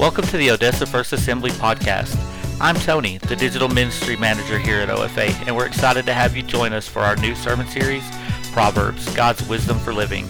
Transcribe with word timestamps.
Welcome 0.00 0.24
to 0.28 0.38
the 0.38 0.50
Odessa 0.50 0.86
First 0.86 1.12
Assembly 1.12 1.50
podcast. 1.50 2.16
I'm 2.58 2.74
Tony, 2.74 3.18
the 3.18 3.36
digital 3.36 3.68
ministry 3.68 4.16
manager 4.16 4.58
here 4.58 4.80
at 4.80 4.88
OFA, 4.88 5.28
and 5.46 5.54
we're 5.54 5.66
excited 5.66 6.06
to 6.06 6.14
have 6.14 6.34
you 6.34 6.42
join 6.42 6.72
us 6.72 6.88
for 6.88 7.00
our 7.00 7.16
new 7.16 7.34
sermon 7.34 7.66
series, 7.66 8.02
Proverbs 8.50 9.14
God's 9.14 9.46
Wisdom 9.46 9.78
for 9.78 9.92
Living. 9.92 10.26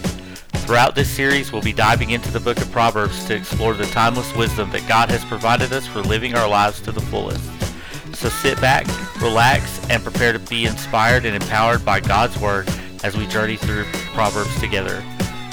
Throughout 0.65 0.93
this 0.93 1.09
series, 1.09 1.53
we'll 1.53 1.61
be 1.61 1.71
diving 1.71 2.09
into 2.09 2.29
the 2.31 2.39
book 2.41 2.57
of 2.57 2.69
Proverbs 2.69 3.23
to 3.27 3.33
explore 3.33 3.73
the 3.73 3.85
timeless 3.85 4.35
wisdom 4.35 4.69
that 4.71 4.85
God 4.89 5.09
has 5.09 5.23
provided 5.23 5.71
us 5.71 5.87
for 5.87 6.01
living 6.01 6.35
our 6.35 6.49
lives 6.49 6.81
to 6.81 6.91
the 6.91 6.99
fullest. 6.99 7.49
So 8.13 8.27
sit 8.27 8.59
back, 8.59 8.85
relax, 9.21 9.89
and 9.89 10.03
prepare 10.03 10.33
to 10.33 10.39
be 10.39 10.65
inspired 10.65 11.23
and 11.23 11.33
empowered 11.33 11.85
by 11.85 12.01
God's 12.01 12.37
Word 12.37 12.67
as 13.05 13.15
we 13.15 13.25
journey 13.25 13.55
through 13.55 13.85
Proverbs 14.13 14.59
together. 14.59 15.01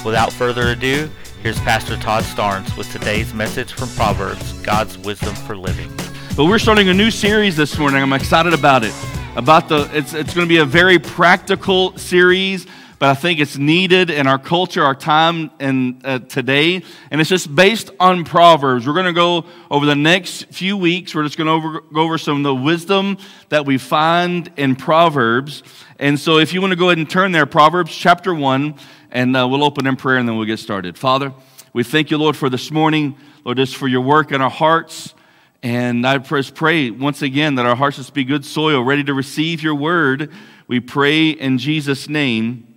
Without 0.04 0.32
further 0.32 0.70
ado, 0.70 1.08
here's 1.42 1.58
Pastor 1.60 1.96
Todd 1.96 2.24
Starnes 2.24 2.76
with 2.76 2.90
today's 2.90 3.32
message 3.32 3.72
from 3.72 3.88
Proverbs 3.90 4.52
God's 4.60 4.98
Wisdom 4.98 5.34
for 5.34 5.56
Living. 5.56 5.90
But 6.36 6.46
we're 6.46 6.58
starting 6.58 6.88
a 6.88 6.94
new 6.94 7.10
series 7.10 7.56
this 7.56 7.78
morning. 7.78 8.02
I'm 8.02 8.12
excited 8.12 8.54
about 8.54 8.82
it. 8.82 8.94
About 9.36 9.68
the 9.68 9.88
it's 9.92 10.14
it's 10.14 10.34
going 10.34 10.46
to 10.46 10.48
be 10.48 10.58
a 10.58 10.64
very 10.64 10.98
practical 10.98 11.96
series, 11.96 12.66
but 12.98 13.10
I 13.10 13.14
think 13.14 13.38
it's 13.38 13.56
needed 13.56 14.10
in 14.10 14.26
our 14.26 14.38
culture, 14.38 14.82
our 14.82 14.94
time, 14.94 15.50
and 15.60 16.00
uh, 16.04 16.18
today. 16.18 16.82
And 17.10 17.20
it's 17.20 17.30
just 17.30 17.54
based 17.54 17.90
on 18.00 18.24
Proverbs. 18.24 18.86
We're 18.86 18.94
going 18.94 19.06
to 19.06 19.12
go 19.12 19.44
over 19.70 19.86
the 19.86 19.94
next 19.94 20.46
few 20.46 20.76
weeks. 20.76 21.14
We're 21.14 21.22
just 21.22 21.38
going 21.38 21.46
to 21.46 21.52
over, 21.52 21.80
go 21.82 22.00
over 22.00 22.18
some 22.18 22.38
of 22.38 22.42
the 22.42 22.54
wisdom 22.54 23.16
that 23.50 23.64
we 23.64 23.78
find 23.78 24.50
in 24.56 24.74
Proverbs. 24.74 25.62
And 26.00 26.18
so, 26.18 26.38
if 26.38 26.52
you 26.52 26.60
want 26.60 26.72
to 26.72 26.76
go 26.76 26.86
ahead 26.86 26.98
and 26.98 27.08
turn 27.08 27.30
there, 27.30 27.46
Proverbs 27.46 27.94
chapter 27.94 28.34
one, 28.34 28.74
and 29.10 29.36
uh, 29.36 29.46
we'll 29.48 29.64
open 29.64 29.86
in 29.86 29.96
prayer, 29.96 30.18
and 30.18 30.28
then 30.28 30.36
we'll 30.36 30.46
get 30.46 30.58
started. 30.58 30.98
Father, 30.98 31.32
we 31.72 31.84
thank 31.84 32.10
you, 32.10 32.18
Lord, 32.18 32.36
for 32.36 32.50
this 32.50 32.70
morning. 32.70 33.16
Lord, 33.44 33.56
just 33.56 33.76
for 33.76 33.88
your 33.88 34.00
work 34.00 34.32
in 34.32 34.40
our 34.40 34.50
hearts. 34.50 35.14
And 35.62 36.06
I 36.06 36.18
just 36.18 36.54
pray 36.54 36.90
once 36.90 37.22
again 37.22 37.56
that 37.56 37.66
our 37.66 37.74
hearts 37.74 37.96
just 37.96 38.14
be 38.14 38.24
good 38.24 38.44
soil, 38.44 38.82
ready 38.82 39.02
to 39.04 39.14
receive 39.14 39.62
your 39.62 39.74
word. 39.74 40.32
We 40.66 40.80
pray 40.80 41.30
in 41.30 41.58
Jesus' 41.58 42.08
name. 42.08 42.76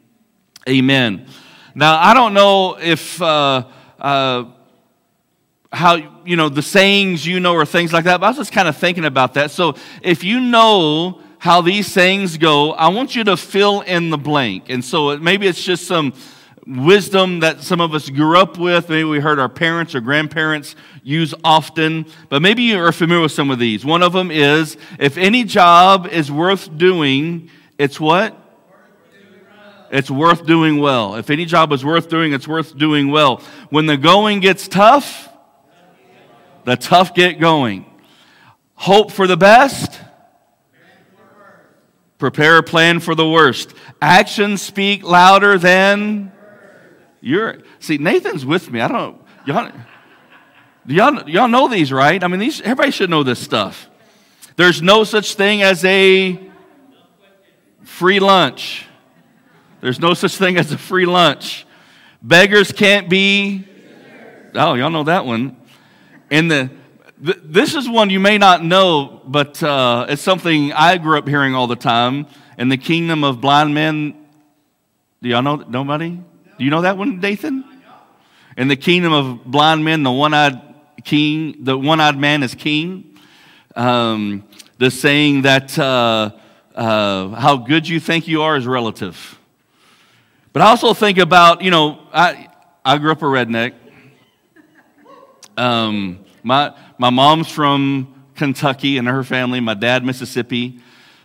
Amen. 0.67 1.27
Now, 1.75 1.99
I 1.99 2.13
don't 2.13 2.33
know 2.33 2.77
if 2.79 3.21
uh, 3.21 3.65
uh, 3.99 4.45
how, 5.71 6.21
you 6.25 6.35
know, 6.35 6.49
the 6.49 6.61
sayings 6.61 7.25
you 7.25 7.39
know 7.39 7.53
or 7.53 7.65
things 7.65 7.93
like 7.93 8.05
that, 8.05 8.19
but 8.19 8.25
I 8.25 8.29
was 8.29 8.37
just 8.37 8.51
kind 8.51 8.67
of 8.67 8.77
thinking 8.77 9.05
about 9.05 9.35
that. 9.35 9.51
So 9.51 9.75
if 10.01 10.23
you 10.23 10.39
know 10.39 11.21
how 11.41 11.59
these 11.59 11.87
sayings 11.87 12.37
go, 12.37 12.71
I 12.73 12.89
want 12.89 13.15
you 13.15 13.23
to 13.23 13.35
fill 13.35 13.81
in 13.81 14.11
the 14.11 14.17
blank. 14.17 14.69
And 14.69 14.85
so 14.85 15.17
maybe 15.17 15.47
it's 15.47 15.63
just 15.63 15.87
some 15.87 16.13
wisdom 16.67 17.39
that 17.39 17.61
some 17.61 17.81
of 17.81 17.95
us 17.95 18.11
grew 18.11 18.37
up 18.37 18.59
with. 18.59 18.89
Maybe 18.89 19.05
we 19.05 19.19
heard 19.19 19.39
our 19.39 19.49
parents 19.49 19.95
or 19.95 20.01
grandparents 20.01 20.75
use 21.01 21.33
often, 21.43 22.05
but 22.29 22.43
maybe 22.43 22.61
you 22.61 22.77
are 22.77 22.91
familiar 22.91 23.23
with 23.23 23.31
some 23.31 23.49
of 23.49 23.57
these. 23.57 23.83
One 23.83 24.03
of 24.03 24.13
them 24.13 24.29
is 24.29 24.77
if 24.99 25.17
any 25.17 25.43
job 25.43 26.05
is 26.05 26.31
worth 26.31 26.77
doing, 26.77 27.49
it's 27.79 27.99
what? 27.99 28.37
It's 29.89 30.11
worth 30.11 30.45
doing 30.45 30.77
well. 30.77 31.15
If 31.15 31.31
any 31.31 31.45
job 31.45 31.73
is 31.73 31.83
worth 31.83 32.07
doing, 32.07 32.33
it's 32.33 32.47
worth 32.47 32.77
doing 32.77 33.09
well. 33.09 33.41
When 33.71 33.87
the 33.87 33.97
going 33.97 34.41
gets 34.41 34.67
tough, 34.67 35.27
the 36.65 36.75
tough 36.75 37.15
get 37.15 37.39
going. 37.39 37.87
Hope 38.75 39.11
for 39.11 39.25
the 39.25 39.37
best. 39.37 39.99
Prepare 42.21 42.59
a 42.59 42.63
plan 42.63 42.99
for 42.99 43.15
the 43.15 43.27
worst. 43.27 43.73
Actions 43.99 44.61
speak 44.61 45.01
louder 45.01 45.57
than 45.57 46.31
you're 47.19 47.57
see, 47.79 47.97
Nathan's 47.97 48.45
with 48.45 48.69
me. 48.69 48.79
I 48.79 48.87
don't 48.87 49.19
y'all 49.43 49.71
y'all, 50.85 51.27
y'all 51.27 51.47
know 51.47 51.67
these, 51.67 51.91
right? 51.91 52.23
I 52.23 52.27
mean, 52.27 52.39
these 52.39 52.61
everybody 52.61 52.91
should 52.91 53.09
know 53.09 53.23
this 53.23 53.39
stuff. 53.39 53.89
There's 54.55 54.83
no 54.83 55.03
such 55.03 55.33
thing 55.33 55.63
as 55.63 55.83
a 55.83 56.39
free 57.81 58.19
lunch. 58.19 58.85
There's 59.79 59.99
no 59.99 60.13
such 60.13 60.35
thing 60.35 60.57
as 60.57 60.71
a 60.71 60.77
free 60.77 61.07
lunch. 61.07 61.65
Beggars 62.21 62.71
can't 62.71 63.09
be. 63.09 63.67
Oh, 64.53 64.75
y'all 64.75 64.91
know 64.91 65.05
that 65.05 65.25
one. 65.25 65.57
And 66.29 66.51
the 66.51 66.69
th- 67.25 67.39
this 67.43 67.75
is 67.75 67.89
one 67.89 68.09
you 68.09 68.19
may 68.19 68.37
not 68.37 68.63
know, 68.63 69.21
but 69.25 69.61
uh, 69.63 70.05
it's 70.09 70.21
something 70.21 70.73
I 70.73 70.97
grew 70.97 71.17
up 71.17 71.27
hearing 71.27 71.55
all 71.55 71.67
the 71.67 71.75
time. 71.75 72.27
In 72.57 72.69
the 72.69 72.77
kingdom 72.77 73.23
of 73.23 73.41
blind 73.41 73.73
men, 73.73 74.15
do 75.21 75.29
y'all 75.29 75.41
know? 75.41 75.55
Nobody? 75.55 76.09
Do 76.09 76.63
you 76.63 76.69
know 76.69 76.81
that 76.81 76.97
one, 76.97 77.19
Nathan? 77.19 77.63
In 78.57 78.67
the 78.67 78.75
kingdom 78.75 79.13
of 79.13 79.45
blind 79.45 79.83
men, 79.85 80.03
the 80.03 80.11
one-eyed 80.11 80.61
king, 81.03 81.63
the 81.63 81.77
one-eyed 81.77 82.17
man 82.17 82.43
is 82.43 82.53
king. 82.53 83.17
Um, 83.75 84.43
the 84.77 84.91
saying 84.91 85.43
that 85.43 85.77
uh, 85.79 86.31
uh, 86.75 87.29
how 87.29 87.57
good 87.57 87.87
you 87.87 87.99
think 87.99 88.27
you 88.27 88.41
are 88.41 88.57
is 88.57 88.67
relative. 88.67 89.39
But 90.53 90.63
I 90.63 90.65
also 90.67 90.93
think 90.93 91.17
about, 91.17 91.61
you 91.61 91.71
know, 91.71 91.99
I, 92.11 92.49
I 92.83 92.97
grew 92.97 93.11
up 93.11 93.21
a 93.21 93.25
redneck. 93.25 93.73
Um, 95.55 96.20
my, 96.43 96.75
my 96.97 97.09
mom's 97.09 97.49
from 97.49 98.25
Kentucky 98.35 98.97
and 98.97 99.07
her 99.07 99.23
family, 99.23 99.59
my 99.59 99.73
dad, 99.73 100.03
Mississippi. 100.03 100.79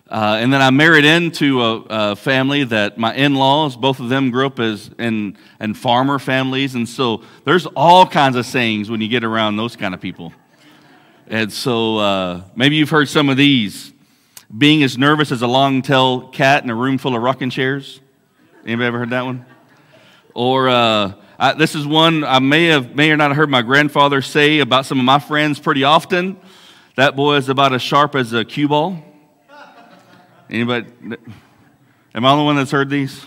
Uh, 0.09 0.39
and 0.39 0.53
then 0.53 0.63
I 0.63 0.71
married 0.71 1.05
into 1.05 1.63
a, 1.63 1.77
a 1.89 2.17
family 2.17 2.63
that 2.65 2.97
my 2.97 3.15
in 3.15 3.35
laws, 3.35 3.77
both 3.77 3.99
of 3.99 4.09
them 4.09 4.31
grew 4.31 4.47
up 4.47 4.61
as 4.61 4.91
in, 4.99 5.37
in 5.61 5.75
farmer 5.75 6.19
families. 6.19 6.77
And 6.77 6.89
so 6.89 7.23
there's 7.45 7.67
all 7.67 8.07
kinds 8.07 8.37
of 8.37 8.47
sayings 8.47 8.89
when 8.89 9.01
you 9.01 9.09
get 9.09 9.25
around 9.25 9.57
those 9.57 9.75
kind 9.75 9.95
of 9.95 10.01
people. 10.01 10.33
And 11.27 11.53
so 11.53 11.99
uh, 11.99 12.43
maybe 12.55 12.77
you've 12.77 12.91
heard 12.91 13.09
some 13.09 13.29
of 13.29 13.37
these. 13.37 13.93
Being 14.57 14.85
as 14.85 14.97
nervous 14.97 15.33
as 15.33 15.43
a 15.43 15.49
long 15.49 15.83
tailed 15.83 16.33
cat 16.33 16.63
in 16.63 16.71
a 16.71 16.75
room 16.75 16.99
full 16.99 17.17
of 17.17 17.23
rocking 17.23 17.51
chairs. 17.51 18.01
Anybody 18.65 18.87
ever 18.87 19.01
heard 19.01 19.11
that 19.11 19.25
one? 19.25 19.45
Or 20.35 20.69
uh, 20.69 21.15
I, 21.39 21.53
this 21.53 21.75
is 21.75 21.87
one 21.87 22.25
I 22.25 22.39
may 22.39 22.67
have 22.67 22.95
may 22.95 23.11
or 23.11 23.17
not 23.17 23.29
have 23.29 23.37
heard 23.37 23.51
my 23.51 23.63
grandfather 23.63 24.23
say 24.23 24.61
about 24.61 24.87
some 24.87 24.99
of 24.99 25.05
my 25.05 25.19
friends 25.19 25.59
pretty 25.59 25.85
often. 25.85 26.39
That 26.97 27.15
boy 27.15 27.37
is 27.37 27.51
about 27.51 27.75
as 27.75 27.83
sharp 27.83 28.15
as 28.15 28.33
a 28.33 28.45
cue 28.45 28.69
ball. 28.69 29.03
Anybody? 30.49 30.87
Am 32.15 32.25
I 32.25 32.37
the 32.37 32.43
one 32.43 32.57
that's 32.57 32.71
heard 32.71 32.89
these? 32.89 33.27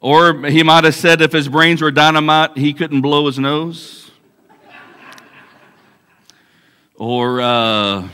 Or 0.00 0.46
he 0.46 0.62
might 0.62 0.84
have 0.84 0.94
said 0.94 1.20
if 1.20 1.32
his 1.32 1.48
brains 1.48 1.82
were 1.82 1.90
dynamite, 1.90 2.56
he 2.56 2.72
couldn't 2.72 3.02
blow 3.02 3.26
his 3.26 3.38
nose. 3.38 4.10
Or 6.94 7.42
uh, 7.42 8.08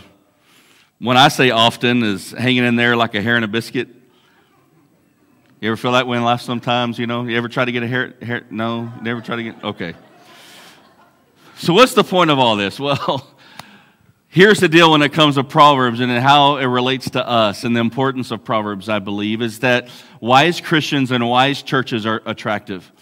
when 0.98 1.16
I 1.16 1.28
say 1.28 1.50
often 1.50 2.02
is 2.02 2.32
hanging 2.32 2.64
in 2.64 2.74
there 2.74 2.96
like 2.96 3.14
a 3.14 3.22
hair 3.22 3.36
in 3.36 3.44
a 3.44 3.48
biscuit. 3.48 3.95
You 5.60 5.68
ever 5.68 5.76
feel 5.76 5.92
that 5.92 6.06
way 6.06 6.18
in 6.18 6.24
life 6.24 6.42
sometimes? 6.42 6.98
You 6.98 7.06
know, 7.06 7.24
you 7.24 7.36
ever 7.36 7.48
try 7.48 7.64
to 7.64 7.72
get 7.72 7.82
a 7.82 7.88
hair? 7.88 8.14
hair 8.20 8.44
no, 8.50 8.92
never 9.00 9.20
try 9.20 9.36
to 9.36 9.42
get. 9.42 9.64
Okay. 9.64 9.94
So 11.56 11.72
what's 11.72 11.94
the 11.94 12.04
point 12.04 12.30
of 12.30 12.38
all 12.38 12.56
this? 12.56 12.78
Well. 12.86 13.32
Here's 14.28 14.60
the 14.60 14.68
deal 14.68 14.90
when 14.90 15.00
it 15.00 15.14
comes 15.14 15.36
to 15.36 15.44
Proverbs 15.44 16.00
and 16.00 16.12
how 16.12 16.58
it 16.58 16.66
relates 16.66 17.08
to 17.10 17.26
us 17.26 17.64
and 17.64 17.74
the 17.74 17.80
importance 17.80 18.30
of 18.30 18.44
Proverbs, 18.44 18.86
I 18.86 18.98
believe, 18.98 19.40
is 19.40 19.60
that 19.60 19.88
wise 20.20 20.60
Christians 20.60 21.10
and 21.10 21.26
wise 21.26 21.62
churches 21.62 22.04
are 22.04 22.20
attractive. 22.26 22.92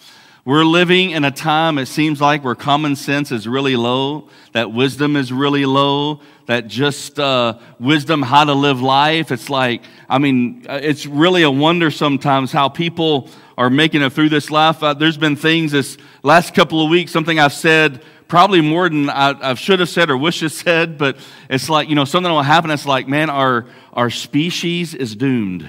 We're 0.45 0.63
living 0.63 1.09
in 1.09 1.25
a 1.25 1.31
time, 1.31 1.79
it 1.79 1.87
seems 1.87 2.21
like, 2.21 2.43
where 2.43 2.53
common 2.53 2.95
sense 2.95 3.31
is 3.31 3.47
really 3.47 3.75
low, 3.75 4.29
that 4.51 4.71
wisdom 4.71 5.15
is 5.15 5.33
really 5.33 5.65
low, 5.65 6.21
that 6.45 6.67
just 6.67 7.19
uh, 7.19 7.57
wisdom 7.79 8.21
how 8.21 8.43
to 8.43 8.53
live 8.53 8.79
life. 8.79 9.31
It's 9.31 9.49
like, 9.49 9.81
I 10.07 10.19
mean, 10.19 10.63
it's 10.69 11.07
really 11.07 11.41
a 11.41 11.49
wonder 11.49 11.89
sometimes 11.89 12.51
how 12.51 12.69
people 12.69 13.27
are 13.57 13.71
making 13.71 14.03
it 14.03 14.13
through 14.13 14.29
this 14.29 14.51
life. 14.51 14.83
Uh, 14.83 14.93
there's 14.93 15.17
been 15.17 15.35
things 15.35 15.71
this 15.71 15.97
last 16.21 16.53
couple 16.53 16.79
of 16.79 16.91
weeks, 16.91 17.11
something 17.11 17.39
I've 17.39 17.51
said 17.51 18.03
probably 18.27 18.61
more 18.61 18.87
than 18.87 19.09
I, 19.09 19.51
I, 19.51 19.53
should 19.55 19.79
have 19.79 19.89
said 19.89 20.11
or 20.11 20.17
wish 20.17 20.41
have 20.41 20.51
said, 20.51 20.99
but 20.99 21.17
it's 21.49 21.69
like, 21.69 21.89
you 21.89 21.95
know, 21.95 22.05
something 22.05 22.31
will 22.31 22.43
happen. 22.43 22.69
It's 22.69 22.85
like, 22.85 23.07
man, 23.07 23.31
our, 23.31 23.65
our 23.93 24.11
species 24.11 24.93
is 24.93 25.15
doomed. 25.15 25.67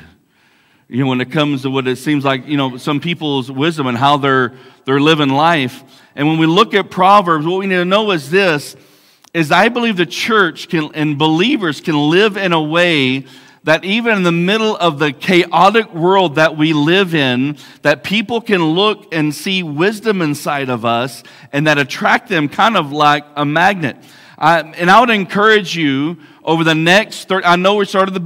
You 0.88 1.00
know, 1.00 1.09
when 1.09 1.21
it 1.21 1.33
comes 1.33 1.62
to 1.62 1.71
what 1.71 1.88
it 1.88 1.97
seems 1.97 2.25
like, 2.25 2.47
you 2.47 2.56
know, 2.56 2.77
some 2.77 3.00
people's 3.00 3.50
wisdom 3.50 3.88
and 3.88 3.99
how 3.99 4.19
they're, 4.19 4.53
they're 4.85 5.00
living 5.00 5.31
life. 5.31 5.83
And 6.15 6.29
when 6.29 6.38
we 6.38 6.47
look 6.47 6.75
at 6.75 6.91
Proverbs, 6.91 7.44
what 7.44 7.59
we 7.59 7.67
need 7.67 7.75
to 7.75 7.85
know 7.85 8.12
is 8.12 8.31
this, 8.31 8.77
is 9.35 9.50
I 9.50 9.69
believe 9.69 9.97
the 9.97 10.06
church 10.06 10.69
can, 10.69 10.94
and 10.94 11.19
believers 11.19 11.81
can 11.81 11.97
live 12.09 12.37
in 12.37 12.53
a 12.53 12.62
way 12.62 13.27
that 13.65 13.85
even 13.85 14.19
in 14.19 14.23
the 14.23 14.31
middle 14.31 14.77
of 14.77 15.00
the 15.00 15.12
chaotic 15.12 15.93
world 15.93 16.37
that 16.37 16.56
we 16.56 16.73
live 16.73 17.17
in, 17.17 17.59
that 17.83 18.05
people 18.05 18.41
can 18.41 18.62
look 18.62 19.12
and 19.12 19.35
see 19.35 19.65
wisdom 19.65 20.23
inside 20.23 20.71
of 20.71 20.85
us 20.85 21.25
and 21.53 21.67
that 21.67 21.79
attract 21.79 22.29
them 22.29 22.49
kind 22.49 22.77
of 22.77 22.93
like 22.93 23.25
a 23.35 23.44
magnet. 23.44 23.97
And 24.38 24.91
I 24.91 25.00
would 25.00 25.11
encourage 25.11 25.77
you 25.77 26.19
over 26.44 26.62
the 26.62 26.75
next 26.75 27.29
30, 27.29 27.47
I 27.47 27.56
know 27.56 27.77
we 27.77 27.87
started 27.87 28.15
the, 28.15 28.21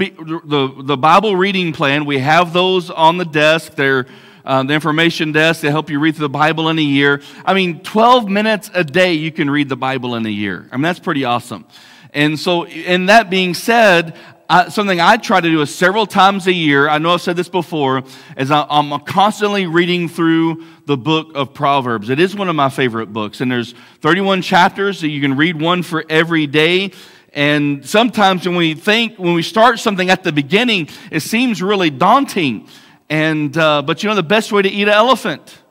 the, 0.45 0.83
the 0.83 0.97
Bible 0.97 1.37
reading 1.37 1.73
plan. 1.73 2.05
We 2.05 2.19
have 2.19 2.53
those 2.53 2.91
on 2.91 3.17
the 3.17 3.25
desk. 3.25 3.75
They're, 3.75 4.07
uh, 4.45 4.62
the 4.62 4.75
information 4.75 5.33
desk. 5.33 5.61
They 5.61 5.71
help 5.71 5.91
you 5.91 6.01
read 6.01 6.17
through 6.17 6.25
the 6.25 6.31
Bible 6.31 6.69
in 6.69 6.79
a 6.79 6.83
year. 6.83 7.23
I 7.45 7.55
mean, 7.55 7.83
12 7.83 8.29
minutes 8.29 8.71
a 8.75 8.85
day 8.85 9.12
you 9.12 9.31
can 9.31 9.49
read 9.51 9.69
the 9.69 9.77
Bible 9.77 10.15
in 10.17 10.27
a 10.27 10.31
year. 10.31 10.69
I 10.73 10.77
mean, 10.77 10.83
that's 10.83 10.99
pretty 10.99 11.25
awesome. 11.25 11.65
And 12.12 12.39
so, 12.39 12.67
in 12.67 13.07
that 13.07 13.31
being 13.31 13.55
said, 13.55 14.17
I, 14.50 14.69
something 14.69 15.00
I 15.00 15.17
try 15.17 15.41
to 15.41 15.49
do 15.49 15.61
is 15.61 15.73
several 15.73 16.06
times 16.06 16.49
a 16.49 16.52
year. 16.52 16.88
I 16.88 16.99
know 16.99 17.14
I've 17.14 17.20
said 17.20 17.37
this 17.37 17.49
before, 17.49 18.02
is 18.37 18.50
I, 18.50 18.67
I'm 18.69 18.99
constantly 19.02 19.67
reading 19.67 20.08
through 20.08 20.64
the 20.87 20.97
book 20.97 21.31
of 21.37 21.55
Proverbs. 21.55 22.11
It 22.11 22.19
is 22.19 22.35
one 22.35 22.49
of 22.49 22.56
my 22.56 22.69
favorite 22.69 23.12
books, 23.12 23.41
and 23.41 23.49
there's 23.49 23.76
31 24.00 24.43
chapters, 24.43 24.99
so 24.99 25.06
you 25.06 25.20
can 25.20 25.37
read 25.37 25.61
one 25.61 25.85
for 25.85 26.05
every 26.11 26.49
day. 26.49 26.91
And 27.32 27.87
sometimes 27.87 28.44
when 28.44 28.56
we 28.56 28.75
think, 28.75 29.20
when 29.20 29.35
we 29.35 29.43
start 29.43 29.79
something 29.79 30.11
at 30.11 30.25
the 30.25 30.32
beginning, 30.32 30.88
it 31.12 31.20
seems 31.20 31.62
really 31.62 31.91
daunting. 31.91 32.67
And 33.08 33.56
uh, 33.56 33.82
but 33.82 34.02
you 34.02 34.08
know 34.08 34.17
the 34.17 34.25
best 34.25 34.50
way 34.50 34.62
to 34.62 34.69
eat 34.69 34.82
an 34.82 34.88
elephant 34.88 35.62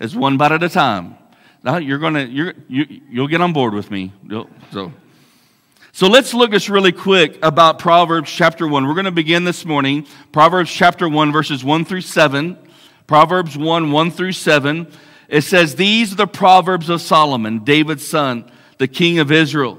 is 0.00 0.14
one 0.14 0.36
bite 0.36 0.52
at 0.52 0.62
a 0.62 0.68
time. 0.68 1.16
Now 1.62 1.78
you're 1.78 1.98
gonna 1.98 2.24
you're 2.24 2.52
you, 2.68 3.00
you'll 3.08 3.28
get 3.28 3.40
on 3.40 3.54
board 3.54 3.72
with 3.72 3.90
me. 3.90 4.12
So. 4.70 4.92
So 5.96 6.08
let's 6.08 6.34
look 6.34 6.50
just 6.50 6.68
really 6.68 6.92
quick 6.92 7.38
about 7.42 7.78
Proverbs 7.78 8.30
chapter 8.30 8.68
1. 8.68 8.86
We're 8.86 8.92
going 8.92 9.06
to 9.06 9.10
begin 9.10 9.44
this 9.44 9.64
morning, 9.64 10.06
Proverbs 10.30 10.70
chapter 10.70 11.08
1, 11.08 11.32
verses 11.32 11.64
1 11.64 11.86
through 11.86 12.02
7. 12.02 12.58
Proverbs 13.06 13.56
1, 13.56 13.90
1 13.90 14.10
through 14.10 14.32
7. 14.32 14.88
It 15.30 15.40
says, 15.40 15.76
These 15.76 16.12
are 16.12 16.16
the 16.16 16.26
Proverbs 16.26 16.90
of 16.90 17.00
Solomon, 17.00 17.64
David's 17.64 18.06
son, 18.06 18.44
the 18.76 18.86
king 18.86 19.20
of 19.20 19.32
Israel. 19.32 19.78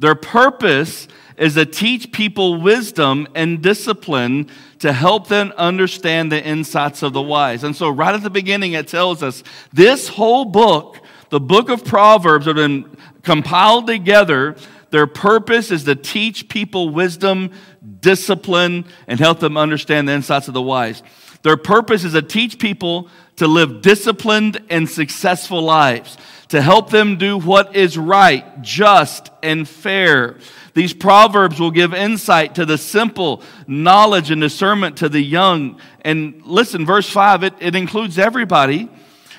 Their 0.00 0.16
purpose 0.16 1.06
is 1.36 1.54
to 1.54 1.66
teach 1.66 2.10
people 2.10 2.60
wisdom 2.60 3.28
and 3.36 3.62
discipline 3.62 4.50
to 4.80 4.92
help 4.92 5.28
them 5.28 5.52
understand 5.56 6.32
the 6.32 6.44
insights 6.44 7.04
of 7.04 7.12
the 7.12 7.22
wise. 7.22 7.62
And 7.62 7.76
so, 7.76 7.90
right 7.90 8.12
at 8.16 8.24
the 8.24 8.28
beginning, 8.28 8.72
it 8.72 8.88
tells 8.88 9.22
us 9.22 9.44
this 9.72 10.08
whole 10.08 10.46
book, 10.46 10.98
the 11.30 11.38
book 11.38 11.68
of 11.68 11.84
Proverbs, 11.84 12.46
have 12.46 12.56
been 12.56 12.96
compiled 13.22 13.86
together 13.86 14.56
their 14.94 15.08
purpose 15.08 15.72
is 15.72 15.82
to 15.84 15.96
teach 15.96 16.48
people 16.48 16.88
wisdom, 16.88 17.50
discipline, 17.98 18.84
and 19.08 19.18
help 19.18 19.40
them 19.40 19.56
understand 19.56 20.06
the 20.06 20.12
insights 20.12 20.46
of 20.46 20.54
the 20.54 20.62
wise. 20.62 21.02
Their 21.42 21.56
purpose 21.56 22.04
is 22.04 22.12
to 22.12 22.22
teach 22.22 22.60
people 22.60 23.08
to 23.34 23.48
live 23.48 23.82
disciplined 23.82 24.62
and 24.70 24.88
successful 24.88 25.60
lives, 25.62 26.16
to 26.50 26.62
help 26.62 26.90
them 26.90 27.18
do 27.18 27.36
what 27.36 27.74
is 27.74 27.98
right, 27.98 28.62
just, 28.62 29.32
and 29.42 29.68
fair. 29.68 30.36
These 30.74 30.94
proverbs 30.94 31.58
will 31.58 31.72
give 31.72 31.92
insight 31.92 32.54
to 32.54 32.64
the 32.64 32.78
simple, 32.78 33.42
knowledge 33.66 34.30
and 34.30 34.40
discernment 34.40 34.98
to 34.98 35.08
the 35.08 35.20
young. 35.20 35.80
And 36.02 36.40
listen, 36.44 36.86
verse 36.86 37.10
5, 37.10 37.42
it, 37.42 37.54
it 37.58 37.74
includes 37.74 38.16
everybody. 38.16 38.88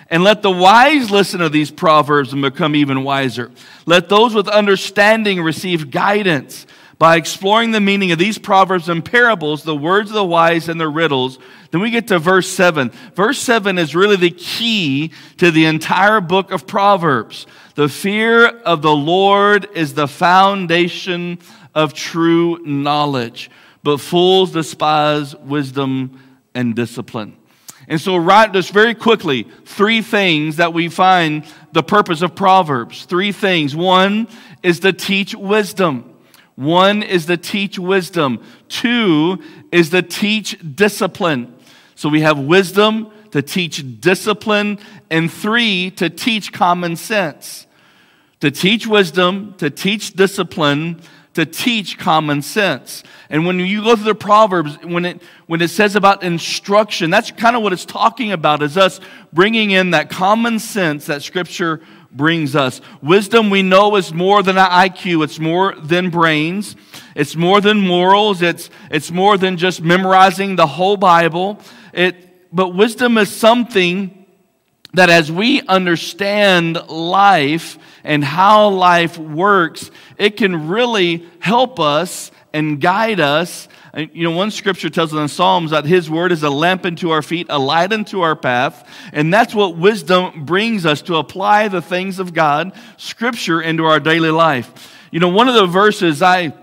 And 0.09 0.23
let 0.23 0.41
the 0.41 0.51
wise 0.51 1.09
listen 1.09 1.39
to 1.39 1.49
these 1.49 1.71
proverbs 1.71 2.31
and 2.31 2.41
become 2.41 2.75
even 2.75 3.03
wiser. 3.03 3.51
Let 3.85 4.07
those 4.07 4.35
with 4.35 4.47
understanding 4.47 5.41
receive 5.41 5.89
guidance 5.89 6.67
by 6.97 7.17
exploring 7.17 7.71
the 7.71 7.81
meaning 7.81 8.11
of 8.11 8.19
these 8.19 8.37
proverbs 8.37 8.87
and 8.87 9.03
parables, 9.03 9.63
the 9.63 9.75
words 9.75 10.11
of 10.11 10.15
the 10.15 10.23
wise 10.23 10.69
and 10.69 10.79
the 10.79 10.87
riddles. 10.87 11.39
Then 11.71 11.81
we 11.81 11.89
get 11.89 12.07
to 12.07 12.19
verse 12.19 12.47
7. 12.47 12.91
Verse 13.15 13.39
7 13.39 13.77
is 13.77 13.95
really 13.95 14.15
the 14.15 14.31
key 14.31 15.11
to 15.37 15.51
the 15.51 15.65
entire 15.65 16.21
book 16.21 16.51
of 16.51 16.67
Proverbs. 16.67 17.47
The 17.73 17.89
fear 17.89 18.47
of 18.47 18.81
the 18.81 18.95
Lord 18.95 19.67
is 19.73 19.93
the 19.93 20.07
foundation 20.07 21.39
of 21.73 21.93
true 21.93 22.59
knowledge, 22.63 23.51
but 23.83 23.97
fools 23.97 24.51
despise 24.51 25.35
wisdom 25.35 26.21
and 26.53 26.75
discipline. 26.75 27.35
And 27.87 28.01
so, 28.01 28.17
right, 28.17 28.51
just 28.51 28.71
very 28.71 28.95
quickly, 28.95 29.47
three 29.65 30.01
things 30.01 30.55
that 30.57 30.73
we 30.73 30.89
find 30.89 31.45
the 31.71 31.83
purpose 31.83 32.21
of 32.21 32.35
Proverbs. 32.35 33.05
Three 33.05 33.31
things. 33.31 33.75
One 33.75 34.27
is 34.63 34.79
to 34.81 34.93
teach 34.93 35.35
wisdom. 35.35 36.15
One 36.55 37.03
is 37.03 37.25
to 37.25 37.37
teach 37.37 37.77
wisdom. 37.77 38.41
Two 38.69 39.39
is 39.71 39.89
to 39.91 40.01
teach 40.01 40.57
discipline. 40.75 41.53
So 41.95 42.09
we 42.09 42.21
have 42.21 42.39
wisdom 42.39 43.11
to 43.31 43.41
teach 43.41 43.99
discipline, 43.99 44.79
and 45.09 45.31
three, 45.31 45.91
to 45.91 46.09
teach 46.09 46.53
common 46.53 46.95
sense. 46.95 47.67
To 48.39 48.49
teach 48.49 48.88
wisdom, 48.88 49.55
to 49.57 49.69
teach 49.69 50.13
discipline, 50.13 51.01
to 51.35 51.45
teach 51.45 51.97
common 51.97 52.41
sense. 52.41 53.03
And 53.29 53.45
when 53.45 53.59
you 53.59 53.83
go 53.83 53.95
through 53.95 54.05
the 54.05 54.15
Proverbs, 54.15 54.77
when 54.83 55.05
it, 55.05 55.21
when 55.47 55.61
it 55.61 55.67
says 55.67 55.95
about 55.95 56.23
instruction, 56.23 57.09
that's 57.09 57.29
kind 57.31 57.55
of 57.55 57.61
what 57.61 57.73
it's 57.73 57.85
talking 57.85 58.31
about, 58.31 58.63
is 58.63 58.77
us 58.77 58.99
bringing 59.33 59.71
in 59.71 59.91
that 59.91 60.09
common 60.09 60.59
sense 60.59 61.05
that 61.07 61.21
Scripture 61.21 61.81
brings 62.11 62.55
us. 62.55 62.79
Wisdom, 63.01 63.49
we 63.49 63.61
know, 63.61 63.97
is 63.97 64.13
more 64.13 64.41
than 64.43 64.57
an 64.57 64.69
IQ. 64.69 65.25
It's 65.25 65.37
more 65.37 65.75
than 65.75 66.09
brains. 66.09 66.77
It's 67.15 67.35
more 67.35 67.59
than 67.59 67.81
morals. 67.81 68.41
It's, 68.41 68.69
it's 68.89 69.11
more 69.11 69.38
than 69.38 69.57
just 69.57 69.81
memorizing 69.81 70.55
the 70.55 70.67
whole 70.67 70.95
Bible. 70.95 71.59
It, 71.93 72.53
but 72.55 72.69
wisdom 72.69 73.17
is 73.17 73.29
something 73.29 74.14
that 74.95 75.09
as 75.09 75.31
we 75.31 75.62
understand 75.62 76.88
life 76.88 77.77
and 78.03 78.24
how 78.24 78.69
life 78.69 79.18
works, 79.18 79.92
it 80.18 80.38
can 80.38 80.68
really 80.68 81.27
help 81.39 81.80
us 81.80 82.31
and 82.53 82.80
guide 82.80 83.19
us. 83.19 83.68
You 83.94 84.24
know, 84.24 84.31
one 84.31 84.51
scripture 84.51 84.89
tells 84.89 85.13
us 85.13 85.19
in 85.19 85.27
Psalms 85.27 85.71
that 85.71 85.86
His 85.86 86.09
word 86.09 86.31
is 86.31 86.44
a 86.44 86.50
lamp 86.50 86.86
unto 86.86 87.09
our 87.09 87.21
feet, 87.21 87.47
a 87.50 87.59
light 87.59 87.92
unto 87.92 88.21
our 88.21 88.36
path. 88.36 88.89
And 89.12 89.33
that's 89.33 89.53
what 89.53 89.77
wisdom 89.77 90.45
brings 90.45 90.86
us 90.86 91.01
to 91.03 91.15
apply 91.15 91.68
the 91.68 91.81
things 91.81 92.19
of 92.19 92.33
God, 92.33 92.74
scripture, 92.98 93.62
into 93.62 93.86
our 93.86 94.00
daily 94.00 94.31
life. 94.31 94.94
You 95.12 95.19
know, 95.19 95.30
one 95.30 95.48
of 95.48 95.56
the 95.56 95.65
verses 95.65 96.21
I, 96.21 96.53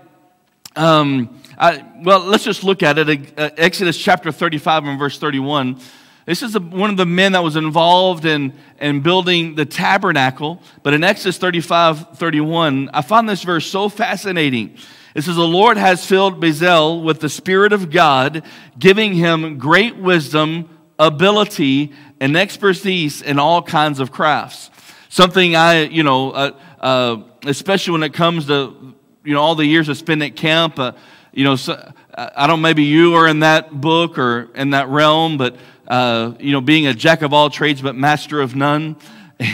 um, 0.75 1.39
I 1.57 1.83
well, 2.03 2.19
let's 2.19 2.43
just 2.43 2.63
look 2.63 2.83
at 2.83 2.97
it. 2.97 3.39
Uh, 3.39 3.49
Exodus 3.57 3.97
chapter 3.97 4.31
35 4.31 4.85
and 4.85 4.99
verse 4.99 5.17
31. 5.17 5.79
This 6.25 6.41
is 6.41 6.57
one 6.57 6.89
of 6.89 6.97
the 6.97 7.05
men 7.05 7.33
that 7.33 7.43
was 7.43 7.55
involved 7.55 8.25
in, 8.25 8.53
in 8.79 9.01
building 9.01 9.55
the 9.55 9.65
tabernacle. 9.65 10.61
But 10.81 10.93
in 10.93 11.03
Exodus 11.03 11.37
35 11.37 12.17
31, 12.17 12.89
I 12.93 13.01
found 13.01 13.27
this 13.27 13.43
verse 13.43 13.65
so 13.65 13.89
fascinating. 13.89 14.77
It 15.15 15.23
says, 15.23 15.35
The 15.35 15.41
Lord 15.41 15.77
has 15.77 16.05
filled 16.05 16.41
Bezalel 16.41 17.03
with 17.03 17.19
the 17.19 17.29
Spirit 17.29 17.73
of 17.73 17.91
God, 17.91 18.43
giving 18.79 19.13
him 19.13 19.57
great 19.57 19.97
wisdom, 19.97 20.69
ability, 20.97 21.91
and 22.19 22.37
expertise 22.37 23.21
in 23.21 23.37
all 23.37 23.61
kinds 23.61 23.99
of 23.99 24.11
crafts. 24.11 24.71
Something 25.09 25.55
I, 25.55 25.83
you 25.83 26.03
know, 26.03 26.31
uh, 26.31 26.51
uh, 26.79 27.17
especially 27.45 27.91
when 27.91 28.03
it 28.03 28.13
comes 28.13 28.47
to, 28.47 28.95
you 29.23 29.33
know, 29.33 29.41
all 29.41 29.55
the 29.55 29.65
years 29.65 29.89
I 29.89 29.93
spent 29.93 30.21
at 30.23 30.35
camp, 30.35 30.79
uh, 30.79 30.93
you 31.33 31.43
know, 31.43 31.55
so, 31.55 31.91
I 32.15 32.47
don't 32.47 32.61
maybe 32.61 32.83
you 32.83 33.15
are 33.15 33.27
in 33.27 33.39
that 33.39 33.81
book 33.81 34.17
or 34.17 34.49
in 34.55 34.71
that 34.71 34.87
realm, 34.89 35.37
but, 35.37 35.55
uh, 35.87 36.33
you 36.39 36.51
know, 36.51 36.61
being 36.61 36.87
a 36.87 36.93
jack 36.93 37.21
of 37.21 37.33
all 37.33 37.49
trades 37.49 37.81
but 37.81 37.95
master 37.95 38.41
of 38.41 38.55
none. 38.55 38.95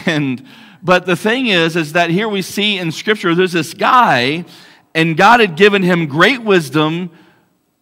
And, 0.05 0.45
but 0.83 1.07
the 1.07 1.15
thing 1.15 1.47
is, 1.47 1.75
is 1.75 1.93
that 1.93 2.11
here 2.11 2.29
we 2.29 2.43
see 2.43 2.77
in 2.77 2.91
Scripture, 2.91 3.33
there's 3.33 3.53
this 3.53 3.73
guy 3.73 4.45
and 4.93 5.15
God 5.15 5.39
had 5.39 5.55
given 5.55 5.83
him 5.83 6.05
great 6.07 6.43
wisdom 6.43 7.11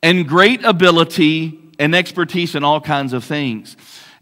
and 0.03 0.27
great 0.27 0.63
ability 0.63 1.59
and 1.79 1.95
expertise 1.95 2.55
in 2.55 2.63
all 2.63 2.81
kinds 2.81 3.13
of 3.13 3.23
things. 3.23 3.75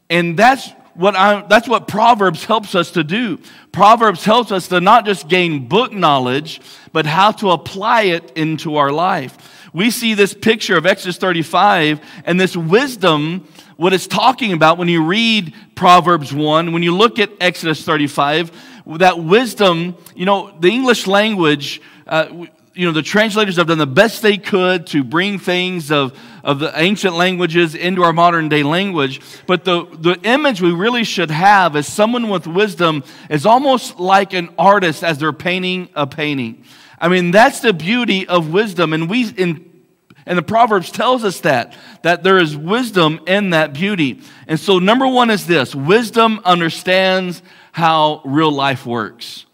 And 0.09 0.37
that's 0.37 0.69
what 0.93 1.15
I, 1.15 1.45
that's 1.47 1.67
what 1.67 1.87
Proverbs 1.87 2.45
helps 2.45 2.75
us 2.75 2.91
to 2.91 3.03
do. 3.03 3.39
Proverbs 3.71 4.23
helps 4.23 4.51
us 4.51 4.67
to 4.69 4.79
not 4.79 5.05
just 5.05 5.27
gain 5.27 5.67
book 5.67 5.91
knowledge, 5.91 6.61
but 6.93 7.05
how 7.05 7.31
to 7.31 7.51
apply 7.51 8.03
it 8.03 8.31
into 8.37 8.77
our 8.77 8.91
life. 8.91 9.37
We 9.75 9.91
see 9.91 10.13
this 10.13 10.33
picture 10.33 10.77
of 10.77 10.85
Exodus 10.85 11.17
35 11.17 11.99
and 12.23 12.39
this 12.39 12.55
wisdom, 12.55 13.45
what 13.75 13.91
it's 13.91 14.07
talking 14.07 14.53
about 14.53 14.77
when 14.77 14.87
you 14.87 15.03
read 15.03 15.53
Proverbs 15.75 16.33
1, 16.33 16.71
when 16.71 16.81
you 16.81 16.95
look 16.95 17.19
at 17.19 17.29
Exodus 17.41 17.83
35, 17.83 18.53
that 18.99 19.19
wisdom, 19.19 19.97
you 20.15 20.25
know, 20.25 20.57
the 20.61 20.69
English 20.69 21.07
language, 21.07 21.81
uh, 22.07 22.27
you 22.73 22.85
know, 22.85 22.93
the 22.93 23.01
translators 23.01 23.57
have 23.57 23.67
done 23.67 23.77
the 23.77 23.85
best 23.85 24.21
they 24.21 24.37
could 24.37 24.87
to 24.87 25.03
bring 25.03 25.39
things 25.39 25.91
of, 25.91 26.17
of 26.41 26.59
the 26.59 26.71
ancient 26.79 27.13
languages 27.13 27.75
into 27.75 28.01
our 28.01 28.13
modern 28.13 28.47
day 28.47 28.63
language. 28.63 29.19
But 29.45 29.65
the, 29.65 29.83
the 29.91 30.17
image 30.23 30.61
we 30.61 30.71
really 30.71 31.03
should 31.03 31.31
have 31.31 31.75
as 31.75 31.85
someone 31.85 32.29
with 32.29 32.47
wisdom 32.47 33.03
is 33.29 33.45
almost 33.45 33.99
like 33.99 34.31
an 34.31 34.51
artist 34.57 35.03
as 35.03 35.17
they're 35.17 35.33
painting 35.33 35.89
a 35.95 36.07
painting. 36.07 36.63
I 37.05 37.07
mean, 37.07 37.29
that's 37.29 37.59
the 37.59 37.71
beauty 37.71 38.27
of 38.27 38.51
wisdom. 38.51 38.91
And 38.91 39.07
we, 39.07 39.29
in, 39.29 39.83
and 40.25 40.35
the 40.35 40.41
Proverbs 40.41 40.89
tells 40.89 41.23
us 41.23 41.41
that, 41.41 41.75
that 42.01 42.23
there 42.23 42.39
is 42.39 42.57
wisdom 42.57 43.19
in 43.27 43.51
that 43.51 43.73
beauty. 43.73 44.21
And 44.47 44.59
so 44.59 44.79
number 44.79 45.07
one 45.07 45.29
is 45.29 45.45
this, 45.45 45.75
wisdom 45.75 46.41
understands 46.43 47.43
how 47.73 48.23
real 48.25 48.51
life 48.51 48.87
works. 48.87 49.45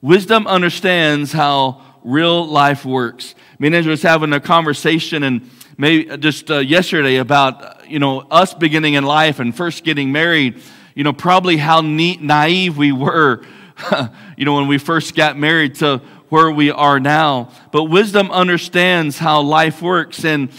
Wisdom 0.00 0.46
understands 0.46 1.32
how 1.32 1.82
real 2.04 2.46
life 2.46 2.84
works. 2.84 3.34
Me 3.58 3.66
and 3.66 3.74
Andrew 3.74 3.90
was 3.90 4.02
having 4.02 4.32
a 4.32 4.38
conversation, 4.38 5.24
and 5.24 5.50
maybe 5.76 6.16
just 6.18 6.48
uh, 6.48 6.58
yesterday 6.58 7.16
about, 7.16 7.90
you 7.90 7.98
know, 7.98 8.20
us 8.20 8.54
beginning 8.54 8.94
in 8.94 9.02
life 9.02 9.40
and 9.40 9.52
first 9.52 9.82
getting 9.82 10.12
married, 10.12 10.62
you 10.94 11.02
know, 11.02 11.12
probably 11.12 11.56
how 11.56 11.80
neat, 11.80 12.22
naive 12.22 12.78
we 12.78 12.92
were, 12.92 13.44
you 14.36 14.44
know, 14.44 14.54
when 14.54 14.68
we 14.68 14.78
first 14.78 15.16
got 15.16 15.36
married 15.36 15.74
to 15.74 16.00
where 16.30 16.50
we 16.50 16.70
are 16.70 16.98
now. 16.98 17.50
But 17.72 17.84
wisdom 17.84 18.30
understands 18.30 19.18
how 19.18 19.42
life 19.42 19.82
works. 19.82 20.24
And 20.24 20.50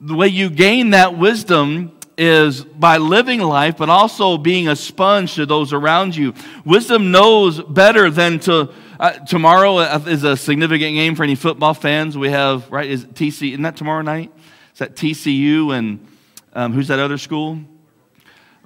the 0.00 0.14
way 0.14 0.28
you 0.28 0.50
gain 0.50 0.90
that 0.90 1.16
wisdom 1.16 1.96
is 2.18 2.62
by 2.62 2.98
living 2.98 3.40
life, 3.40 3.78
but 3.78 3.88
also 3.88 4.36
being 4.36 4.68
a 4.68 4.76
sponge 4.76 5.36
to 5.36 5.46
those 5.46 5.72
around 5.72 6.14
you. 6.14 6.34
Wisdom 6.66 7.10
knows 7.10 7.62
better 7.62 8.10
than 8.10 8.38
to. 8.40 8.70
Uh, 8.98 9.12
tomorrow 9.12 9.78
is 10.06 10.24
a 10.24 10.36
significant 10.36 10.94
game 10.94 11.14
for 11.14 11.22
any 11.22 11.34
football 11.34 11.72
fans. 11.72 12.18
We 12.18 12.28
have, 12.28 12.70
right, 12.70 12.86
is 12.86 13.06
TC, 13.06 13.52
isn't 13.52 13.62
that 13.62 13.76
tomorrow 13.76 14.02
night? 14.02 14.30
Is 14.74 14.80
that 14.80 14.94
TCU 14.94 15.74
and 15.74 16.06
um, 16.52 16.74
who's 16.74 16.88
that 16.88 16.98
other 16.98 17.16
school? 17.16 17.58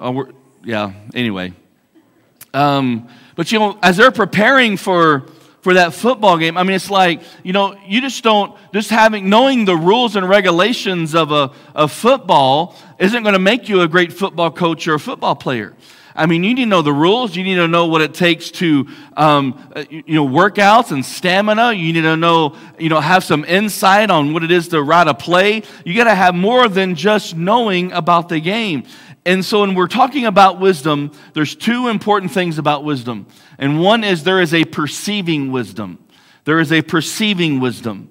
Oh, 0.01 0.27
yeah, 0.65 0.93
anyway. 1.15 1.53
Um, 2.53 3.09
but, 3.37 3.53
you 3.53 3.61
know, 3.61 3.79
as 3.81 3.97
they're 3.97 4.11
preparing 4.11 4.77
for 4.77 5.27
for 5.65 5.73
that 5.73 5.95
football 5.95 6.37
game. 6.37 6.59
I 6.59 6.63
mean, 6.63 6.77
it's 6.77 6.91
like, 6.91 7.23
you 7.43 7.55
know, 7.55 7.75
you 7.87 8.03
just 8.03 8.23
don't, 8.23 8.55
just 8.75 8.91
having, 8.91 9.31
knowing 9.31 9.65
the 9.65 9.75
rules 9.75 10.15
and 10.15 10.29
regulations 10.29 11.15
of 11.15 11.33
a 11.33 11.53
of 11.75 11.91
football 11.91 12.77
isn't 12.99 13.23
going 13.23 13.33
to 13.33 13.39
make 13.39 13.67
you 13.71 13.81
a 13.81 13.89
great 13.89 14.13
football 14.13 14.51
coach 14.51 14.87
or 14.87 14.93
a 14.93 15.01
football 15.01 15.35
player. 15.35 15.75
I 16.15 16.27
mean, 16.27 16.45
you 16.45 16.55
need 16.55 16.65
to 16.65 16.69
know 16.69 16.83
the 16.83 16.93
rules. 16.93 17.35
You 17.35 17.45
need 17.45 17.55
to 17.55 17.67
know 17.67 17.87
what 17.87 18.03
it 18.03 18.13
takes 18.13 18.51
to, 18.53 18.87
um, 19.17 19.59
you 19.89 20.15
know, 20.15 20.29
workouts 20.29 20.93
and 20.93 21.05
stamina. 21.05 21.73
You 21.73 21.95
need 21.95 22.03
to 22.03 22.17
know, 22.19 22.57
you 22.79 22.91
know, 22.91 23.01
have 23.01 23.25
some 23.25 23.43
insight 23.47 24.11
on 24.11 24.35
what 24.35 24.45
it 24.45 24.51
is 24.51 24.69
to 24.69 24.83
write 24.83 25.09
a 25.09 25.15
play. 25.15 25.63
You 25.87 25.97
got 25.97 26.05
to 26.05 26.15
have 26.15 26.35
more 26.35 26.69
than 26.69 26.95
just 26.95 27.37
knowing 27.37 27.91
about 27.93 28.29
the 28.29 28.39
game. 28.39 28.85
And 29.27 29.45
so, 29.45 29.63
when 29.63 29.75
we're 29.75 29.87
talking 29.87 30.27
about 30.27 30.61
wisdom, 30.61 31.11
there's 31.33 31.55
two 31.55 31.89
important 31.89 32.33
things 32.33 32.59
about 32.59 32.85
wisdom. 32.85 33.27
And 33.59 33.81
one 33.81 34.05
is 34.05 34.25
there 34.25 34.41
is 34.41 34.53
a 34.53 34.65
perceiving 34.65 35.51
wisdom. 35.51 35.99
There 36.45 36.61
is 36.61 36.71
a 36.73 36.83
perceiving 36.83 37.59
wisdom. 37.59 38.11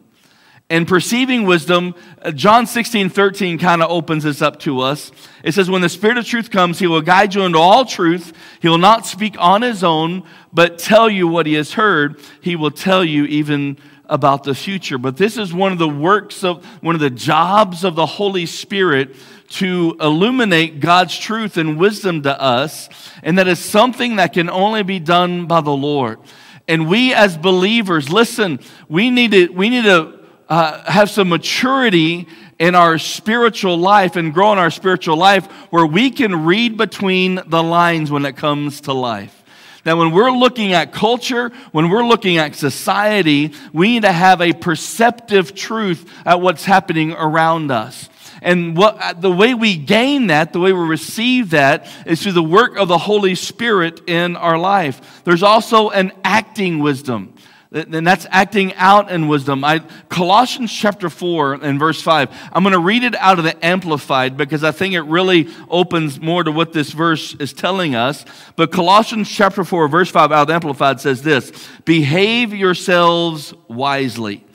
And 0.70 0.88
perceiving 0.88 1.44
wisdom, 1.44 1.94
uh, 2.24 2.32
John 2.32 2.66
16, 2.66 3.10
13 3.10 3.60
kind 3.60 3.84
of 3.84 3.92
opens 3.92 4.24
this 4.24 4.42
up 4.42 4.60
to 4.62 4.80
us. 4.80 5.12
It 5.44 5.52
says, 5.54 5.70
When 5.70 5.82
the 5.82 5.90
Spirit 5.90 6.18
of 6.18 6.26
truth 6.26 6.50
comes, 6.50 6.80
he 6.80 6.88
will 6.88 7.02
guide 7.02 7.36
you 7.36 7.44
into 7.44 7.60
all 7.60 7.86
truth. 7.86 8.34
He 8.60 8.68
will 8.68 8.80
not 8.80 9.06
speak 9.06 9.36
on 9.38 9.62
his 9.62 9.84
own, 9.84 10.24
but 10.52 10.80
tell 10.80 11.12
you 11.12 11.28
what 11.28 11.46
he 11.46 11.54
has 11.54 11.74
heard. 11.74 12.20
He 12.42 12.56
will 12.56 12.72
tell 12.72 13.04
you 13.06 13.26
even 13.26 13.78
about 14.06 14.44
the 14.44 14.56
future. 14.56 14.98
But 14.98 15.18
this 15.18 15.38
is 15.38 15.54
one 15.54 15.72
of 15.74 15.80
the 15.80 15.88
works 15.88 16.44
of, 16.44 16.66
one 16.82 16.96
of 16.96 17.02
the 17.02 17.10
jobs 17.10 17.84
of 17.84 17.96
the 17.96 18.06
Holy 18.06 18.46
Spirit 18.46 19.16
to 19.54 19.96
illuminate 20.02 20.80
God's 20.80 21.18
truth 21.18 21.58
and 21.58 21.78
wisdom 21.78 22.24
to 22.24 22.42
us, 22.42 22.90
and 23.22 23.38
that 23.38 23.48
is 23.48 23.60
something 23.60 24.16
that 24.16 24.34
can 24.34 24.50
only 24.50 24.82
be 24.82 25.00
done 25.00 25.46
by 25.46 25.62
the 25.62 25.72
Lord. 25.72 26.20
And 26.68 26.88
we 26.88 27.14
as 27.14 27.38
believers, 27.38 28.10
listen, 28.10 28.60
we 28.90 29.10
need 29.10 29.32
to, 29.32 29.50
we 29.50 29.70
need 29.70 29.84
to 29.84 30.20
uh, 30.50 30.92
have 30.92 31.10
some 31.10 31.30
maturity 31.30 32.28
in 32.58 32.74
our 32.74 32.98
spiritual 32.98 33.78
life 33.78 34.16
and 34.16 34.34
grow 34.34 34.54
in 34.54 34.58
our 34.58 34.72
spiritual 34.72 35.18
life 35.18 35.46
where 35.70 35.86
we 35.86 36.10
can 36.10 36.46
read 36.46 36.78
between 36.78 37.40
the 37.46 37.62
lines 37.62 38.10
when 38.10 38.26
it 38.26 38.36
comes 38.36 38.82
to 38.82 38.94
life. 38.94 39.44
That 39.84 39.98
when 39.98 40.12
we're 40.12 40.32
looking 40.32 40.74
at 40.74 40.94
culture, 40.94 41.52
when 41.74 41.90
we're 41.90 42.06
looking 42.06 42.38
at 42.38 42.56
society, 42.56 43.54
we 43.74 43.90
need 43.90 44.04
to 44.04 44.12
have 44.12 44.42
a 44.42 44.54
perceptive 44.54 45.54
truth 45.54 46.10
at 46.26 46.40
what's 46.40 46.64
happening 46.64 47.12
around 47.12 47.70
us. 47.70 48.10
And 48.44 48.76
what, 48.76 48.98
uh, 49.02 49.14
the 49.14 49.32
way 49.32 49.54
we 49.54 49.78
gain 49.78 50.28
that, 50.28 50.54
the 50.54 50.60
way 50.60 50.74
we 50.74 50.86
receive 50.86 51.52
that, 51.52 51.88
is 52.06 52.22
through 52.22 52.34
the 52.34 52.44
work 52.44 52.78
of 52.78 52.88
the 52.90 52.98
Holy 52.98 53.36
Spirit 53.36 54.08
in 54.08 54.36
our 54.36 54.58
life. 54.58 55.24
There's 55.24 55.44
also 55.44 55.90
an 55.90 56.12
acting 56.24 56.80
wisdom. 56.80 57.34
And 57.72 58.06
that's 58.06 58.28
acting 58.30 58.76
out 58.76 59.10
in 59.10 59.28
wisdom. 59.28 59.64
I, 59.64 59.80
Colossians 60.08 60.72
chapter 60.72 61.10
4 61.10 61.56
and 61.56 61.80
verse 61.80 62.00
5. 62.04 62.30
I'm 62.54 62.62
going 62.62 62.74
to 62.74 62.80
read 62.80 63.04
it 63.04 63.16
out 63.16 63.40
of 63.40 63.46
the 63.46 63.66
Amplified 63.66 64.38
because 64.38 64.64
I 64.64 64.72
think 64.72 64.94
it 64.94 65.02
really 65.02 65.48
opens 65.70 66.22
more 66.22 66.44
to 66.44 66.52
what 66.52 66.72
this 66.72 66.92
verse 66.92 67.34
is 67.36 67.52
telling 67.52 67.96
us. 67.96 68.26
But 68.56 68.72
Colossians 68.72 69.28
chapter 69.28 69.64
4, 69.64 69.88
verse 69.88 70.12
5 70.12 70.32
out 70.32 70.42
of 70.42 70.48
the 70.50 70.54
Amplified 70.54 71.02
says 71.02 71.24
this 71.24 71.52
Behave 71.84 72.54
yourselves 72.54 73.56
wisely 73.68 74.46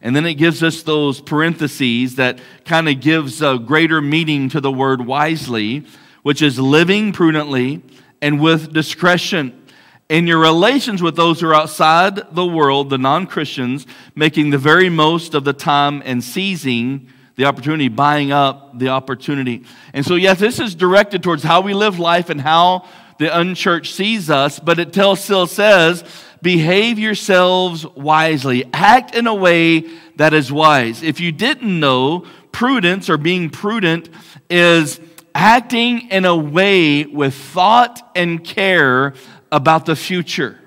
and 0.00 0.14
then 0.14 0.26
it 0.26 0.34
gives 0.34 0.62
us 0.62 0.82
those 0.82 1.20
parentheses 1.20 2.16
that 2.16 2.40
kind 2.64 2.88
of 2.88 3.00
gives 3.00 3.42
a 3.42 3.58
greater 3.58 4.00
meaning 4.00 4.48
to 4.50 4.60
the 4.60 4.72
word 4.72 5.04
wisely, 5.04 5.84
which 6.22 6.42
is 6.42 6.58
living 6.58 7.12
prudently 7.12 7.82
and 8.20 8.40
with 8.40 8.72
discretion 8.72 9.54
in 10.08 10.26
your 10.26 10.38
relations 10.38 11.02
with 11.02 11.16
those 11.16 11.40
who 11.40 11.48
are 11.48 11.54
outside 11.54 12.34
the 12.34 12.46
world, 12.46 12.90
the 12.90 12.98
non 12.98 13.26
Christians, 13.26 13.86
making 14.14 14.50
the 14.50 14.58
very 14.58 14.88
most 14.88 15.34
of 15.34 15.44
the 15.44 15.52
time 15.52 16.02
and 16.04 16.24
seizing 16.24 17.08
the 17.36 17.44
opportunity, 17.44 17.88
buying 17.88 18.32
up 18.32 18.78
the 18.78 18.88
opportunity. 18.88 19.64
And 19.92 20.04
so, 20.04 20.14
yes, 20.14 20.40
this 20.40 20.58
is 20.58 20.74
directed 20.74 21.22
towards 21.22 21.42
how 21.42 21.60
we 21.60 21.74
live 21.74 21.98
life 21.98 22.30
and 22.30 22.40
how 22.40 22.88
the 23.18 23.36
unchurched 23.36 23.94
sees 23.94 24.30
us, 24.30 24.58
but 24.58 24.78
it 24.78 24.90
still 24.90 25.46
says, 25.46 26.04
behave 26.42 26.98
yourselves 26.98 27.86
wisely. 27.86 28.64
Act 28.72 29.14
in 29.14 29.26
a 29.26 29.34
way 29.34 29.84
that 30.16 30.34
is 30.34 30.52
wise. 30.52 31.02
If 31.02 31.20
you 31.20 31.32
didn't 31.32 31.78
know, 31.78 32.26
prudence 32.52 33.08
or 33.08 33.16
being 33.16 33.50
prudent 33.50 34.08
is 34.50 35.00
acting 35.34 36.10
in 36.10 36.24
a 36.24 36.36
way 36.36 37.04
with 37.04 37.34
thought 37.34 38.10
and 38.14 38.42
care 38.42 39.14
about 39.52 39.86
the 39.86 39.96
future. 39.96 40.58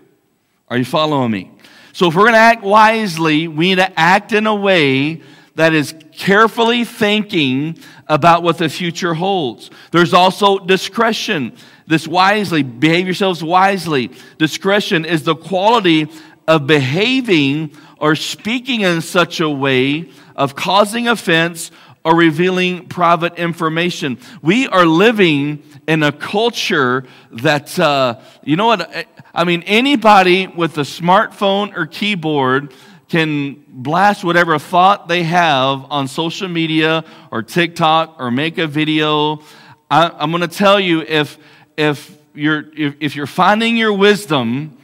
Are 0.70 0.78
you 0.78 0.86
following 0.86 1.32
me? 1.32 1.52
So, 1.94 2.08
if 2.08 2.16
we're 2.16 2.24
going 2.24 2.34
to 2.34 2.40
act 2.40 2.64
wisely, 2.64 3.50
we 3.50 3.70
need 3.70 3.76
to 3.76 4.00
act 4.00 4.32
in 4.32 4.48
a 4.48 4.56
way 4.56 5.22
that 5.56 5.74
is 5.74 5.94
carefully 6.14 6.86
thinking 6.86 7.78
about 8.08 8.44
what 8.44 8.58
the 8.58 8.70
future 8.70 9.14
holds. 9.14 9.70
There's 9.92 10.14
also 10.14 10.60
discretion 10.60 11.58
this 11.92 12.08
wisely, 12.08 12.64
behave 12.64 13.06
yourselves 13.06 13.44
wisely. 13.44 14.12
Discretion 14.38 15.04
is 15.04 15.24
the 15.24 15.36
quality 15.36 16.08
of 16.48 16.66
behaving 16.66 17.76
or 17.98 18.16
speaking 18.16 18.80
in 18.80 19.02
such 19.02 19.42
a 19.42 19.50
way 19.50 20.10
of 20.38 20.56
causing 20.56 21.10
offense 21.10 21.70
or 22.06 22.16
revealing 22.16 22.88
private 22.88 23.36
information. 23.36 24.18
We 24.42 24.70
are 24.70 24.86
living 24.86 25.64
in 25.86 26.02
a 26.02 26.14
culture 26.14 27.04
that, 27.32 27.78
uh, 27.78 28.22
you 28.46 28.56
know 28.56 28.68
what? 28.68 29.06
I 29.36 29.44
mean, 29.44 29.62
anybody 29.64 30.48
with 30.48 30.78
a 30.78 30.82
smartphone 30.84 31.76
or 31.76 31.88
keyboard 31.88 32.74
can 33.10 33.66
blast 33.68 34.24
whatever 34.24 34.58
thought 34.58 35.10
they 35.10 35.24
have 35.24 35.86
on 35.90 36.08
social 36.08 36.48
media 36.48 37.04
or 37.32 37.44
TikTok 37.44 38.16
or 38.18 38.32
make 38.32 38.58
a 38.60 38.68
video. 38.68 39.42
I, 39.90 40.24
am 40.24 40.32
going 40.32 40.40
to 40.40 40.48
tell 40.48 40.80
you 40.80 41.02
if 41.02 41.38
if 41.82 42.16
you're, 42.36 42.66
if, 42.78 42.96
if 43.00 43.16
you're 43.16 43.26
finding 43.26 43.76
your 43.76 43.92
wisdom 43.92 44.78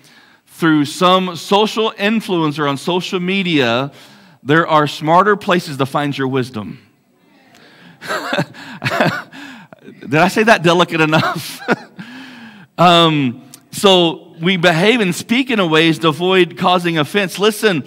through 0.47 0.85
some 0.85 1.35
social 1.35 1.91
influencer 1.91 2.67
on 2.67 2.77
social 2.77 3.19
media, 3.19 3.91
there 4.41 4.67
are 4.67 4.87
smarter 4.87 5.35
places 5.35 5.77
to 5.77 5.85
find 5.85 6.17
your 6.17 6.27
wisdom. 6.27 6.79
Did 9.99 10.15
I 10.15 10.27
say 10.27 10.43
that 10.43 10.63
delicate 10.63 11.01
enough? 11.01 11.61
um, 12.79 13.43
so 13.71 14.35
we 14.41 14.57
behave 14.57 14.99
and 14.99 15.13
speak 15.13 15.51
in 15.51 15.59
a 15.59 15.67
ways 15.67 15.99
to 15.99 16.07
avoid 16.07 16.57
causing 16.57 16.97
offense. 16.97 17.37
Listen, 17.37 17.83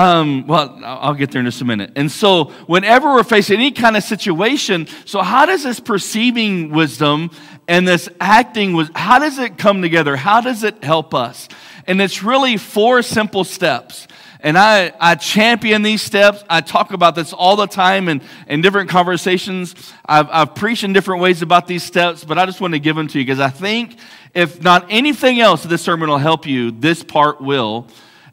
um, 0.00 0.46
well, 0.46 0.80
I'll 0.82 1.14
get 1.14 1.30
there 1.30 1.40
in 1.40 1.44
just 1.44 1.60
a 1.60 1.64
minute. 1.66 1.92
And 1.94 2.10
so, 2.10 2.44
whenever 2.66 3.12
we're 3.12 3.22
facing 3.22 3.56
any 3.56 3.70
kind 3.70 3.98
of 3.98 4.02
situation, 4.02 4.86
so 5.04 5.20
how 5.20 5.44
does 5.44 5.62
this 5.62 5.78
perceiving 5.78 6.70
wisdom 6.70 7.30
and 7.68 7.86
this 7.86 8.08
acting 8.18 8.72
was 8.72 8.90
how 8.94 9.18
does 9.18 9.38
it 9.38 9.58
come 9.58 9.82
together? 9.82 10.16
How 10.16 10.40
does 10.40 10.64
it 10.64 10.82
help 10.82 11.12
us? 11.12 11.48
And 11.86 12.00
it's 12.00 12.22
really 12.22 12.56
four 12.56 13.02
simple 13.02 13.44
steps. 13.44 14.08
And 14.42 14.56
I, 14.56 14.94
I 14.98 15.16
champion 15.16 15.82
these 15.82 16.00
steps. 16.00 16.42
I 16.48 16.62
talk 16.62 16.94
about 16.94 17.14
this 17.14 17.34
all 17.34 17.56
the 17.56 17.66
time 17.66 18.08
in, 18.08 18.22
in 18.48 18.62
different 18.62 18.88
conversations. 18.88 19.74
I've, 20.06 20.30
I've 20.30 20.54
preached 20.54 20.82
in 20.82 20.94
different 20.94 21.20
ways 21.20 21.42
about 21.42 21.66
these 21.66 21.82
steps, 21.82 22.24
but 22.24 22.38
I 22.38 22.46
just 22.46 22.58
want 22.58 22.72
to 22.72 22.80
give 22.80 22.96
them 22.96 23.06
to 23.08 23.18
you 23.18 23.24
because 23.26 23.40
I 23.40 23.50
think 23.50 23.98
if 24.32 24.62
not 24.62 24.86
anything 24.88 25.40
else, 25.40 25.62
this 25.62 25.82
sermon 25.82 26.08
will 26.08 26.16
help 26.16 26.46
you. 26.46 26.70
This 26.70 27.02
part 27.02 27.42
will. 27.42 27.86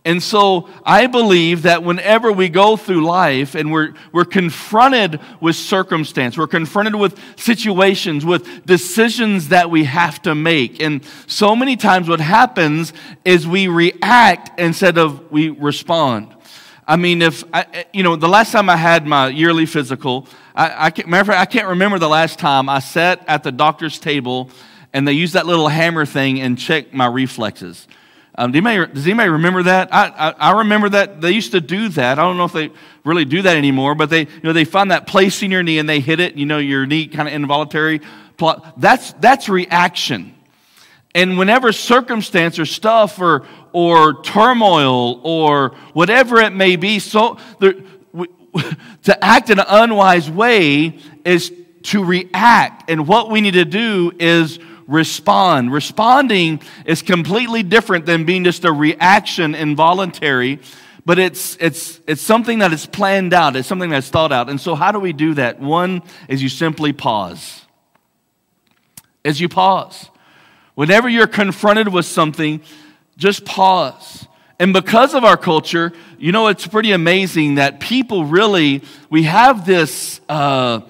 And 0.07 0.23
so 0.23 0.69
I 0.85 1.07
believe 1.07 1.63
that 1.63 1.83
whenever 1.83 2.31
we 2.31 2.47
go 2.47 2.77
through 2.77 3.03
life 3.03 3.55
and 3.55 3.73
we're, 3.73 3.93
we're 4.13 4.23
confronted 4.23 5.19
with 5.41 5.57
circumstance, 5.57 6.37
we're 6.37 6.47
confronted 6.47 6.95
with 6.95 7.19
situations, 7.37 8.23
with 8.23 8.65
decisions 8.65 9.49
that 9.49 9.69
we 9.69 9.83
have 9.83 10.21
to 10.21 10.33
make. 10.33 10.81
And 10.81 11.03
so 11.27 11.57
many 11.57 11.75
times 11.75 12.07
what 12.07 12.21
happens 12.21 12.93
is 13.25 13.45
we 13.45 13.67
react 13.67 14.57
instead 14.57 14.97
of 14.97 15.29
we 15.29 15.49
respond. 15.49 16.33
I 16.87 16.95
mean, 16.95 17.21
if 17.21 17.43
I, 17.53 17.83
you 17.91 18.01
know, 18.01 18.15
the 18.15 18.29
last 18.29 18.53
time 18.53 18.69
I 18.69 18.77
had 18.77 19.05
my 19.05 19.27
yearly 19.27 19.65
physical, 19.65 20.25
I, 20.55 20.85
I 20.85 20.89
can't, 20.89 21.09
matter 21.09 21.19
of 21.19 21.27
fact, 21.27 21.41
I 21.41 21.51
can't 21.51 21.67
remember 21.67 21.99
the 21.99 22.07
last 22.07 22.39
time 22.39 22.69
I 22.69 22.79
sat 22.79 23.25
at 23.27 23.43
the 23.43 23.51
doctor's 23.51 23.99
table 23.99 24.51
and 24.93 25.05
they 25.05 25.11
used 25.11 25.33
that 25.33 25.45
little 25.45 25.67
hammer 25.67 26.05
thing 26.05 26.39
and 26.39 26.57
checked 26.57 26.93
my 26.93 27.07
reflexes. 27.07 27.89
Um, 28.39 28.51
do 28.51 28.61
does 28.61 29.07
anybody 29.07 29.29
remember 29.29 29.63
that? 29.63 29.91
I, 29.91 30.07
I, 30.09 30.29
I, 30.29 30.57
remember 30.59 30.89
that 30.89 31.21
they 31.21 31.31
used 31.31 31.53
to 31.53 31.61
do 31.61 31.89
that. 31.89 32.19
I 32.19 32.21
don't 32.21 32.37
know 32.37 32.45
if 32.45 32.53
they 32.53 32.69
really 33.03 33.25
do 33.25 33.41
that 33.41 33.57
anymore, 33.57 33.95
but 33.95 34.11
they, 34.11 34.21
you 34.21 34.43
know, 34.43 34.53
they 34.53 34.63
find 34.63 34.91
that 34.91 35.07
place 35.07 35.41
in 35.41 35.49
your 35.49 35.63
knee 35.63 35.79
and 35.79 35.89
they 35.89 35.99
hit 35.99 36.19
it. 36.19 36.35
You 36.35 36.45
know, 36.45 36.59
your 36.59 36.85
knee 36.85 37.07
kind 37.07 37.27
of 37.27 37.33
involuntary. 37.33 38.01
That's, 38.77 39.13
that's 39.13 39.49
reaction. 39.49 40.35
And 41.15 41.39
whenever 41.39 41.71
circumstance 41.71 42.59
or 42.59 42.67
stuff 42.67 43.19
or, 43.19 43.47
or 43.73 44.21
turmoil 44.21 45.19
or 45.23 45.69
whatever 45.93 46.37
it 46.37 46.53
may 46.53 46.75
be, 46.75 46.99
so 46.99 47.39
there, 47.59 47.73
to 49.03 49.25
act 49.25 49.49
in 49.49 49.57
an 49.57 49.65
unwise 49.67 50.29
way 50.29 50.99
is 51.25 51.51
to 51.83 52.03
react. 52.03 52.89
And 52.91 53.07
what 53.07 53.31
we 53.31 53.41
need 53.41 53.55
to 53.55 53.65
do 53.65 54.11
is 54.19 54.59
respond. 54.87 55.71
Responding 55.71 56.61
is 56.85 57.01
completely 57.01 57.61
different 57.63 58.05
than 58.05 58.25
being 58.25 58.43
just 58.43 58.65
a 58.65 58.71
reaction 58.71 59.53
involuntary, 59.53 60.59
but 61.05 61.19
it's, 61.19 61.57
it's, 61.59 62.01
it's 62.07 62.21
something 62.21 62.59
that 62.59 62.73
is 62.73 62.85
planned 62.85 63.33
out, 63.33 63.55
it's 63.55 63.67
something 63.67 63.89
that's 63.89 64.09
thought 64.09 64.31
out. 64.31 64.49
And 64.49 64.59
so, 64.59 64.75
how 64.75 64.91
do 64.91 64.99
we 64.99 65.13
do 65.13 65.33
that? 65.35 65.59
One 65.59 66.01
is 66.27 66.41
you 66.41 66.49
simply 66.49 66.93
pause. 66.93 67.65
As 69.23 69.39
you 69.39 69.49
pause. 69.49 70.09
Whenever 70.75 71.09
you're 71.09 71.27
confronted 71.27 71.91
with 71.91 72.05
something, 72.05 72.61
just 73.17 73.45
pause. 73.45 74.27
And 74.59 74.73
because 74.73 75.13
of 75.13 75.23
our 75.23 75.37
culture, 75.37 75.91
you 76.17 76.31
know, 76.31 76.47
it's 76.47 76.65
pretty 76.65 76.91
amazing 76.91 77.55
that 77.55 77.79
people 77.79 78.25
really, 78.25 78.83
we 79.09 79.23
have 79.23 79.65
this, 79.65 80.19
uh, 80.29 80.81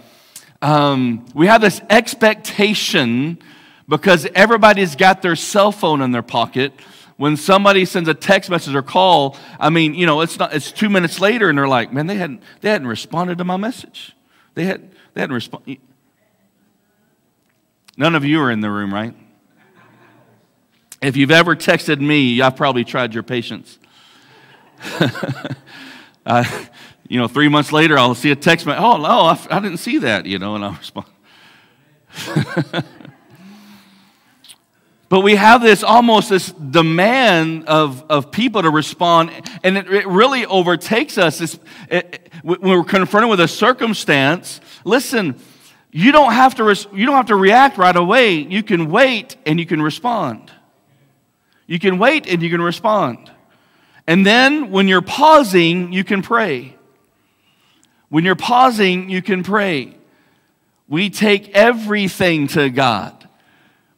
um, 0.61 1.25
we 1.33 1.47
have 1.47 1.61
this 1.61 1.81
expectation 1.89 3.39
because 3.87 4.27
everybody's 4.35 4.95
got 4.95 5.21
their 5.21 5.35
cell 5.35 5.71
phone 5.71 6.01
in 6.01 6.11
their 6.11 6.21
pocket. 6.21 6.73
When 7.15 7.37
somebody 7.37 7.85
sends 7.85 8.07
a 8.09 8.13
text 8.13 8.49
message 8.49 8.75
or 8.75 8.81
call, 8.83 9.37
I 9.59 9.69
mean, 9.69 9.95
you 9.95 10.05
know, 10.05 10.21
it's 10.21 10.37
not, 10.37 10.53
it's 10.53 10.71
two 10.71 10.89
minutes 10.89 11.19
later 11.19 11.49
and 11.49 11.57
they're 11.57 11.67
like, 11.67 11.91
man, 11.91 12.07
they 12.07 12.15
hadn't, 12.15 12.43
they 12.61 12.69
hadn't 12.69 12.87
responded 12.87 13.37
to 13.39 13.43
my 13.43 13.57
message. 13.57 14.15
They, 14.53 14.65
had, 14.65 14.91
they 15.13 15.21
hadn't 15.21 15.33
responded. 15.33 15.79
None 17.97 18.13
of 18.13 18.23
you 18.23 18.39
are 18.41 18.51
in 18.51 18.61
the 18.61 18.69
room, 18.69 18.93
right? 18.93 19.15
If 21.01 21.17
you've 21.17 21.31
ever 21.31 21.55
texted 21.55 21.99
me, 21.99 22.41
I've 22.41 22.55
probably 22.55 22.83
tried 22.83 23.13
your 23.13 23.23
patience. 23.23 23.79
uh, 26.25 26.43
you 27.07 27.19
know, 27.19 27.27
three 27.27 27.47
months 27.47 27.71
later, 27.71 27.97
I'll 27.97 28.15
see 28.15 28.31
a 28.31 28.35
text. 28.35 28.65
Message. 28.65 28.81
Oh, 28.81 28.97
no, 28.97 29.07
I, 29.07 29.39
I 29.49 29.59
didn't 29.59 29.77
see 29.77 29.99
that, 29.99 30.25
you 30.25 30.37
know, 30.37 30.55
and 30.55 30.65
I'll 30.65 30.73
respond. 30.73 31.07
but 35.09 35.21
we 35.21 35.35
have 35.35 35.61
this 35.61 35.83
almost 35.83 36.29
this 36.29 36.51
demand 36.51 37.65
of, 37.67 38.03
of 38.09 38.31
people 38.31 38.61
to 38.61 38.69
respond, 38.69 39.31
and 39.63 39.77
it, 39.77 39.91
it 39.91 40.07
really 40.07 40.45
overtakes 40.45 41.17
us. 41.17 41.39
It, 41.41 41.59
it, 41.89 42.33
when 42.43 42.59
we're 42.61 42.83
confronted 42.83 43.29
with 43.29 43.39
a 43.39 43.47
circumstance, 43.47 44.59
listen, 44.83 45.39
you 45.91 46.11
don't, 46.11 46.33
have 46.33 46.55
to 46.55 46.63
res, 46.63 46.87
you 46.93 47.05
don't 47.05 47.15
have 47.15 47.27
to 47.27 47.35
react 47.35 47.77
right 47.77 47.95
away. 47.95 48.35
You 48.35 48.63
can 48.63 48.91
wait 48.91 49.37
and 49.45 49.59
you 49.59 49.65
can 49.65 49.81
respond. 49.81 50.51
You 51.65 51.79
can 51.79 51.97
wait 51.97 52.27
and 52.27 52.41
you 52.43 52.49
can 52.49 52.61
respond. 52.61 53.31
And 54.05 54.25
then 54.25 54.71
when 54.71 54.87
you're 54.87 55.01
pausing, 55.01 55.93
you 55.93 56.03
can 56.03 56.21
pray. 56.21 56.75
When 58.09 58.23
you're 58.23 58.35
pausing, 58.35 59.09
you 59.09 59.21
can 59.21 59.43
pray. 59.43 59.97
We 60.87 61.09
take 61.09 61.49
everything 61.49 62.47
to 62.49 62.69
God. 62.69 63.16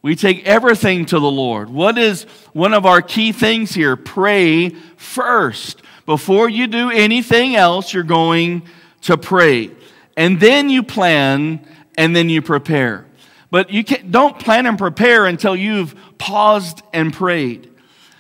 We 0.02 0.16
take 0.16 0.46
everything 0.46 1.06
to 1.06 1.20
the 1.20 1.32
Lord. 1.32 1.70
What 1.70 1.98
is 1.98 2.24
one 2.54 2.74
of 2.74 2.86
our 2.86 3.02
key 3.02 3.32
things 3.32 3.74
here? 3.74 3.98
Pray 3.98 4.70
first. 4.96 5.82
Before 6.06 6.48
you 6.50 6.68
do 6.68 6.90
anything 6.90 7.56
else, 7.56 7.94
you're 7.94 8.04
going 8.04 8.64
to 9.02 9.18
pray. 9.18 9.72
And 10.16 10.40
then 10.40 10.70
you 10.70 10.84
plan 10.84 11.66
and 11.98 12.16
then 12.16 12.30
you 12.30 12.42
prepare. 12.42 13.06
But 13.52 13.72
you 13.72 13.84
can't, 13.84 14.12
don't 14.12 14.40
plan 14.40 14.66
and 14.66 14.78
prepare 14.78 15.26
until 15.26 15.56
you've 15.56 15.96
paused 16.18 16.82
and 16.94 17.14
prayed. 17.14 17.70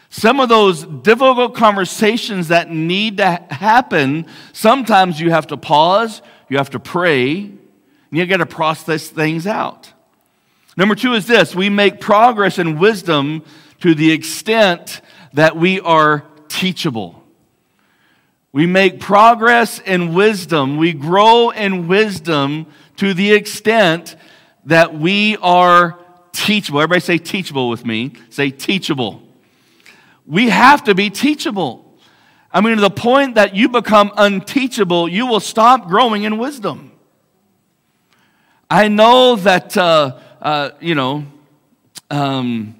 Some 0.09 0.39
of 0.39 0.49
those 0.49 0.83
difficult 0.83 1.55
conversations 1.55 2.47
that 2.47 2.71
need 2.71 3.17
to 3.17 3.25
happen, 3.51 4.25
sometimes 4.53 5.19
you 5.19 5.29
have 5.29 5.47
to 5.47 5.57
pause, 5.57 6.21
you 6.49 6.57
have 6.57 6.71
to 6.71 6.79
pray, 6.79 7.41
and 7.41 7.59
you 8.11 8.25
got 8.25 8.37
to 8.37 8.45
process 8.47 9.07
things 9.07 9.45
out. 9.45 9.93
Number 10.79 10.95
two 10.95 11.13
is 11.13 11.27
this 11.27 11.53
we 11.53 11.69
make 11.69 11.99
progress 11.99 12.57
in 12.57 12.79
wisdom 12.79 13.43
to 13.81 13.93
the 13.93 14.13
extent 14.13 15.01
that 15.33 15.57
we 15.57 15.81
are 15.81 16.23
teachable. 16.47 17.21
We 18.53 18.65
make 18.65 19.01
progress 19.01 19.79
in 19.79 20.13
wisdom, 20.13 20.77
we 20.77 20.93
grow 20.93 21.49
in 21.49 21.89
wisdom 21.89 22.65
to 22.95 23.13
the 23.13 23.33
extent 23.33 24.15
that 24.67 24.97
we 24.97 25.35
are 25.41 25.99
teachable. 26.31 26.79
Everybody 26.79 27.01
say 27.01 27.17
teachable 27.17 27.67
with 27.67 27.85
me. 27.85 28.13
Say 28.29 28.49
teachable. 28.49 29.21
We 30.25 30.47
have 30.47 30.85
to 30.85 30.95
be 30.95 31.09
teachable. 31.09 31.93
I 32.53 32.61
mean, 32.61 32.75
to 32.75 32.81
the 32.81 32.89
point 32.89 33.35
that 33.35 33.53
you 33.53 33.67
become 33.67 34.13
unteachable, 34.15 35.09
you 35.09 35.27
will 35.27 35.41
stop 35.41 35.89
growing 35.89 36.23
in 36.23 36.37
wisdom. 36.37 36.93
I 38.69 38.87
know 38.87 39.35
that, 39.35 39.75
uh, 39.75 40.19
uh, 40.41 40.71
you 40.79 40.95
know, 40.95 41.25
um, 42.09 42.79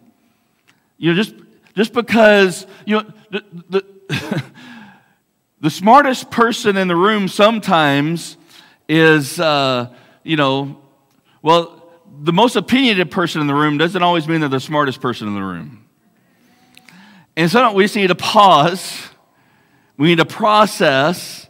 you 0.98 1.12
know, 1.12 1.16
just, 1.16 1.36
just 1.76 1.94
because, 1.94 2.66
you 2.86 2.98
know, 2.98 3.14
the, 3.32 3.44
the, 3.70 4.44
the 5.62 5.70
smartest 5.70 6.32
person 6.32 6.78
in 6.78 6.88
the 6.88 6.96
room 6.96 7.28
sometimes 7.28 8.38
is, 8.88 9.40
uh, 9.40 9.90
you 10.24 10.36
know, 10.36 10.82
well, 11.42 11.92
the 12.22 12.34
most 12.34 12.56
opinionated 12.56 13.12
person 13.12 13.42
in 13.42 13.48
the 13.48 13.54
room 13.54 13.78
doesn't 13.78 14.02
always 14.02 14.28
mean 14.28 14.42
they're 14.42 14.50
the 14.50 14.60
smartest 14.60 15.00
person 15.00 15.28
in 15.28 15.36
the 15.36 15.44
room. 15.44 15.86
And 17.38 17.50
so 17.50 17.72
we 17.72 17.84
just 17.86 17.96
need 17.96 18.08
to 18.08 18.16
pause, 18.16 19.02
we 19.98 20.10
need 20.10 20.18
to 20.18 20.26
process, 20.26 21.48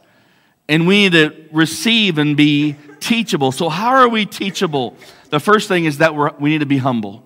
and 0.67 0.85
we 0.85 1.09
need 1.09 1.11
to 1.13 1.47
receive 1.51 2.19
and 2.19 2.37
be 2.37 2.75
teachable. 2.99 3.51
So, 3.51 3.69
how 3.69 3.89
are 3.89 4.07
we 4.07 4.25
teachable? 4.25 4.95
The 5.29 5.39
first 5.39 5.67
thing 5.67 5.85
is 5.85 5.99
that 5.99 6.39
we 6.39 6.49
need 6.49 6.59
to 6.59 6.65
be 6.65 6.77
humble. 6.77 7.23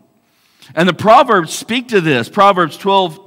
And 0.76 0.88
the 0.88 0.94
Proverbs 0.94 1.54
speak 1.54 1.90
to 1.90 2.02
this. 2.02 2.30
Proverbs 2.30 2.78
12, 2.78 3.20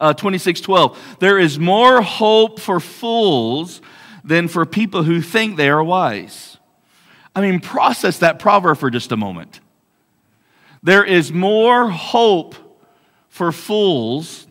uh, 0.00 0.14
26, 0.14 0.60
12. 0.60 1.16
There 1.20 1.38
is 1.38 1.58
more 1.58 2.02
hope 2.02 2.60
for 2.60 2.80
fools 2.80 3.80
than 4.24 4.48
for 4.48 4.66
people 4.66 5.04
who 5.04 5.20
think 5.20 5.56
they 5.56 5.68
are 5.68 5.82
wise. 5.82 6.58
I 7.34 7.40
mean, 7.40 7.60
process 7.60 8.18
that 8.18 8.38
proverb 8.38 8.78
for 8.78 8.90
just 8.90 9.12
a 9.12 9.16
moment. 9.16 9.60
There 10.82 11.04
is 11.04 11.32
more 11.32 11.90
hope 11.90 12.54
for 13.28 13.52
fools 13.52 14.46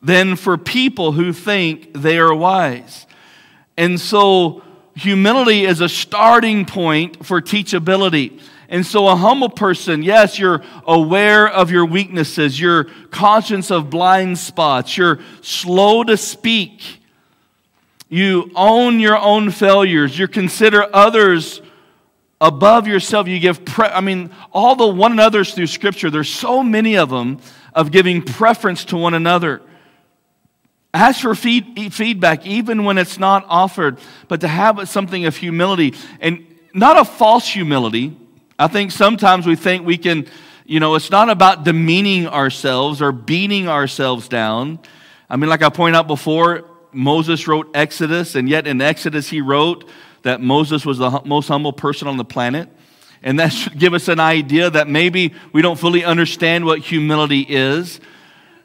than 0.00 0.36
for 0.36 0.56
people 0.56 1.12
who 1.12 1.32
think 1.32 1.92
they 1.92 2.18
are 2.18 2.34
wise. 2.34 3.06
And 3.76 3.98
so, 3.98 4.62
humility 4.94 5.64
is 5.64 5.80
a 5.80 5.88
starting 5.88 6.64
point 6.64 7.26
for 7.26 7.40
teachability. 7.40 8.40
And 8.68 8.84
so, 8.84 9.08
a 9.08 9.16
humble 9.16 9.48
person, 9.50 10.02
yes, 10.02 10.38
you're 10.38 10.62
aware 10.86 11.48
of 11.48 11.70
your 11.70 11.84
weaknesses, 11.84 12.58
you're 12.58 12.84
conscious 13.10 13.70
of 13.70 13.90
blind 13.90 14.38
spots, 14.38 14.96
you're 14.96 15.20
slow 15.42 16.04
to 16.04 16.16
speak, 16.16 17.00
you 18.08 18.50
own 18.54 19.00
your 19.00 19.18
own 19.18 19.50
failures, 19.50 20.18
you 20.18 20.28
consider 20.28 20.88
others 20.94 21.60
above 22.40 22.86
yourself. 22.86 23.26
You 23.26 23.38
give, 23.38 23.64
pre- 23.64 23.86
I 23.86 24.00
mean, 24.00 24.30
all 24.52 24.76
the 24.76 24.86
one 24.86 25.12
another's 25.12 25.54
through 25.54 25.66
Scripture, 25.66 26.10
there's 26.10 26.28
so 26.28 26.62
many 26.62 26.96
of 26.96 27.10
them 27.10 27.40
of 27.74 27.90
giving 27.90 28.22
preference 28.22 28.84
to 28.86 28.96
one 28.96 29.14
another. 29.14 29.62
Ask 30.92 31.22
for 31.22 31.34
feed, 31.34 31.92
feedback, 31.92 32.46
even 32.46 32.84
when 32.84 32.98
it's 32.98 33.18
not 33.18 33.44
offered, 33.48 33.98
but 34.28 34.42
to 34.42 34.48
have 34.48 34.88
something 34.88 35.24
of 35.24 35.36
humility 35.36 35.94
and 36.20 36.46
not 36.72 36.98
a 36.98 37.04
false 37.04 37.48
humility. 37.48 38.16
I 38.58 38.68
think 38.68 38.92
sometimes 38.92 39.46
we 39.46 39.56
think 39.56 39.84
we 39.84 39.98
can, 39.98 40.26
you 40.64 40.78
know, 40.78 40.94
it's 40.94 41.10
not 41.10 41.28
about 41.28 41.64
demeaning 41.64 42.28
ourselves 42.28 43.02
or 43.02 43.10
beating 43.10 43.68
ourselves 43.68 44.28
down. 44.28 44.78
I 45.28 45.36
mean, 45.36 45.50
like 45.50 45.62
I 45.62 45.70
pointed 45.70 45.98
out 45.98 46.06
before, 46.06 46.64
Moses 46.92 47.48
wrote 47.48 47.68
Exodus, 47.74 48.36
and 48.36 48.48
yet 48.48 48.68
in 48.68 48.80
Exodus 48.80 49.28
he 49.28 49.40
wrote 49.40 49.88
that 50.22 50.40
Moses 50.40 50.86
was 50.86 50.98
the 50.98 51.22
most 51.24 51.48
humble 51.48 51.72
person 51.72 52.06
on 52.06 52.16
the 52.16 52.24
planet. 52.24 52.68
And 53.24 53.40
that 53.40 53.48
should 53.48 53.78
give 53.78 53.92
us 53.92 54.06
an 54.06 54.20
idea 54.20 54.70
that 54.70 54.88
maybe 54.88 55.34
we 55.52 55.60
don't 55.60 55.78
fully 55.78 56.04
understand 56.04 56.64
what 56.64 56.78
humility 56.78 57.40
is. 57.40 58.00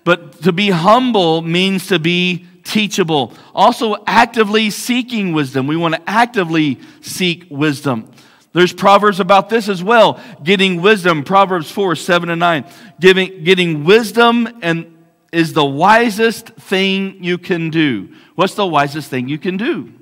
But 0.03 0.43
to 0.43 0.51
be 0.51 0.69
humble 0.69 1.41
means 1.41 1.87
to 1.87 1.97
be 1.97 2.45
teachable. 2.63 3.33
Also, 3.55 3.95
actively 4.05 4.69
seeking 4.69 5.33
wisdom. 5.33 5.65
We 5.65 5.75
want 5.75 5.95
to 5.95 6.01
actively 6.07 6.79
seek 7.01 7.47
wisdom. 7.49 8.11
There's 8.51 8.73
Proverbs 8.73 9.19
about 9.19 9.49
this 9.49 9.69
as 9.69 9.83
well. 9.83 10.19
Getting 10.43 10.81
wisdom, 10.81 11.23
Proverbs 11.23 11.69
4, 11.69 11.95
7 11.95 12.29
and 12.29 12.39
9. 12.39 12.65
Giving, 12.99 13.43
getting 13.43 13.83
wisdom 13.83 14.59
and 14.61 14.97
is 15.31 15.53
the 15.53 15.65
wisest 15.65 16.47
thing 16.47 17.23
you 17.23 17.37
can 17.37 17.69
do. 17.69 18.13
What's 18.35 18.55
the 18.55 18.65
wisest 18.65 19.09
thing 19.09 19.27
you 19.27 19.37
can 19.37 19.57
do? 19.57 19.93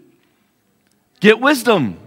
Get 1.20 1.40
wisdom. 1.40 2.00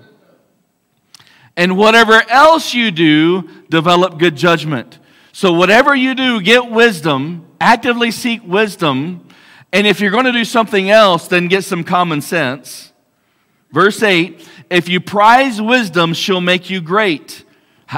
And 1.56 1.76
whatever 1.76 2.22
else 2.28 2.72
you 2.72 2.90
do, 2.90 3.48
develop 3.68 4.18
good 4.18 4.36
judgment. 4.36 4.98
So, 5.32 5.52
whatever 5.52 5.94
you 5.94 6.14
do, 6.14 6.40
get 6.40 6.70
wisdom, 6.70 7.46
actively 7.60 8.10
seek 8.10 8.42
wisdom. 8.46 9.26
And 9.72 9.86
if 9.86 10.00
you're 10.00 10.10
going 10.10 10.24
to 10.24 10.32
do 10.32 10.44
something 10.44 10.90
else, 10.90 11.28
then 11.28 11.48
get 11.48 11.64
some 11.64 11.84
common 11.84 12.22
sense. 12.22 12.92
Verse 13.72 14.02
8 14.02 14.48
If 14.70 14.88
you 14.88 15.00
prize 15.00 15.60
wisdom, 15.60 16.14
she'll 16.14 16.40
make 16.40 16.70
you 16.70 16.80
great. 16.80 17.44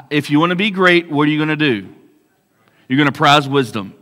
If 0.09 0.31
you 0.31 0.41
want 0.41 0.51
to 0.51 0.57
be 0.57 0.71
great, 0.71 1.11
what 1.11 1.29
are 1.29 1.31
you 1.31 1.39
going 1.39 1.51
to 1.51 1.57
do? 1.57 1.95
You're 2.89 2.97
going 2.97 3.13
to 3.13 3.13
prize 3.13 3.47
wisdom. 3.47 3.95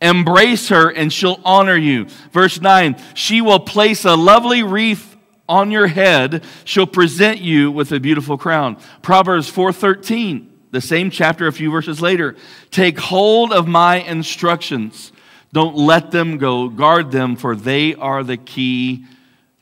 Embrace 0.00 0.68
her, 0.70 0.90
and 0.90 1.12
she'll 1.12 1.40
honor 1.44 1.76
you. 1.76 2.06
Verse 2.32 2.60
9 2.60 2.96
She 3.14 3.40
will 3.40 3.60
place 3.60 4.04
a 4.04 4.14
lovely 4.14 4.62
wreath 4.62 5.16
on 5.48 5.70
your 5.70 5.86
head 5.86 6.44
she'll 6.64 6.86
present 6.86 7.40
you 7.40 7.70
with 7.70 7.92
a 7.92 8.00
beautiful 8.00 8.36
crown 8.36 8.76
proverbs 9.02 9.50
4.13 9.50 10.48
the 10.72 10.80
same 10.80 11.10
chapter 11.10 11.46
a 11.46 11.52
few 11.52 11.70
verses 11.70 12.00
later 12.00 12.34
take 12.70 12.98
hold 12.98 13.52
of 13.52 13.68
my 13.68 13.96
instructions 14.00 15.12
don't 15.52 15.76
let 15.76 16.10
them 16.10 16.38
go 16.38 16.68
guard 16.68 17.12
them 17.12 17.36
for 17.36 17.54
they 17.54 17.94
are 17.94 18.24
the 18.24 18.36
key 18.36 19.04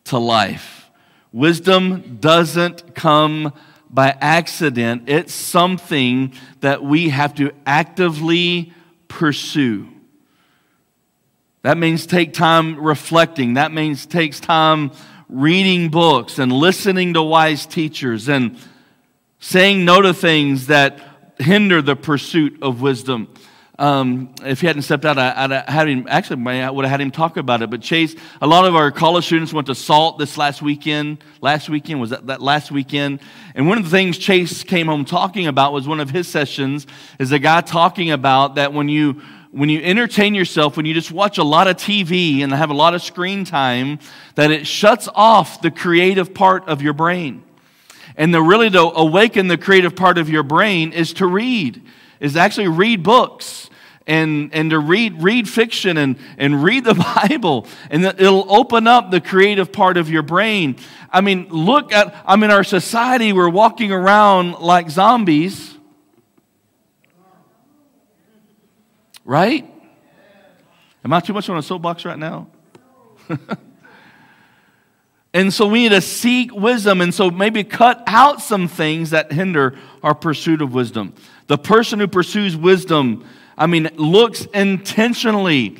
to 0.04 0.18
life 0.18 0.83
wisdom 1.34 2.18
doesn't 2.20 2.94
come 2.94 3.52
by 3.90 4.16
accident. 4.20 5.02
It's 5.08 5.34
something 5.34 6.32
that 6.60 6.84
we 6.84 7.08
have 7.08 7.34
to 7.34 7.50
actively 7.66 8.72
pursue. 9.08 9.88
That 11.62 11.76
means 11.76 12.06
take 12.06 12.34
time 12.34 12.78
reflecting. 12.78 13.54
That 13.54 13.72
means 13.72 14.06
takes 14.06 14.38
time 14.38 14.92
reading 15.28 15.88
books 15.88 16.38
and 16.38 16.52
listening 16.52 17.14
to 17.14 17.22
wise 17.22 17.66
teachers 17.66 18.28
and 18.28 18.56
saying 19.40 19.84
no 19.84 20.02
to 20.02 20.14
things 20.14 20.68
that 20.68 21.00
hinder 21.40 21.82
the 21.82 21.96
pursuit 21.96 22.62
of 22.62 22.80
wisdom. 22.80 23.28
Um, 23.76 24.32
if 24.44 24.60
he 24.60 24.68
hadn't 24.68 24.82
stepped 24.82 25.04
out, 25.04 25.18
I, 25.18 25.46
would 25.46 25.52
had 25.68 25.88
him, 25.88 26.06
actually, 26.08 26.62
I 26.62 26.70
would 26.70 26.84
have 26.84 26.90
had 26.90 27.00
him 27.00 27.10
talk 27.10 27.36
about 27.36 27.60
it. 27.60 27.70
But 27.70 27.82
Chase, 27.82 28.14
a 28.40 28.46
lot 28.46 28.66
of 28.66 28.76
our 28.76 28.92
college 28.92 29.26
students 29.26 29.52
went 29.52 29.66
to 29.66 29.74
SALT 29.74 30.18
this 30.18 30.38
last 30.38 30.62
weekend. 30.62 31.24
Last 31.40 31.68
weekend, 31.68 32.00
was 32.00 32.10
that, 32.10 32.26
that 32.28 32.40
last 32.40 32.70
weekend? 32.70 33.20
And 33.54 33.68
one 33.68 33.78
of 33.78 33.84
the 33.84 33.90
things 33.90 34.16
Chase 34.16 34.62
came 34.62 34.86
home 34.86 35.04
talking 35.04 35.48
about 35.48 35.72
was 35.72 35.88
one 35.88 35.98
of 35.98 36.10
his 36.10 36.28
sessions 36.28 36.86
is 37.18 37.32
a 37.32 37.38
guy 37.40 37.62
talking 37.62 38.12
about 38.12 38.54
that 38.54 38.72
when 38.72 38.88
you 38.88 39.20
when 39.50 39.68
you 39.68 39.80
entertain 39.82 40.34
yourself, 40.34 40.76
when 40.76 40.84
you 40.84 40.92
just 40.92 41.12
watch 41.12 41.38
a 41.38 41.44
lot 41.44 41.68
of 41.68 41.76
TV 41.76 42.42
and 42.42 42.52
have 42.52 42.70
a 42.70 42.74
lot 42.74 42.92
of 42.92 43.00
screen 43.02 43.44
time, 43.44 44.00
that 44.34 44.50
it 44.50 44.66
shuts 44.66 45.08
off 45.14 45.62
the 45.62 45.70
creative 45.70 46.34
part 46.34 46.68
of 46.68 46.82
your 46.82 46.92
brain. 46.92 47.44
And 48.16 48.34
the 48.34 48.42
really 48.42 48.68
to 48.70 48.80
awaken 48.80 49.46
the 49.46 49.56
creative 49.56 49.94
part 49.94 50.18
of 50.18 50.28
your 50.28 50.42
brain 50.42 50.92
is 50.92 51.12
to 51.14 51.26
read, 51.26 51.82
is 52.24 52.36
actually 52.36 52.68
read 52.68 53.02
books 53.02 53.70
and, 54.06 54.52
and 54.54 54.70
to 54.70 54.78
read, 54.78 55.22
read 55.22 55.48
fiction 55.48 55.96
and, 55.96 56.16
and 56.38 56.62
read 56.62 56.84
the 56.84 56.94
Bible. 57.28 57.66
And 57.90 58.04
it'll 58.04 58.52
open 58.52 58.86
up 58.86 59.10
the 59.10 59.20
creative 59.20 59.72
part 59.72 59.96
of 59.96 60.10
your 60.10 60.22
brain. 60.22 60.76
I 61.10 61.20
mean, 61.20 61.48
look 61.50 61.92
at, 61.92 62.14
I 62.26 62.36
mean, 62.36 62.50
our 62.50 62.64
society, 62.64 63.32
we're 63.32 63.48
walking 63.48 63.92
around 63.92 64.58
like 64.60 64.90
zombies 64.90 65.74
Right? 69.24 69.70
Am 71.04 71.12
I 71.12 71.20
too 71.20 71.32
much 71.32 71.48
on 71.48 71.56
a 71.56 71.62
soapbox 71.62 72.04
right 72.04 72.18
now? 72.18 72.48
and 75.34 75.52
so 75.52 75.66
we 75.66 75.82
need 75.82 75.88
to 75.88 76.00
seek 76.00 76.54
wisdom. 76.54 77.00
And 77.00 77.12
so 77.12 77.28
maybe 77.28 77.64
cut 77.64 78.04
out 78.06 78.40
some 78.40 78.68
things 78.68 79.10
that 79.10 79.32
hinder 79.32 79.76
our 80.02 80.14
pursuit 80.14 80.62
of 80.62 80.72
wisdom. 80.72 81.12
The 81.48 81.58
person 81.58 81.98
who 81.98 82.06
pursues 82.06 82.56
wisdom, 82.56 83.26
I 83.58 83.66
mean, 83.66 83.90
looks 83.96 84.46
intentionally 84.54 85.76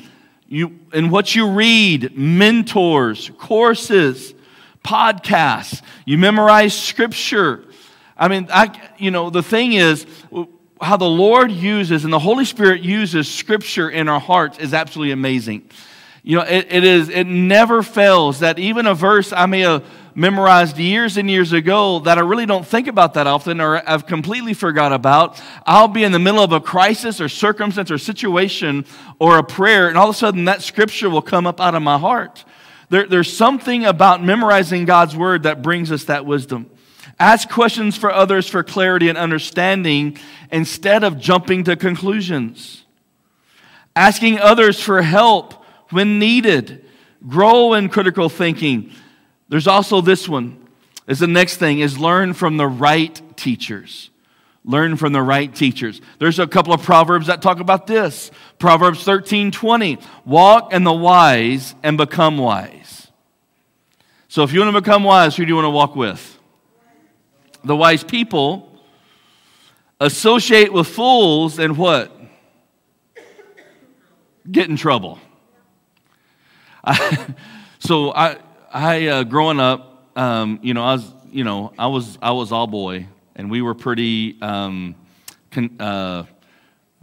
you, 0.47 0.77
in 0.93 1.09
what 1.09 1.33
you 1.33 1.49
read, 1.49 2.17
mentors, 2.17 3.31
courses, 3.37 4.33
podcasts, 4.83 5.81
you 6.05 6.17
memorize 6.17 6.77
scripture. 6.77 7.63
I 8.17 8.27
mean, 8.27 8.47
I, 8.51 8.89
you 8.97 9.09
know, 9.09 9.29
the 9.29 9.41
thing 9.41 9.73
is, 9.73 10.05
how 10.81 10.97
the 10.97 11.05
Lord 11.05 11.49
uses 11.49 12.03
and 12.03 12.11
the 12.11 12.19
Holy 12.19 12.43
Spirit 12.43 12.81
uses 12.81 13.31
Scripture 13.31 13.89
in 13.89 14.09
our 14.09 14.19
hearts 14.19 14.59
is 14.59 14.73
absolutely 14.73 15.13
amazing. 15.13 15.69
You 16.27 16.37
know, 16.37 16.41
it, 16.41 16.65
it 16.71 16.83
is, 16.83 17.09
it 17.09 17.25
never 17.25 17.83
fails 17.83 18.39
that 18.39 18.57
even 18.57 18.87
a 18.87 18.95
verse 18.95 19.31
I 19.31 19.45
may 19.45 19.59
have 19.59 19.85
memorized 20.15 20.75
years 20.79 21.17
and 21.17 21.29
years 21.29 21.53
ago 21.53 21.99
that 21.99 22.17
I 22.17 22.21
really 22.21 22.47
don't 22.47 22.65
think 22.65 22.87
about 22.87 23.13
that 23.13 23.27
often 23.27 23.61
or 23.61 23.87
I've 23.87 24.07
completely 24.07 24.55
forgot 24.55 24.91
about. 24.91 25.39
I'll 25.67 25.87
be 25.87 26.03
in 26.03 26.11
the 26.11 26.17
middle 26.17 26.41
of 26.41 26.51
a 26.51 26.59
crisis 26.59 27.21
or 27.21 27.29
circumstance 27.29 27.91
or 27.91 27.99
situation 27.99 28.85
or 29.19 29.37
a 29.37 29.43
prayer, 29.43 29.87
and 29.87 29.99
all 29.99 30.09
of 30.09 30.15
a 30.15 30.17
sudden 30.17 30.45
that 30.45 30.63
scripture 30.63 31.11
will 31.11 31.21
come 31.21 31.45
up 31.45 31.61
out 31.61 31.75
of 31.75 31.83
my 31.83 31.99
heart. 31.99 32.43
There, 32.89 33.05
there's 33.05 33.31
something 33.31 33.85
about 33.85 34.23
memorizing 34.23 34.85
God's 34.85 35.15
word 35.15 35.43
that 35.43 35.61
brings 35.61 35.91
us 35.91 36.05
that 36.05 36.25
wisdom. 36.25 36.71
Ask 37.19 37.49
questions 37.49 37.95
for 37.97 38.11
others 38.11 38.49
for 38.49 38.63
clarity 38.63 39.09
and 39.09 39.17
understanding 39.17 40.17
instead 40.51 41.03
of 41.03 41.19
jumping 41.19 41.65
to 41.65 41.75
conclusions. 41.75 42.83
Asking 43.95 44.39
others 44.39 44.81
for 44.81 45.03
help 45.03 45.61
when 45.89 46.19
needed. 46.19 46.85
Grow 47.27 47.73
in 47.73 47.89
critical 47.89 48.29
thinking. 48.29 48.91
There's 49.49 49.67
also 49.67 50.01
this 50.01 50.27
one. 50.27 50.61
Is 51.07 51.19
the 51.19 51.27
next 51.27 51.57
thing 51.57 51.79
is 51.79 51.99
learn 51.99 52.33
from 52.33 52.57
the 52.57 52.67
right 52.67 53.21
teachers. 53.37 54.09
Learn 54.63 54.97
from 54.97 55.13
the 55.13 55.21
right 55.21 55.53
teachers. 55.53 56.01
There's 56.17 56.39
a 56.39 56.47
couple 56.47 56.73
of 56.73 56.81
proverbs 56.81 57.27
that 57.27 57.41
talk 57.41 57.59
about 57.59 57.85
this. 57.85 58.31
Proverbs 58.57 59.03
13, 59.03 59.51
20. 59.51 59.99
Walk 60.25 60.73
in 60.73 60.83
the 60.83 60.93
wise 60.93 61.75
and 61.83 61.97
become 61.97 62.39
wise. 62.39 63.07
So 64.27 64.43
if 64.43 64.51
you 64.51 64.61
want 64.61 64.73
to 64.75 64.81
become 64.81 65.03
wise, 65.03 65.35
who 65.35 65.45
do 65.45 65.49
you 65.49 65.55
want 65.55 65.65
to 65.65 65.69
walk 65.69 65.95
with? 65.95 66.35
the 67.65 67.75
wise 67.75 68.03
people 68.03 68.71
associate 69.99 70.71
with 70.71 70.87
fools 70.87 71.57
and 71.59 71.77
what? 71.77 72.11
Get 74.49 74.69
in 74.69 74.77
trouble. 74.77 75.19
I, 76.85 77.33
so 77.79 78.13
I, 78.13 78.37
I 78.71 79.07
uh, 79.07 79.23
growing 79.23 79.59
up, 79.59 80.09
um, 80.15 80.59
you 80.61 80.73
know, 80.73 80.83
I 80.83 80.93
was, 80.93 81.11
you 81.31 81.43
know, 81.43 81.73
I 81.77 81.87
was, 81.87 82.17
I 82.21 82.31
was 82.31 82.51
all 82.51 82.67
boy, 82.67 83.07
and 83.35 83.49
we 83.49 83.61
were 83.61 83.73
pretty, 83.73 84.37
um, 84.41 84.95
con, 85.51 85.75
uh, 85.79 86.23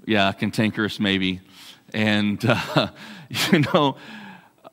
yeah, 0.06 0.32
cantankerous 0.32 1.00
maybe, 1.00 1.40
and 1.92 2.42
uh, 2.48 2.88
you 3.50 3.64
know, 3.72 3.96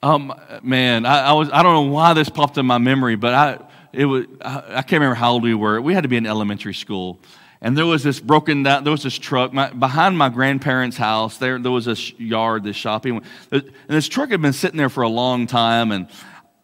um, 0.02 0.34
man, 0.62 1.06
I, 1.06 1.30
I 1.30 1.34
was, 1.34 1.50
I 1.52 1.64
don't 1.64 1.74
know 1.74 1.92
why 1.94 2.14
this 2.14 2.30
popped 2.30 2.58
in 2.58 2.66
my 2.66 2.78
memory, 2.78 3.16
but 3.16 3.34
I, 3.34 3.60
it 3.92 4.06
was, 4.06 4.26
I 4.42 4.82
can't 4.84 4.94
remember 4.94 5.16
how 5.16 5.32
old 5.32 5.44
we 5.44 5.56
were. 5.56 5.82
We 5.82 5.94
had 5.94 6.04
to 6.04 6.10
be 6.10 6.18
in 6.18 6.26
elementary 6.28 6.76
school. 6.76 7.20
And 7.62 7.78
there 7.78 7.86
was 7.86 8.04
this 8.04 8.20
broken 8.22 8.64
down, 8.64 8.86
there 8.86 8.92
was 8.92 9.04
this 9.04 9.18
truck 9.18 9.52
my, 9.52 9.70
behind 9.72 10.18
my 10.18 10.30
grandparents' 10.30 10.96
house. 10.96 11.38
There, 11.38 11.60
there 11.60 11.72
was 11.72 11.86
this 11.86 12.18
yard, 12.18 12.64
this 12.64 12.78
shopping. 12.78 13.22
And 13.52 13.64
this 13.88 14.08
truck 14.08 14.30
had 14.30 14.42
been 14.42 14.54
sitting 14.54 14.78
there 14.78 14.90
for 14.90 15.04
a 15.04 15.10
long 15.10 15.46
time. 15.46 15.92
And, 15.92 16.08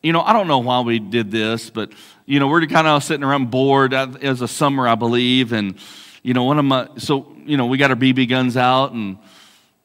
you 0.02 0.14
know, 0.14 0.22
I 0.22 0.32
don't 0.32 0.48
know 0.48 0.60
why 0.60 0.80
we 0.82 1.00
did 1.00 1.32
this, 1.32 1.70
but, 1.70 1.92
you 2.26 2.40
know, 2.40 2.48
we're 2.48 2.66
kind 2.68 2.88
of 2.88 3.04
sitting 3.04 3.26
around 3.26 3.52
bored. 3.52 3.92
Was 3.92 4.42
a 4.42 4.48
summer, 4.48 4.88
I 4.88 4.96
believe. 4.96 5.52
And, 5.52 5.76
you 6.24 6.34
know, 6.34 6.46
one 6.46 6.60
of 6.60 6.66
my, 6.66 6.88
so, 6.98 7.36
you 7.46 7.58
know, 7.58 7.66
we 7.66 7.78
got 7.78 7.92
our 7.92 7.98
BB 7.98 8.30
guns 8.30 8.56
out. 8.56 8.94
And 8.94 9.18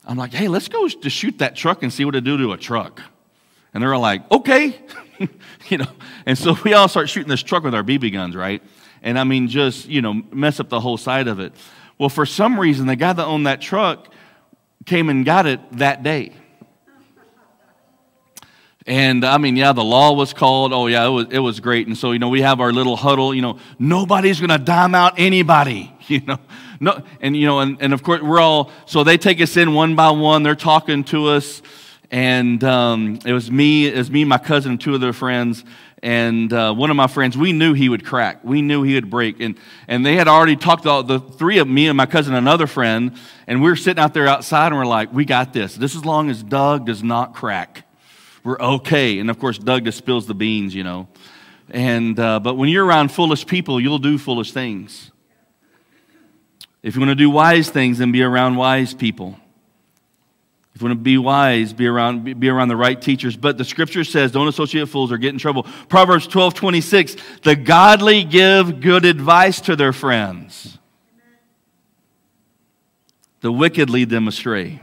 I'm 0.06 0.16
like, 0.16 0.32
hey, 0.32 0.46
let's 0.46 0.68
go 0.68 0.86
to 0.86 1.10
shoot 1.10 1.38
that 1.38 1.56
truck 1.56 1.82
and 1.82 1.92
see 1.92 2.04
what 2.04 2.14
it 2.14 2.22
do 2.22 2.38
to 2.38 2.52
a 2.52 2.56
truck. 2.56 3.02
And 3.74 3.82
they're 3.82 3.96
like, 3.98 4.30
okay. 4.30 4.80
you 5.68 5.78
know, 5.78 5.88
and 6.24 6.38
so 6.38 6.56
we 6.64 6.72
all 6.72 6.86
start 6.86 7.08
shooting 7.08 7.28
this 7.28 7.42
truck 7.42 7.64
with 7.64 7.74
our 7.74 7.82
BB 7.82 8.12
guns, 8.12 8.36
right? 8.36 8.62
And 9.02 9.18
I 9.18 9.24
mean, 9.24 9.48
just, 9.48 9.88
you 9.88 10.02
know, 10.02 10.14
mess 10.32 10.60
up 10.60 10.68
the 10.68 10.80
whole 10.80 10.96
side 10.96 11.28
of 11.28 11.40
it. 11.40 11.52
Well, 11.98 12.08
for 12.08 12.26
some 12.26 12.58
reason, 12.58 12.86
the 12.86 12.96
guy 12.96 13.12
that 13.12 13.24
owned 13.24 13.46
that 13.46 13.60
truck 13.60 14.08
came 14.86 15.08
and 15.08 15.24
got 15.24 15.46
it 15.46 15.60
that 15.72 16.02
day. 16.02 16.32
And 18.86 19.24
I 19.24 19.38
mean, 19.38 19.56
yeah, 19.56 19.72
the 19.72 19.84
law 19.84 20.12
was 20.12 20.32
called. 20.32 20.72
Oh, 20.72 20.86
yeah, 20.86 21.06
it 21.06 21.10
was, 21.10 21.26
it 21.30 21.38
was 21.38 21.60
great. 21.60 21.86
And 21.86 21.96
so, 21.96 22.12
you 22.12 22.18
know, 22.18 22.28
we 22.28 22.40
have 22.40 22.60
our 22.60 22.72
little 22.72 22.96
huddle, 22.96 23.34
you 23.34 23.42
know, 23.42 23.58
nobody's 23.78 24.40
going 24.40 24.50
to 24.50 24.58
dime 24.58 24.94
out 24.94 25.14
anybody, 25.18 25.92
you 26.08 26.20
know. 26.20 26.38
No, 26.82 27.02
and, 27.20 27.36
you 27.36 27.44
know, 27.44 27.60
and, 27.60 27.76
and 27.82 27.92
of 27.92 28.02
course, 28.02 28.22
we're 28.22 28.40
all, 28.40 28.72
so 28.86 29.04
they 29.04 29.18
take 29.18 29.40
us 29.42 29.58
in 29.58 29.74
one 29.74 29.96
by 29.96 30.10
one. 30.10 30.42
They're 30.42 30.54
talking 30.54 31.04
to 31.04 31.26
us 31.26 31.60
and 32.10 32.62
um, 32.64 33.20
it 33.24 33.32
was 33.32 33.50
me, 33.50 33.86
it 33.86 33.96
was 33.96 34.10
me, 34.10 34.24
my 34.24 34.38
cousin, 34.38 34.72
and 34.72 34.80
two 34.80 34.98
their 34.98 35.12
friends. 35.12 35.64
And 36.02 36.50
uh, 36.52 36.72
one 36.72 36.88
of 36.90 36.96
my 36.96 37.08
friends, 37.08 37.36
we 37.36 37.52
knew 37.52 37.74
he 37.74 37.88
would 37.88 38.06
crack. 38.06 38.42
We 38.42 38.62
knew 38.62 38.82
he 38.82 38.94
would 38.94 39.10
break. 39.10 39.40
And, 39.40 39.56
and 39.86 40.04
they 40.04 40.16
had 40.16 40.28
already 40.28 40.56
talked 40.56 40.84
to 40.84 40.90
all, 40.90 41.02
the 41.02 41.20
three 41.20 41.58
of 41.58 41.68
me 41.68 41.88
and 41.88 41.96
my 41.96 42.06
cousin, 42.06 42.34
another 42.34 42.66
friend. 42.66 43.12
And 43.46 43.62
we 43.62 43.68
were 43.68 43.76
sitting 43.76 44.02
out 44.02 44.14
there 44.14 44.26
outside 44.26 44.68
and 44.68 44.76
we're 44.76 44.86
like, 44.86 45.12
we 45.12 45.26
got 45.26 45.52
this. 45.52 45.74
This 45.74 45.94
as 45.94 46.04
long 46.04 46.30
as 46.30 46.42
Doug 46.42 46.86
does 46.86 47.02
not 47.02 47.34
crack. 47.34 47.86
We're 48.42 48.58
okay. 48.58 49.18
And 49.18 49.28
of 49.28 49.38
course, 49.38 49.58
Doug 49.58 49.84
just 49.84 49.98
spills 49.98 50.26
the 50.26 50.34
beans, 50.34 50.74
you 50.74 50.84
know. 50.84 51.08
And, 51.68 52.18
uh, 52.18 52.40
but 52.40 52.54
when 52.54 52.70
you're 52.70 52.84
around 52.84 53.12
foolish 53.12 53.46
people, 53.46 53.78
you'll 53.78 53.98
do 53.98 54.16
foolish 54.16 54.52
things. 54.52 55.10
If 56.82 56.94
you 56.94 57.00
want 57.00 57.10
to 57.10 57.14
do 57.14 57.28
wise 57.28 57.68
things, 57.68 57.98
then 57.98 58.10
be 58.10 58.22
around 58.22 58.56
wise 58.56 58.94
people. 58.94 59.38
If 60.74 60.80
you 60.80 60.88
want 60.88 60.98
to 60.98 61.02
be 61.02 61.18
wise, 61.18 61.72
be 61.72 61.86
around, 61.86 62.38
be 62.38 62.48
around 62.48 62.68
the 62.68 62.76
right 62.76 63.00
teachers. 63.00 63.36
But 63.36 63.58
the 63.58 63.64
scripture 63.64 64.04
says, 64.04 64.32
don't 64.32 64.48
associate 64.48 64.88
fools 64.88 65.10
or 65.10 65.18
get 65.18 65.30
in 65.30 65.38
trouble. 65.38 65.64
Proverbs 65.88 66.26
12 66.26 66.54
26, 66.54 67.16
the 67.42 67.56
godly 67.56 68.24
give 68.24 68.80
good 68.80 69.04
advice 69.04 69.60
to 69.62 69.76
their 69.76 69.92
friends, 69.92 70.78
the 73.40 73.52
wicked 73.52 73.90
lead 73.90 74.10
them 74.10 74.28
astray. 74.28 74.80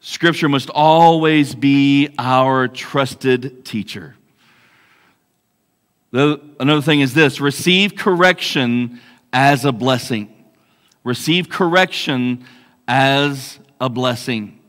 Scripture 0.00 0.48
must 0.48 0.68
always 0.70 1.54
be 1.54 2.12
our 2.18 2.66
trusted 2.66 3.64
teacher. 3.64 4.16
The, 6.10 6.40
another 6.60 6.82
thing 6.82 7.00
is 7.00 7.14
this 7.14 7.40
receive 7.40 7.96
correction 7.96 9.00
as 9.32 9.64
a 9.64 9.72
blessing. 9.72 10.28
Receive 11.04 11.48
correction 11.48 12.44
as 12.86 13.58
a 13.82 13.88
blessing. 13.88 14.60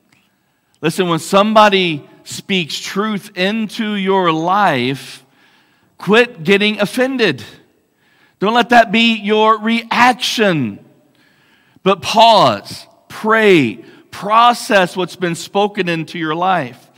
Listen, 0.81 1.07
when 1.07 1.19
somebody 1.19 2.03
speaks 2.23 2.79
truth 2.79 3.37
into 3.37 3.93
your 3.93 4.31
life, 4.31 5.23
quit 5.99 6.43
getting 6.43 6.79
offended. 6.81 7.43
Don't 8.39 8.55
let 8.55 8.69
that 8.69 8.91
be 8.91 9.13
your 9.17 9.59
reaction. 9.59 10.83
But 11.83 12.01
pause, 12.01 12.87
pray, 13.07 13.75
process 14.09 14.97
what's 14.97 15.15
been 15.15 15.35
spoken 15.35 15.87
into 15.89 16.17
your 16.17 16.33
life. 16.33 16.89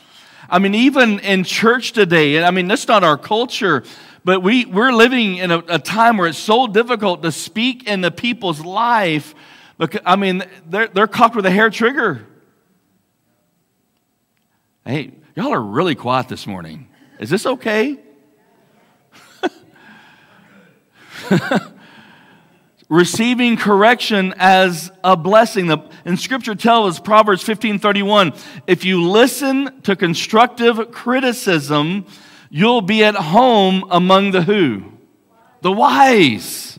I 0.49 0.60
mean, 0.60 0.73
even 0.73 1.19
in 1.19 1.43
church 1.43 1.91
today, 1.91 2.41
I 2.41 2.51
mean, 2.51 2.69
that's 2.69 2.88
not 2.88 3.04
our 3.04 3.17
culture, 3.17 3.84
but 4.23 4.41
we, 4.41 4.63
we're 4.63 4.93
living 4.93 5.36
in 5.36 5.51
a, 5.51 5.58
a 5.67 5.80
time 5.80 6.15
where 6.15 6.28
it's 6.28 6.38
so 6.38 6.65
difficult 6.65 7.23
to 7.23 7.32
speak 7.34 7.88
into 7.88 8.10
people's 8.10 8.63
life 8.63 9.36
because, 9.78 10.02
I 10.06 10.16
mean, 10.16 10.44
they're, 10.68 10.88
they're 10.88 11.08
cocked 11.08 11.36
with 11.36 11.46
a 11.46 11.52
hair 11.52 11.70
trigger. 11.70 12.26
Hey, 14.86 15.12
y'all 15.36 15.54
are 15.54 15.62
really 15.62 15.96
quiet 15.96 16.30
this 16.30 16.48
morning. 16.48 16.88
Is 17.20 17.30
this 17.30 17.46
okay? 17.46 18.00
Receiving 22.90 23.58
correction 23.58 24.34
as 24.38 24.92
a 25.04 25.18
blessing. 25.18 25.68
The, 25.68 25.80
and 26.06 26.20
scripture 26.20 26.54
tells 26.56 26.96
us, 26.96 27.00
Proverbs 27.00 27.42
15 27.42 27.80
31, 27.80 28.34
if 28.68 28.86
you 28.86 29.10
listen 29.10 29.82
to 29.82 29.96
constructive 29.96 30.92
criticism, 30.92 32.06
you'll 32.50 32.82
be 32.82 33.04
at 33.04 33.16
home 33.16 33.86
among 33.90 34.32
the 34.32 34.44
who? 34.44 34.84
The 35.62 35.72
wise. 35.72 36.75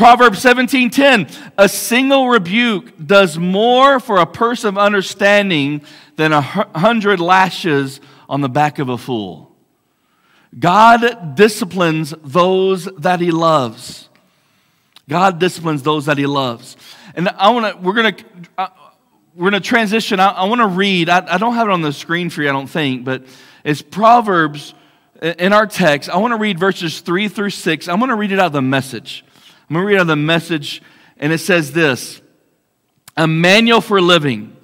Proverbs 0.00 0.42
17:10, 0.42 1.28
a 1.58 1.68
single 1.68 2.30
rebuke 2.30 3.06
does 3.06 3.36
more 3.36 4.00
for 4.00 4.16
a 4.16 4.24
person 4.24 4.68
of 4.70 4.78
understanding 4.78 5.82
than 6.16 6.32
a 6.32 6.40
hundred 6.40 7.20
lashes 7.20 8.00
on 8.26 8.40
the 8.40 8.48
back 8.48 8.78
of 8.78 8.88
a 8.88 8.96
fool. 8.96 9.54
God 10.58 11.34
disciplines 11.34 12.14
those 12.24 12.86
that 12.96 13.20
he 13.20 13.30
loves. 13.30 14.08
God 15.06 15.38
disciplines 15.38 15.82
those 15.82 16.06
that 16.06 16.16
he 16.16 16.24
loves. 16.24 16.78
And 17.14 17.28
I 17.28 17.50
want 17.50 17.76
to, 17.76 17.82
we're 17.82 17.92
going 17.92 18.14
to, 18.14 18.24
uh, 18.56 18.68
we're 19.34 19.50
going 19.50 19.62
to 19.62 19.68
transition. 19.68 20.18
I, 20.18 20.28
I 20.28 20.44
want 20.44 20.62
to 20.62 20.66
read, 20.66 21.10
I, 21.10 21.34
I 21.34 21.36
don't 21.36 21.56
have 21.56 21.68
it 21.68 21.72
on 21.72 21.82
the 21.82 21.92
screen 21.92 22.30
for 22.30 22.40
you, 22.40 22.48
I 22.48 22.52
don't 22.52 22.68
think, 22.68 23.04
but 23.04 23.24
it's 23.64 23.82
Proverbs 23.82 24.72
in 25.20 25.52
our 25.52 25.66
text. 25.66 26.08
I 26.08 26.16
want 26.16 26.32
to 26.32 26.38
read 26.38 26.58
verses 26.58 27.00
three 27.00 27.28
through 27.28 27.50
six. 27.50 27.86
I'm 27.86 27.98
going 27.98 28.08
to 28.08 28.16
read 28.16 28.32
it 28.32 28.38
out 28.38 28.46
of 28.46 28.52
the 28.52 28.62
message. 28.62 29.26
I'm 29.70 29.74
going 29.74 29.84
to 29.84 29.92
read 29.92 30.00
out 30.00 30.08
the 30.08 30.16
message, 30.16 30.82
and 31.16 31.32
it 31.32 31.38
says 31.38 31.70
this 31.70 32.20
A 33.16 33.28
manual 33.28 33.80
for 33.80 34.00
living, 34.00 34.56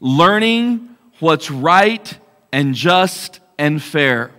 learning 0.00 0.98
what's 1.18 1.50
right 1.50 2.18
and 2.52 2.74
just 2.74 3.40
and 3.58 3.82
fair, 3.82 4.32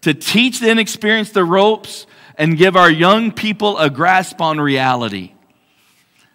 to 0.00 0.14
teach 0.14 0.58
the 0.58 0.68
inexperienced 0.68 1.32
the 1.32 1.44
ropes 1.44 2.08
and 2.36 2.58
give 2.58 2.74
our 2.74 2.90
young 2.90 3.30
people 3.30 3.78
a 3.78 3.88
grasp 3.88 4.40
on 4.40 4.60
reality. 4.60 5.32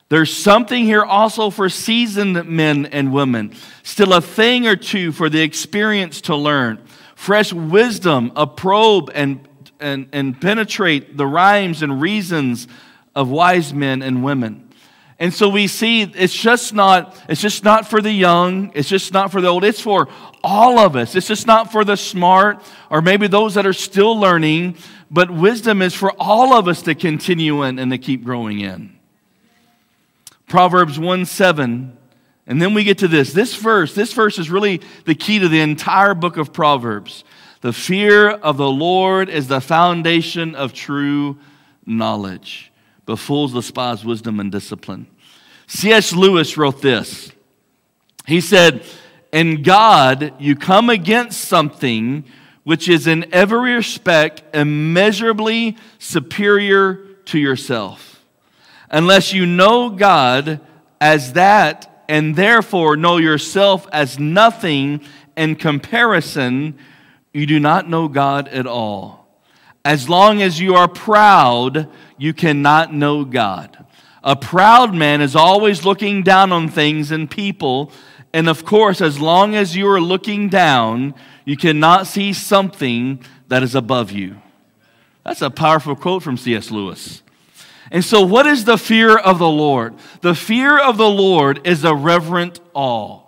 There's 0.07 0.31
something 0.31 0.85
here 0.85 1.03
also 1.03 1.49
for 1.49 1.67
seasoned 1.67 2.45
men 2.45 2.85
and 2.85 3.11
women, 3.11 3.55
still 3.83 4.13
a 4.13 4.21
thing 4.21 4.67
or 4.67 4.77
two 4.77 5.11
for 5.11 5.27
the 5.27 5.41
experienced 5.41 6.25
to 6.25 6.35
learn. 6.37 6.81
Fresh 7.15 7.51
wisdom, 7.51 8.31
a 8.37 8.47
probe 8.47 9.11
and, 9.13 9.45
and, 9.81 10.07
and 10.13 10.39
penetrate 10.39 11.17
the 11.17 11.27
rhymes 11.27 11.81
and 11.81 11.99
reasons 11.99 12.69
of 13.15 13.29
wise 13.29 13.73
men 13.73 14.01
and 14.01 14.23
women. 14.23 14.69
And 15.19 15.33
so 15.33 15.47
we 15.47 15.67
see 15.67 16.01
it's 16.01 16.33
just 16.33 16.73
not 16.73 17.17
it's 17.29 17.39
just 17.39 17.63
not 17.63 17.87
for 17.87 18.01
the 18.01 18.11
young, 18.11 18.71
it's 18.73 18.89
just 18.89 19.13
not 19.13 19.31
for 19.31 19.41
the 19.41 19.47
old, 19.47 19.63
it's 19.63 19.79
for 19.79 20.09
all 20.43 20.79
of 20.79 20.95
us. 20.95 21.15
It's 21.15 21.27
just 21.27 21.47
not 21.47 21.71
for 21.71 21.85
the 21.85 21.95
smart 21.95 22.61
or 22.89 23.01
maybe 23.01 23.27
those 23.27 23.53
that 23.53 23.65
are 23.65 23.73
still 23.73 24.19
learning, 24.19 24.75
but 25.09 25.31
wisdom 25.31 25.81
is 25.81 25.93
for 25.93 26.11
all 26.19 26.53
of 26.53 26.67
us 26.67 26.81
to 26.83 26.95
continue 26.95 27.63
in 27.63 27.79
and 27.79 27.91
to 27.91 27.97
keep 27.97 28.23
growing 28.23 28.59
in. 28.59 28.97
Proverbs 30.47 30.99
1 30.99 31.25
7. 31.25 31.97
And 32.45 32.61
then 32.61 32.73
we 32.73 32.83
get 32.83 32.97
to 32.97 33.07
this. 33.07 33.31
This 33.31 33.55
verse, 33.55 33.95
this 33.95 34.11
verse 34.11 34.37
is 34.37 34.49
really 34.49 34.81
the 35.05 35.15
key 35.15 35.39
to 35.39 35.47
the 35.47 35.61
entire 35.61 36.13
book 36.13 36.35
of 36.35 36.51
Proverbs. 36.51 37.23
The 37.61 37.71
fear 37.71 38.29
of 38.29 38.57
the 38.57 38.69
Lord 38.69 39.29
is 39.29 39.47
the 39.47 39.61
foundation 39.61 40.53
of 40.53 40.73
true 40.73 41.37
knowledge 41.85 42.72
but 43.05 43.17
fools 43.17 43.53
despise 43.53 44.05
wisdom 44.05 44.39
and 44.39 44.51
discipline. 44.51 45.07
C.S. 45.67 46.13
Lewis 46.13 46.57
wrote 46.57 46.81
this. 46.81 47.31
He 48.25 48.41
said, 48.41 48.85
In 49.31 49.63
God, 49.63 50.33
you 50.39 50.55
come 50.55 50.89
against 50.89 51.41
something 51.41 52.25
which 52.63 52.87
is 52.87 53.07
in 53.07 53.33
every 53.33 53.73
respect 53.73 54.43
immeasurably 54.55 55.77
superior 55.99 56.95
to 57.25 57.39
yourself. 57.39 58.23
Unless 58.89 59.33
you 59.33 59.45
know 59.45 59.89
God 59.89 60.61
as 61.01 61.33
that 61.33 62.05
and 62.07 62.35
therefore 62.35 62.95
know 62.95 63.17
yourself 63.17 63.87
as 63.91 64.19
nothing 64.19 65.01
in 65.35 65.55
comparison, 65.55 66.77
you 67.33 67.45
do 67.45 67.59
not 67.59 67.89
know 67.89 68.07
God 68.07 68.47
at 68.49 68.67
all. 68.67 69.27
As 69.83 70.07
long 70.07 70.41
as 70.41 70.61
you 70.61 70.75
are 70.75 70.87
proud, 70.87 71.89
you 72.23 72.33
cannot 72.33 72.93
know 72.93 73.25
God. 73.25 73.85
A 74.23 74.37
proud 74.37 74.95
man 74.95 75.19
is 75.19 75.35
always 75.35 75.83
looking 75.83 76.23
down 76.23 76.53
on 76.53 76.69
things 76.69 77.11
and 77.11 77.29
people. 77.29 77.91
And 78.31 78.47
of 78.47 78.63
course, 78.63 79.01
as 79.01 79.19
long 79.19 79.55
as 79.55 79.75
you 79.75 79.89
are 79.89 79.99
looking 79.99 80.47
down, 80.47 81.15
you 81.43 81.57
cannot 81.57 82.07
see 82.07 82.31
something 82.31 83.21
that 83.49 83.61
is 83.61 83.75
above 83.75 84.09
you. 84.09 84.37
That's 85.25 85.41
a 85.41 85.49
powerful 85.49 85.97
quote 85.97 86.23
from 86.23 86.37
C.S. 86.37 86.71
Lewis. 86.71 87.23
And 87.91 88.05
so, 88.05 88.21
what 88.21 88.47
is 88.47 88.63
the 88.63 88.77
fear 88.77 89.17
of 89.17 89.37
the 89.37 89.49
Lord? 89.49 89.93
The 90.21 90.33
fear 90.33 90.79
of 90.79 90.95
the 90.95 91.09
Lord 91.09 91.59
is 91.67 91.83
a 91.83 91.93
reverent 91.93 92.61
awe. 92.73 93.22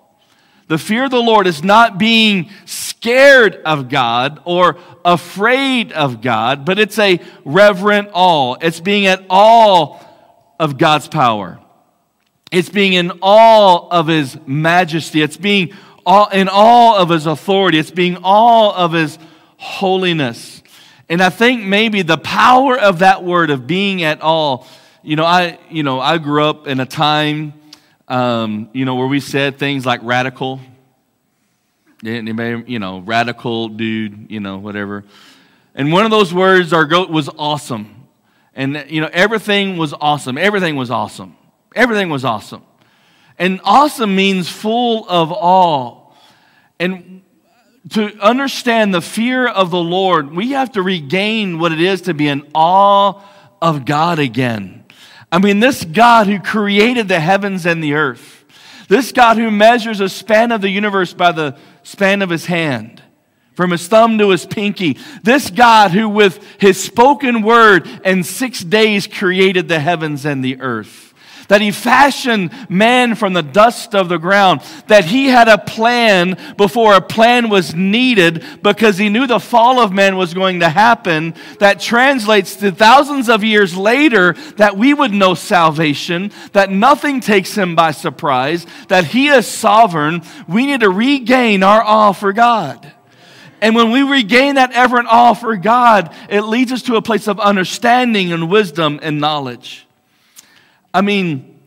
The 0.68 0.78
fear 0.80 1.06
of 1.06 1.12
the 1.12 1.22
Lord 1.22 1.46
is 1.46 1.64
not 1.64 2.00
being 2.00 2.50
scared 2.66 3.56
of 3.66 3.88
God 3.88 4.42
or 4.46 4.78
afraid 5.04 5.92
of 5.92 6.22
God, 6.22 6.66
but 6.66 6.80
it's 6.80 6.98
a 6.98 7.20
reverent 7.44 8.10
awe. 8.14 8.56
It's 8.62 8.80
being 8.80 9.06
at 9.06 9.24
awe 9.30 10.00
of 10.60 10.78
God's 10.80 11.08
power. 11.08 11.60
It's 12.52 12.70
being 12.70 12.94
in 12.94 13.12
awe 13.22 13.88
of 13.90 14.08
His 14.08 14.38
majesty. 14.48 15.22
It's 15.22 15.38
being 15.38 15.70
in 16.34 16.50
awe 16.50 17.00
of 17.00 17.10
His 17.10 17.28
authority. 17.28 17.78
It's 17.78 17.92
being 17.92 18.18
awe 18.24 18.76
of 18.76 18.94
His 18.94 19.20
holiness. 19.58 20.64
And 21.10 21.22
I 21.22 21.30
think 21.30 21.64
maybe 21.64 22.02
the 22.02 22.18
power 22.18 22.80
of 22.80 23.00
that 23.00 23.24
word 23.24 23.52
of 23.52 23.68
being 23.68 24.02
at 24.02 24.20
awe, 24.24 24.66
you 25.04 25.16
know, 25.16 25.26
I, 25.26 25.60
you 25.70 25.84
know, 25.84 26.00
I 26.00 26.18
grew 26.18 26.44
up 26.44 26.66
in 26.66 26.80
a 26.80 26.86
time 26.88 27.54
um, 28.08 28.70
you 28.74 28.86
know, 28.86 28.96
where 28.96 29.08
we 29.08 29.20
said 29.20 29.58
things 29.58 29.86
like 29.86 30.02
radical. 30.04 30.60
Anybody, 32.06 32.64
you 32.72 32.80
know, 32.80 33.00
radical 33.00 33.70
dude, 33.70 34.30
you 34.30 34.40
know, 34.40 34.58
whatever. 34.58 35.04
And 35.74 35.92
one 35.92 36.06
of 36.06 36.12
those 36.12 36.34
words 36.34 36.72
our 36.72 36.86
goat 36.86 37.10
was 37.10 37.30
awesome. 37.30 38.08
And, 38.54 38.86
you 38.90 39.02
know, 39.02 39.10
everything 39.12 39.78
was 39.78 39.94
awesome. 39.94 40.38
Everything 40.38 40.76
was 40.76 40.90
awesome. 40.92 41.36
Everything 41.76 42.10
was 42.10 42.24
awesome. 42.24 42.64
And 43.38 43.60
awesome 43.64 44.16
means 44.16 44.48
full 44.50 45.06
of 45.10 45.32
awe. 45.32 46.14
And 46.80 47.22
to 47.90 48.18
understand 48.22 48.94
the 48.94 49.02
fear 49.02 49.48
of 49.48 49.72
the 49.72 49.82
Lord, 49.82 50.34
we 50.34 50.52
have 50.52 50.72
to 50.74 50.82
regain 50.82 51.60
what 51.60 51.74
it 51.74 51.82
is 51.82 52.02
to 52.04 52.14
be 52.14 52.28
in 52.28 52.48
awe 52.54 53.22
of 53.62 53.86
God 53.86 54.20
again. 54.20 54.85
I 55.32 55.40
mean, 55.40 55.60
this 55.60 55.84
God 55.84 56.28
who 56.28 56.40
created 56.40 57.08
the 57.08 57.20
heavens 57.20 57.66
and 57.66 57.84
the 57.84 57.94
earth, 57.94 58.46
this 58.88 59.12
God 59.12 59.38
who 59.38 59.52
measures 59.52 60.00
a 60.00 60.10
span 60.10 60.52
of 60.52 60.62
the 60.62 60.70
universe 60.70 61.14
by 61.14 61.32
the 61.32 61.58
span 61.84 62.22
of 62.22 62.30
his 62.30 62.46
hand, 62.46 63.02
from 63.54 63.72
his 63.72 63.88
thumb 63.88 64.18
to 64.18 64.30
his 64.30 64.46
pinky, 64.46 64.98
this 65.24 65.50
God 65.50 65.92
who, 65.92 66.10
with 66.10 66.44
his 66.60 66.82
spoken 66.82 67.42
word, 67.42 67.88
in 68.04 68.24
six 68.24 68.64
days 68.64 69.08
created 69.08 69.68
the 69.68 69.80
heavens 69.80 70.26
and 70.26 70.44
the 70.44 70.60
earth 70.62 71.05
that 71.48 71.62
he 71.62 71.72
fashioned 71.72 72.52
man 72.70 73.16
from 73.16 73.34
the 73.34 73.44
dust 73.44 73.96
of 73.96 74.10
the 74.10 74.18
ground, 74.18 74.62
that 74.88 75.06
he 75.06 75.28
had 75.28 75.48
a 75.48 75.58
plan 75.58 76.38
before 76.58 76.96
a 76.96 77.02
plan 77.02 77.50
was 77.50 77.74
needed 77.74 78.44
because 78.62 78.98
he 78.98 79.10
knew 79.10 79.28
the 79.28 79.40
fall 79.40 79.80
of 79.80 79.92
man 79.92 80.18
was 80.18 80.34
going 80.34 80.60
to 80.62 80.70
happen. 80.70 81.34
That 81.60 81.80
translates 81.80 82.56
to 82.58 82.72
thousands 82.72 83.30
of 83.30 83.44
years 83.44 83.76
later 83.76 84.34
that 84.58 84.78
we 84.78 84.94
would 84.94 85.12
know 85.12 85.34
salvation, 85.34 86.32
that 86.54 86.70
nothing 86.70 87.20
takes 87.20 87.56
him 87.56 87.76
by 87.76 87.92
surprise, 87.92 88.66
that 88.88 89.06
he 89.06 89.28
is 89.28 89.48
sovereign. 89.48 90.24
We 90.48 90.66
need 90.66 90.82
to 90.82 90.90
regain 90.90 91.64
our 91.64 91.82
awe 91.82 92.12
for 92.12 92.34
God. 92.34 92.92
And 93.62 93.76
when 93.76 93.92
we 93.92 94.04
regain 94.04 94.56
that 94.56 94.74
ever 94.74 94.98
and 94.98 95.08
all 95.08 95.34
for 95.34 95.56
God, 95.56 96.14
it 96.30 96.42
leads 96.42 96.72
us 96.72 96.84
to 96.84 96.98
a 96.98 97.02
place 97.02 97.28
of 97.28 97.40
understanding 97.40 98.32
and 98.32 98.50
wisdom 98.50 99.00
and 99.02 99.20
knowledge. 99.20 99.85
I 100.96 101.02
mean, 101.02 101.60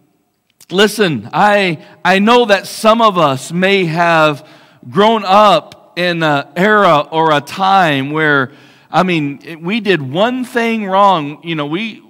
listen, 0.71 1.29
I, 1.35 1.85
I 2.03 2.19
know 2.19 2.47
that 2.47 2.67
some 2.67 3.03
of 3.03 3.19
us 3.19 3.53
may 3.53 3.85
have 3.85 4.49
grown 4.89 5.23
up 5.23 5.93
in 5.99 6.23
an 6.23 6.47
era 6.57 7.01
or 7.01 7.33
a 7.33 7.43
time 7.43 8.11
where, 8.11 8.53
I 8.91 9.03
mean, 9.03 9.61
we 9.63 9.81
did 9.81 10.01
one 10.01 10.47
thing 10.47 10.87
wrong. 10.87 11.43
You 11.45 11.57
know, 11.57 11.67
we 11.67 12.03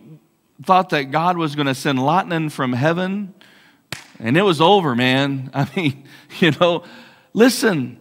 thought 0.62 0.90
that 0.90 1.10
God 1.10 1.36
was 1.36 1.56
going 1.56 1.66
to 1.66 1.74
send 1.74 2.00
lightning 2.00 2.50
from 2.50 2.72
heaven, 2.72 3.34
and 4.20 4.36
it 4.36 4.42
was 4.42 4.60
over, 4.60 4.94
man. 4.94 5.50
I 5.54 5.68
mean, 5.74 6.04
you 6.38 6.52
know, 6.52 6.84
listen, 7.32 7.98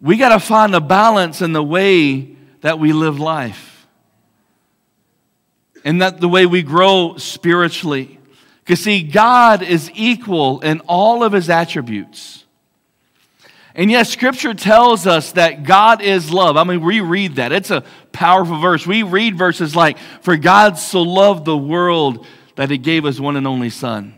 we 0.00 0.16
got 0.16 0.30
to 0.30 0.40
find 0.40 0.74
a 0.74 0.80
balance 0.80 1.42
in 1.42 1.52
the 1.52 1.62
way 1.62 2.34
that 2.62 2.80
we 2.80 2.92
live 2.92 3.20
life 3.20 3.67
and 5.84 6.02
that 6.02 6.20
the 6.20 6.28
way 6.28 6.46
we 6.46 6.62
grow 6.62 7.16
spiritually. 7.16 8.18
Because, 8.64 8.80
see, 8.80 9.02
God 9.02 9.62
is 9.62 9.90
equal 9.94 10.60
in 10.60 10.80
all 10.80 11.24
of 11.24 11.32
his 11.32 11.48
attributes. 11.48 12.44
And 13.74 13.90
yes, 13.90 14.10
scripture 14.10 14.54
tells 14.54 15.06
us 15.06 15.32
that 15.32 15.62
God 15.62 16.02
is 16.02 16.32
love. 16.32 16.56
I 16.56 16.64
mean, 16.64 16.80
we 16.80 17.00
read 17.00 17.36
that. 17.36 17.52
It's 17.52 17.70
a 17.70 17.84
powerful 18.10 18.58
verse. 18.58 18.86
We 18.86 19.04
read 19.04 19.38
verses 19.38 19.76
like, 19.76 19.98
For 20.22 20.36
God 20.36 20.76
so 20.78 21.02
loved 21.02 21.44
the 21.44 21.56
world 21.56 22.26
that 22.56 22.70
he 22.70 22.78
gave 22.78 23.04
his 23.04 23.20
one 23.20 23.36
and 23.36 23.46
only 23.46 23.70
Son. 23.70 24.14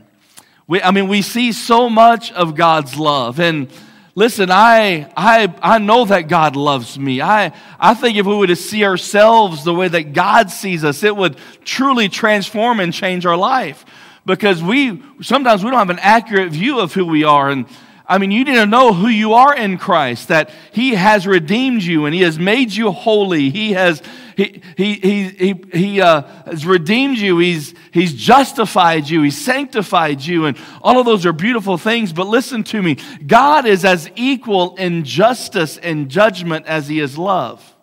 We, 0.67 0.81
I 0.81 0.93
mean, 0.93 1.09
we 1.09 1.21
see 1.21 1.53
so 1.53 1.91
much 1.91 2.33
of 2.33 2.55
God's 2.55 2.97
love. 2.97 3.39
And 3.39 3.69
Listen, 4.15 4.51
I, 4.51 5.11
I, 5.17 5.55
I 5.63 5.79
know 5.79 6.05
that 6.05 6.23
God 6.23 6.57
loves 6.57 6.99
me. 6.99 7.21
I, 7.21 7.53
I 7.79 7.95
think 7.95 8.19
if 8.19 8.27
we 8.27 8.35
were 8.35 8.49
to 8.49 8.57
see 8.57 8.85
ourselves 8.85 9.63
the 9.63 9.75
way 9.75 9.87
that 9.87 10.13
God 10.13 10.51
sees 10.51 10.83
us, 10.83 11.05
it 11.05 11.15
would 11.15 11.37
truly 11.65 12.09
transform 12.09 12.81
and 12.81 12.93
change 12.93 13.25
our 13.25 13.37
life. 13.37 13.85
Because 14.27 14.63
we 14.63 15.03
sometimes 15.23 15.65
we 15.65 15.71
don't 15.71 15.79
have 15.79 15.91
an 15.91 15.99
accurate 16.01 16.53
view 16.53 16.81
of 16.81 16.93
who 16.93 17.07
we 17.07 17.25
are. 17.25 17.51
And 17.51 17.67
I 18.11 18.19
mean, 18.19 18.33
you 18.33 18.45
need 18.45 18.57
to 18.57 18.67
know 18.67 18.93
who 18.93 19.07
you 19.07 19.35
are 19.35 19.55
in 19.55 19.79
Christ, 19.79 20.29
that 20.29 20.51
He 20.73 20.95
has 20.95 21.29
redeemed 21.29 21.85
you 21.85 22.07
and 22.07 22.15
He 22.15 22.23
has 22.23 22.41
made 22.41 22.73
you 22.73 22.91
holy. 22.91 23.51
He 23.51 23.75
has, 23.75 24.03
he, 24.37 24.61
he, 24.77 24.95
he, 24.95 25.29
he, 25.29 25.65
he 25.73 26.01
uh, 26.01 26.23
has 26.45 26.67
redeemed 26.67 27.19
you. 27.19 27.39
He's, 27.39 27.73
he's 27.93 28.13
justified 28.13 29.09
you. 29.09 29.23
He's 29.23 29.41
sanctified 29.41 30.23
you. 30.23 30.47
And 30.47 30.59
all 30.83 30.99
of 30.99 31.07
those 31.07 31.25
are 31.25 31.33
beautiful 31.33 31.79
things. 31.79 32.13
But 32.13 32.27
listen 32.27 32.65
to 32.65 32.83
me 32.83 32.97
God 33.25 33.65
is 33.65 33.85
as 33.85 34.11
equal 34.17 34.75
in 34.75 35.05
justice 35.05 35.79
and 35.79 36.09
judgment 36.09 36.67
as 36.67 36.89
He 36.89 36.99
is 36.99 37.17
love. 37.17 37.77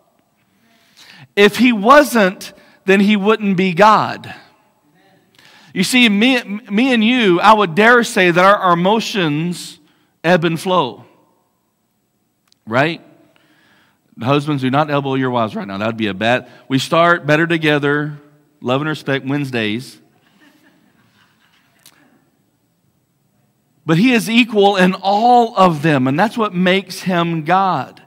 If 1.36 1.56
He 1.56 1.72
wasn't, 1.72 2.52
then 2.84 3.00
He 3.00 3.16
wouldn't 3.16 3.56
be 3.56 3.72
God. 3.72 4.34
You 5.72 5.84
see, 5.84 6.06
me, 6.06 6.42
me 6.42 6.92
and 6.92 7.02
you, 7.02 7.40
I 7.40 7.54
would 7.54 7.74
dare 7.74 8.04
say 8.04 8.30
that 8.30 8.44
our, 8.44 8.56
our 8.56 8.72
emotions 8.74 9.77
ebb 10.24 10.44
and 10.44 10.58
flow. 10.60 11.04
Right? 12.66 13.02
Husbands, 14.20 14.62
do 14.62 14.70
not 14.70 14.90
elbow 14.90 15.14
your 15.14 15.30
wives 15.30 15.54
right 15.54 15.66
now. 15.66 15.78
That 15.78 15.86
would 15.86 15.96
be 15.96 16.08
a 16.08 16.14
bad. 16.14 16.48
We 16.68 16.78
start 16.78 17.26
better 17.26 17.46
together, 17.46 18.18
love 18.60 18.80
and 18.80 18.88
respect 18.88 19.24
Wednesdays. 19.24 20.00
But 23.86 23.96
he 23.96 24.12
is 24.12 24.28
equal 24.28 24.76
in 24.76 24.94
all 24.94 25.56
of 25.56 25.80
them, 25.82 26.08
and 26.08 26.18
that's 26.18 26.36
what 26.36 26.52
makes 26.52 27.00
him 27.00 27.44
God. 27.44 28.02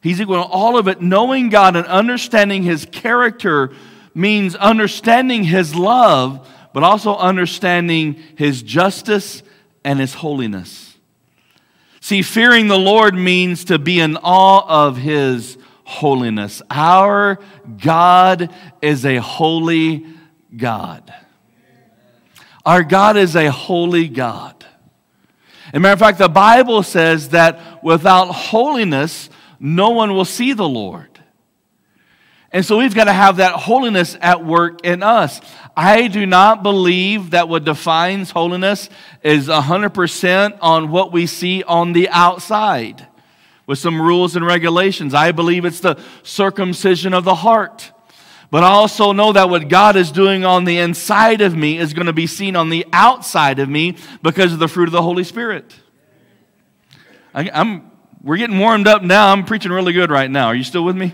He's 0.00 0.20
equal 0.20 0.36
in 0.36 0.40
all 0.40 0.78
of 0.78 0.88
it. 0.88 1.02
Knowing 1.02 1.50
God 1.50 1.76
and 1.76 1.86
understanding 1.86 2.62
his 2.62 2.86
character 2.86 3.72
means 4.14 4.54
understanding 4.54 5.44
his 5.44 5.74
love, 5.74 6.48
but 6.72 6.82
also 6.82 7.14
understanding 7.16 8.14
his 8.36 8.62
justice 8.62 9.42
and 9.84 10.00
his 10.00 10.14
holiness. 10.14 10.87
See, 12.08 12.22
fearing 12.22 12.68
the 12.68 12.78
Lord 12.78 13.14
means 13.14 13.64
to 13.64 13.78
be 13.78 14.00
in 14.00 14.16
awe 14.16 14.86
of 14.86 14.96
his 14.96 15.58
holiness. 15.84 16.62
Our 16.70 17.38
God 17.82 18.50
is 18.80 19.04
a 19.04 19.18
holy 19.18 20.06
God. 20.56 21.12
Our 22.64 22.82
God 22.82 23.18
is 23.18 23.36
a 23.36 23.50
holy 23.50 24.08
God. 24.08 24.64
As 25.66 25.74
a 25.74 25.80
matter 25.80 25.92
of 25.92 25.98
fact, 25.98 26.16
the 26.16 26.30
Bible 26.30 26.82
says 26.82 27.28
that 27.28 27.84
without 27.84 28.28
holiness, 28.28 29.28
no 29.60 29.90
one 29.90 30.14
will 30.14 30.24
see 30.24 30.54
the 30.54 30.66
Lord. 30.66 31.17
And 32.50 32.64
so 32.64 32.78
we've 32.78 32.94
got 32.94 33.04
to 33.04 33.12
have 33.12 33.36
that 33.36 33.54
holiness 33.54 34.16
at 34.20 34.44
work 34.44 34.84
in 34.84 35.02
us. 35.02 35.40
I 35.76 36.08
do 36.08 36.24
not 36.24 36.62
believe 36.62 37.30
that 37.30 37.48
what 37.48 37.64
defines 37.64 38.30
holiness 38.30 38.88
is 39.22 39.48
100% 39.48 40.58
on 40.62 40.90
what 40.90 41.12
we 41.12 41.26
see 41.26 41.62
on 41.62 41.92
the 41.92 42.08
outside 42.08 43.06
with 43.66 43.78
some 43.78 44.00
rules 44.00 44.34
and 44.34 44.46
regulations. 44.46 45.12
I 45.12 45.32
believe 45.32 45.66
it's 45.66 45.80
the 45.80 46.02
circumcision 46.22 47.12
of 47.12 47.24
the 47.24 47.34
heart. 47.34 47.92
But 48.50 48.64
I 48.64 48.68
also 48.68 49.12
know 49.12 49.32
that 49.32 49.50
what 49.50 49.68
God 49.68 49.94
is 49.94 50.10
doing 50.10 50.46
on 50.46 50.64
the 50.64 50.78
inside 50.78 51.42
of 51.42 51.54
me 51.54 51.76
is 51.76 51.92
going 51.92 52.06
to 52.06 52.14
be 52.14 52.26
seen 52.26 52.56
on 52.56 52.70
the 52.70 52.86
outside 52.94 53.58
of 53.58 53.68
me 53.68 53.96
because 54.22 54.54
of 54.54 54.58
the 54.58 54.68
fruit 54.68 54.88
of 54.88 54.92
the 54.92 55.02
Holy 55.02 55.22
Spirit. 55.22 55.74
I, 57.34 57.50
am 57.52 57.90
we're 58.22 58.38
getting 58.38 58.58
warmed 58.58 58.88
up 58.88 59.02
now. 59.02 59.30
I'm 59.30 59.44
preaching 59.44 59.70
really 59.70 59.92
good 59.92 60.10
right 60.10 60.30
now. 60.30 60.46
Are 60.46 60.54
you 60.54 60.64
still 60.64 60.82
with 60.82 60.96
me? 60.96 61.12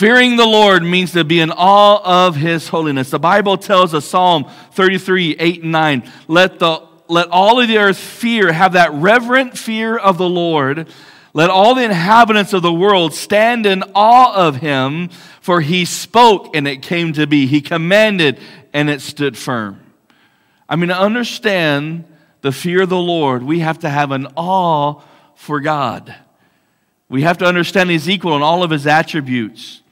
Fearing 0.00 0.36
the 0.36 0.46
Lord 0.46 0.82
means 0.82 1.12
to 1.12 1.24
be 1.24 1.40
in 1.40 1.50
awe 1.50 2.26
of 2.26 2.34
his 2.34 2.68
holiness. 2.68 3.10
The 3.10 3.18
Bible 3.18 3.58
tells 3.58 3.92
us, 3.92 4.06
Psalm 4.06 4.46
33, 4.72 5.36
8 5.38 5.62
and 5.62 5.72
9, 5.72 6.12
let, 6.26 6.58
the, 6.58 6.88
let 7.08 7.28
all 7.28 7.60
of 7.60 7.68
the 7.68 7.76
earth 7.76 7.98
fear, 7.98 8.50
have 8.50 8.72
that 8.72 8.94
reverent 8.94 9.58
fear 9.58 9.98
of 9.98 10.16
the 10.16 10.26
Lord. 10.26 10.88
Let 11.34 11.50
all 11.50 11.74
the 11.74 11.84
inhabitants 11.84 12.54
of 12.54 12.62
the 12.62 12.72
world 12.72 13.12
stand 13.12 13.66
in 13.66 13.84
awe 13.94 14.34
of 14.34 14.56
him, 14.56 15.10
for 15.42 15.60
he 15.60 15.84
spoke 15.84 16.56
and 16.56 16.66
it 16.66 16.80
came 16.80 17.12
to 17.12 17.26
be. 17.26 17.46
He 17.46 17.60
commanded 17.60 18.40
and 18.72 18.88
it 18.88 19.02
stood 19.02 19.36
firm. 19.36 19.82
I 20.66 20.76
mean, 20.76 20.88
to 20.88 20.98
understand 20.98 22.06
the 22.40 22.52
fear 22.52 22.84
of 22.84 22.88
the 22.88 22.96
Lord, 22.96 23.42
we 23.42 23.58
have 23.58 23.80
to 23.80 23.90
have 23.90 24.12
an 24.12 24.28
awe 24.34 25.02
for 25.34 25.60
God. 25.60 26.14
We 27.10 27.20
have 27.20 27.36
to 27.36 27.44
understand 27.44 27.90
he's 27.90 28.08
equal 28.08 28.34
in 28.34 28.40
all 28.40 28.62
of 28.62 28.70
his 28.70 28.86
attributes 28.86 29.82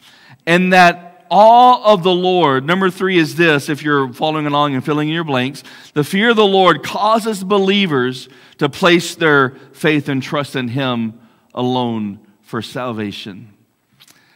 and 0.48 0.72
that 0.72 1.26
awe 1.30 1.92
of 1.92 2.02
the 2.02 2.10
Lord, 2.10 2.64
number 2.64 2.88
three 2.88 3.18
is 3.18 3.34
this, 3.34 3.68
if 3.68 3.82
you're 3.82 4.10
following 4.14 4.46
along 4.46 4.74
and 4.74 4.82
filling 4.82 5.08
in 5.08 5.14
your 5.14 5.22
blanks, 5.22 5.62
the 5.92 6.02
fear 6.02 6.30
of 6.30 6.36
the 6.36 6.46
Lord 6.46 6.82
causes 6.82 7.44
believers 7.44 8.30
to 8.56 8.70
place 8.70 9.14
their 9.14 9.50
faith 9.72 10.08
and 10.08 10.22
trust 10.22 10.56
in 10.56 10.68
Him 10.68 11.20
alone 11.54 12.20
for 12.40 12.62
salvation. 12.62 13.52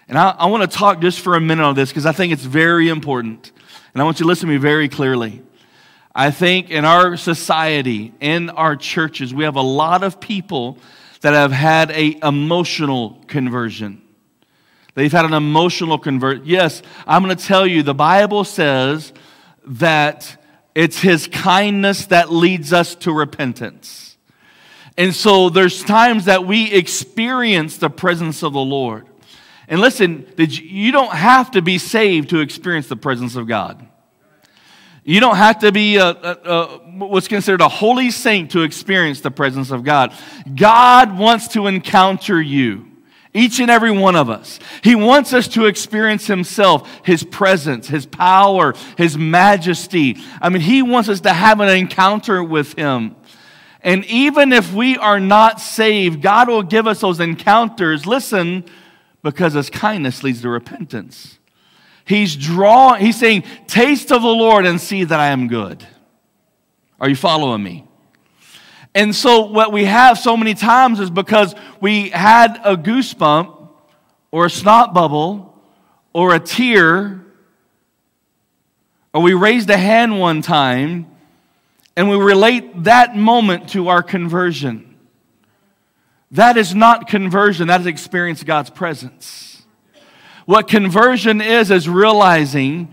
And 0.07 0.19
I, 0.19 0.35
I 0.39 0.47
want 0.49 0.71
to 0.71 0.77
talk 0.77 1.01
just 1.01 1.21
for 1.21 1.35
a 1.35 1.41
minute 1.41 1.65
on 1.65 1.75
this 1.75 1.89
because 1.89 2.05
I 2.05 2.13
think 2.13 2.31
it's 2.31 2.45
very 2.45 2.91
important. 2.91 3.51
And 3.95 4.03
I 4.03 4.05
want 4.05 4.21
you 4.21 4.25
to 4.25 4.29
listen 4.29 4.49
to 4.49 4.53
me 4.53 4.59
very 4.59 4.91
clearly. 4.91 5.43
I 6.15 6.31
think 6.31 6.71
in 6.71 6.85
our 6.85 7.17
society, 7.17 8.13
in 8.21 8.51
our 8.51 8.77
churches, 8.77 9.33
we 9.33 9.45
have 9.45 9.57
a 9.57 9.63
lot 9.63 10.03
of 10.03 10.21
people 10.21 10.77
that 11.23 11.33
have 11.33 11.53
had 11.53 11.91
a 11.91 12.19
emotional 12.23 13.19
conversion. 13.29 14.02
They've 14.95 15.13
had 15.13 15.25
an 15.25 15.33
emotional 15.33 15.99
convert. 15.99 16.45
Yes, 16.45 16.83
I'm 17.07 17.23
going 17.23 17.37
to 17.37 17.45
tell 17.45 17.67
you, 17.67 17.83
the 17.83 17.95
Bible 17.95 18.45
says 18.45 19.13
that 19.65 20.37
it's 20.75 20.99
his 20.99 21.27
kindness 21.29 22.07
that 22.07 22.33
leads 22.33 22.73
us 22.73 22.95
to 22.97 23.13
repentance. 23.13 24.17
And 24.99 25.15
so 25.15 25.49
there's 25.49 25.83
times 25.83 26.27
that 26.27 26.47
we 26.47 26.71
experience 26.73 27.79
the 27.79 27.91
presence 27.91 28.43
of 28.43 28.53
the 28.53 28.61
Lord. 28.61 29.07
And 29.69 29.81
listen, 29.81 30.27
you 30.37 30.93
don't 30.93 31.13
have 31.13 31.53
to 31.53 31.63
be 31.63 31.79
saved 31.79 32.31
to 32.31 32.41
experience 32.41 32.89
the 32.89 32.97
presence 32.97 33.37
of 33.37 33.47
God. 33.47 33.87
You 35.05 35.19
don't 35.19 35.37
have 35.37 35.61
to 35.61 35.73
be 35.73 35.97
a, 35.97 36.07
a, 36.07 36.39
a, 36.45 36.67
what's 36.99 37.27
considered 37.27 37.61
a 37.61 37.69
holy 37.69 38.11
saint 38.11 38.53
to 38.53 38.63
experience 38.63 39.21
the 39.21 39.31
presence 39.31 39.71
of 39.71 39.83
God. 39.83 40.15
God 40.55 41.19
wants 41.19 41.49
to 41.49 41.67
encounter 41.67 42.41
you, 42.41 42.92
each 43.35 43.61
and 43.61 43.71
every 43.71 43.91
one 43.91 44.17
of 44.17 44.29
us. 44.29 44.59
He 44.83 44.95
wants 44.95 45.33
us 45.33 45.49
to 45.49 45.67
experience 45.67 46.27
Himself, 46.27 46.89
His 47.05 47.25
presence, 47.25 47.89
His 47.89 48.07
power, 48.07 48.75
His 48.99 49.17
majesty. 49.17 50.19
I 50.41 50.49
mean, 50.49 50.63
He 50.63 50.83
wants 50.83 51.09
us 51.09 51.21
to 51.23 51.33
have 51.33 51.61
an 51.61 51.69
encounter 51.69 52.43
with 52.43 52.75
Him. 52.75 53.17
And 53.81 54.05
even 54.05 54.53
if 54.53 54.73
we 54.73 54.97
are 54.97 55.19
not 55.19 55.61
saved, 55.61 56.23
God 56.23 56.49
will 56.49 56.63
give 56.63 56.87
us 56.87 57.01
those 57.01 57.21
encounters. 57.21 58.07
Listen, 58.07 58.65
because 59.23 59.55
His 59.55 59.71
kindness 59.71 60.23
leads 60.23 60.43
to 60.43 60.49
repentance. 60.49 61.39
He's 62.05 62.35
drawing, 62.37 63.01
he's 63.01 63.19
saying, 63.19 63.45
Taste 63.67 64.11
of 64.11 64.23
the 64.23 64.29
Lord 64.29 64.67
and 64.67 64.81
see 64.81 65.05
that 65.05 65.21
I 65.21 65.29
am 65.29 65.49
good. 65.49 65.87
Are 67.01 67.09
you 67.09 67.17
following 67.17 67.63
me? 67.63 67.87
And 68.95 69.15
so, 69.15 69.47
what 69.47 69.73
we 69.73 69.85
have 69.85 70.19
so 70.19 70.37
many 70.37 70.55
times 70.55 71.01
is 71.01 71.09
because 71.09 71.55
we 71.81 72.11
had 72.11 72.61
a 72.63 72.77
goosebump 72.77 73.69
or 74.31 74.47
a 74.47 74.51
snot 74.51 74.93
bubble 74.93 75.59
or 76.13 76.35
a 76.35 76.41
tear, 76.41 77.25
or 79.15 79.23
we 79.23 79.33
raised 79.33 79.71
a 79.71 79.79
hand 79.79 80.19
one 80.19 80.43
time, 80.43 81.07
and 81.97 82.09
we 82.09 82.17
relate 82.17 82.85
that 82.85 83.17
moment 83.17 83.71
to 83.71 83.89
our 83.89 84.03
conversion. 84.03 84.95
That 86.33 86.57
is 86.57 86.75
not 86.75 87.09
conversion, 87.09 87.69
that 87.69 87.81
is 87.81 87.87
experience 87.87 88.43
God's 88.43 88.71
presence. 88.71 89.63
What 90.45 90.69
conversion 90.69 91.41
is, 91.41 91.71
is 91.71 91.89
realizing 91.89 92.91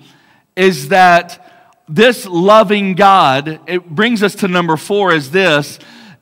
is 0.55 0.89
that 0.89 1.48
this 1.89 2.25
loving 2.25 2.93
God, 2.93 3.59
it 3.67 3.89
brings 3.89 4.21
us 4.21 4.35
to 4.35 4.47
number 4.47 4.77
four, 4.77 5.11
is 5.11 5.31
this, 5.31 5.79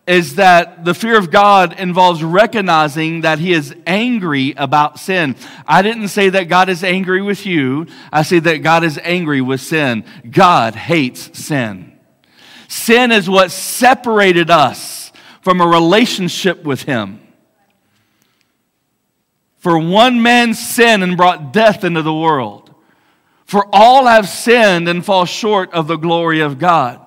is 0.07 0.35
that 0.35 0.85
the 0.85 0.93
fear 0.93 1.17
of 1.17 1.29
God 1.29 1.77
involves 1.77 2.23
recognizing 2.23 3.21
that 3.21 3.39
He 3.39 3.51
is 3.51 3.75
angry 3.85 4.53
about 4.55 4.97
sin. 4.97 5.35
I 5.67 5.81
didn't 5.81 6.07
say 6.07 6.29
that 6.29 6.45
God 6.45 6.69
is 6.69 6.83
angry 6.83 7.21
with 7.21 7.45
you, 7.45 7.87
I 8.11 8.23
say 8.23 8.39
that 8.39 8.63
God 8.63 8.85
is 8.85 8.97
angry 9.03 9.41
with 9.41 9.59
sin. 9.59 10.05
God 10.29 10.75
hates 10.75 11.37
sin. 11.37 11.99
Sin 12.69 13.11
is 13.11 13.29
what 13.29 13.51
separated 13.51 14.49
us 14.49 15.11
from 15.41 15.59
a 15.59 15.67
relationship 15.67 16.63
with 16.63 16.83
Him. 16.83 17.19
For 19.57 19.77
one 19.77 20.21
man's 20.21 20.59
sin 20.65 21.03
and 21.03 21.17
brought 21.17 21.51
death 21.51 21.83
into 21.83 22.01
the 22.01 22.13
world. 22.13 22.66
For 23.47 23.65
all 23.71 24.05
have 24.05 24.27
sinned 24.27 24.89
and 24.89 25.03
fall 25.03 25.25
short 25.25 25.73
of 25.73 25.87
the 25.87 25.95
glory 25.95 26.41
of 26.41 26.59
God. 26.59 26.99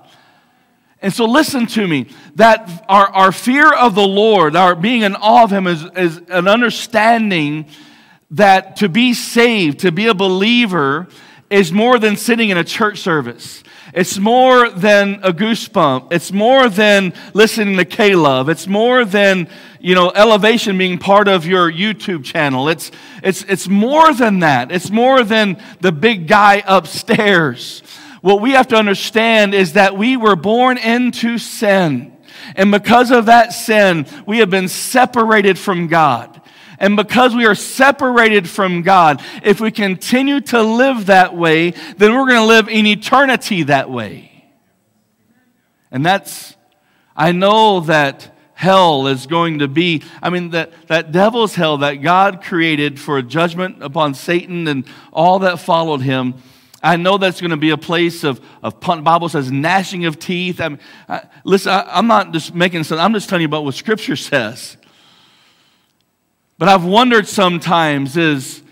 And 1.02 1.12
so 1.12 1.26
listen 1.26 1.66
to 1.68 1.86
me 1.86 2.08
that 2.36 2.84
our, 2.88 3.06
our 3.08 3.32
fear 3.32 3.70
of 3.72 3.94
the 3.94 4.06
Lord, 4.06 4.56
our 4.56 4.74
being 4.74 5.02
in 5.02 5.14
awe 5.16 5.44
of 5.44 5.50
Him, 5.50 5.66
is, 5.66 5.84
is 5.96 6.18
an 6.28 6.48
understanding 6.48 7.66
that 8.30 8.76
to 8.76 8.88
be 8.88 9.12
saved, 9.12 9.80
to 9.80 9.92
be 9.92 10.06
a 10.06 10.14
believer, 10.14 11.08
is 11.50 11.72
more 11.72 11.98
than 11.98 12.16
sitting 12.16 12.50
in 12.50 12.56
a 12.56 12.64
church 12.64 13.00
service. 13.00 13.62
It's 13.92 14.18
more 14.18 14.70
than 14.70 15.20
a 15.24 15.32
goosebump. 15.32 16.12
It's 16.12 16.30
more 16.30 16.68
than 16.68 17.12
listening 17.34 17.76
to 17.76 17.84
K-Love. 17.84 18.48
It's 18.48 18.68
more 18.68 19.04
than, 19.04 19.48
you 19.80 19.96
know, 19.96 20.12
elevation 20.14 20.78
being 20.78 20.98
part 20.98 21.26
of 21.26 21.44
your 21.44 21.70
YouTube 21.70 22.24
channel. 22.24 22.68
It's, 22.68 22.92
it's, 23.24 23.42
it's 23.44 23.68
more 23.68 24.14
than 24.14 24.38
that. 24.40 24.70
It's 24.70 24.90
more 24.90 25.24
than 25.24 25.60
the 25.80 25.90
big 25.90 26.28
guy 26.28 26.62
upstairs. 26.64 27.82
What 28.20 28.40
we 28.40 28.52
have 28.52 28.68
to 28.68 28.76
understand 28.76 29.52
is 29.52 29.72
that 29.72 29.96
we 29.96 30.16
were 30.16 30.36
born 30.36 30.78
into 30.78 31.38
sin. 31.38 32.16
And 32.54 32.70
because 32.70 33.10
of 33.10 33.26
that 33.26 33.52
sin, 33.52 34.06
we 34.24 34.38
have 34.38 34.50
been 34.50 34.68
separated 34.68 35.58
from 35.58 35.88
God. 35.88 36.39
And 36.80 36.96
because 36.96 37.36
we 37.36 37.44
are 37.44 37.54
separated 37.54 38.48
from 38.48 38.80
God, 38.80 39.22
if 39.44 39.60
we 39.60 39.70
continue 39.70 40.40
to 40.40 40.62
live 40.62 41.06
that 41.06 41.36
way, 41.36 41.72
then 41.98 42.14
we're 42.14 42.26
going 42.26 42.40
to 42.40 42.46
live 42.46 42.68
in 42.68 42.86
eternity 42.86 43.64
that 43.64 43.90
way. 43.90 44.46
And 45.90 46.04
that's, 46.04 46.56
I 47.14 47.32
know 47.32 47.80
that 47.80 48.34
hell 48.54 49.06
is 49.06 49.26
going 49.26 49.58
to 49.58 49.68
be, 49.68 50.02
I 50.22 50.30
mean, 50.30 50.50
that, 50.50 50.72
that 50.88 51.12
devil's 51.12 51.54
hell 51.54 51.78
that 51.78 51.94
God 51.96 52.42
created 52.42 52.98
for 52.98 53.20
judgment 53.20 53.82
upon 53.82 54.14
Satan 54.14 54.66
and 54.66 54.86
all 55.12 55.40
that 55.40 55.60
followed 55.60 56.00
him. 56.00 56.34
I 56.82 56.96
know 56.96 57.18
that's 57.18 57.42
going 57.42 57.50
to 57.50 57.58
be 57.58 57.70
a 57.70 57.76
place 57.76 58.24
of, 58.24 58.40
of 58.62 58.80
Bible 58.80 59.28
says 59.28 59.52
gnashing 59.52 60.06
of 60.06 60.18
teeth. 60.18 60.62
I 60.62 60.68
mean, 60.70 60.78
I, 61.08 61.22
listen, 61.44 61.72
I, 61.72 61.84
I'm 61.90 62.06
not 62.06 62.32
just 62.32 62.54
making 62.54 62.84
sense. 62.84 62.98
I'm 62.98 63.12
just 63.12 63.28
telling 63.28 63.42
you 63.42 63.48
about 63.48 63.64
what 63.64 63.74
Scripture 63.74 64.16
says. 64.16 64.78
But 66.60 66.68
I've 66.68 66.84
wondered 66.84 67.26
sometimes 67.26 68.18
is 68.18 68.62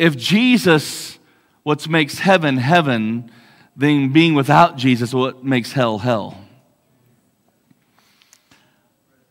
if 0.00 0.16
Jesus, 0.16 1.16
what 1.62 1.88
makes 1.88 2.18
heaven 2.18 2.56
heaven, 2.56 3.30
then 3.76 4.12
being 4.12 4.34
without 4.34 4.76
Jesus, 4.76 5.14
what 5.14 5.44
makes 5.44 5.70
hell 5.70 5.98
hell. 5.98 6.36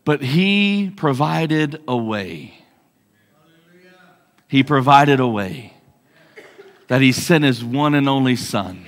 But 0.06 0.22
he 0.22 0.94
provided 0.96 1.84
a 1.90 1.98
way. 1.98 2.54
He 4.48 4.64
provided 4.64 5.20
a 5.20 5.28
way 5.28 5.74
that 6.88 7.02
he 7.02 7.12
sent 7.12 7.44
his 7.44 7.66
one 7.66 7.96
and 7.96 8.08
only 8.08 8.38
Son, 8.38 8.86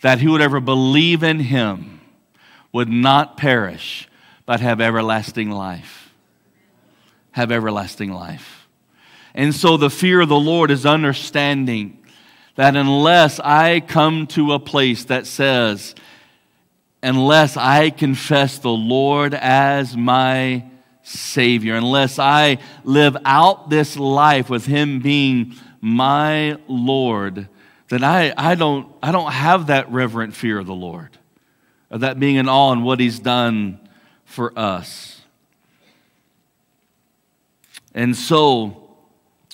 that 0.00 0.18
who 0.18 0.32
would 0.32 0.40
ever 0.40 0.58
believe 0.58 1.22
in 1.22 1.38
him 1.38 2.00
would 2.72 2.88
not 2.88 3.36
perish, 3.36 4.08
but 4.46 4.58
have 4.58 4.80
everlasting 4.80 5.48
life 5.48 5.99
have 7.32 7.52
everlasting 7.52 8.12
life. 8.12 8.68
And 9.34 9.54
so 9.54 9.76
the 9.76 9.90
fear 9.90 10.20
of 10.20 10.28
the 10.28 10.38
Lord 10.38 10.70
is 10.70 10.84
understanding 10.84 12.04
that 12.56 12.76
unless 12.76 13.38
I 13.40 13.80
come 13.80 14.26
to 14.28 14.52
a 14.52 14.58
place 14.58 15.04
that 15.04 15.26
says, 15.26 15.94
unless 17.02 17.56
I 17.56 17.90
confess 17.90 18.58
the 18.58 18.68
Lord 18.70 19.34
as 19.34 19.96
my 19.96 20.64
Savior, 21.02 21.74
unless 21.74 22.18
I 22.18 22.58
live 22.84 23.16
out 23.24 23.70
this 23.70 23.96
life 23.96 24.50
with 24.50 24.66
Him 24.66 25.00
being 25.00 25.54
my 25.80 26.58
Lord, 26.68 27.48
then 27.88 28.04
I, 28.04 28.34
I, 28.36 28.54
don't, 28.54 28.92
I 29.02 29.10
don't 29.10 29.32
have 29.32 29.68
that 29.68 29.90
reverent 29.90 30.34
fear 30.34 30.58
of 30.58 30.66
the 30.66 30.74
Lord, 30.74 31.16
of 31.90 32.00
that 32.00 32.20
being 32.20 32.36
in 32.36 32.48
awe 32.48 32.72
in 32.72 32.82
what 32.82 33.00
He's 33.00 33.18
done 33.18 33.80
for 34.24 34.56
us. 34.58 35.09
And 37.94 38.16
so 38.16 38.90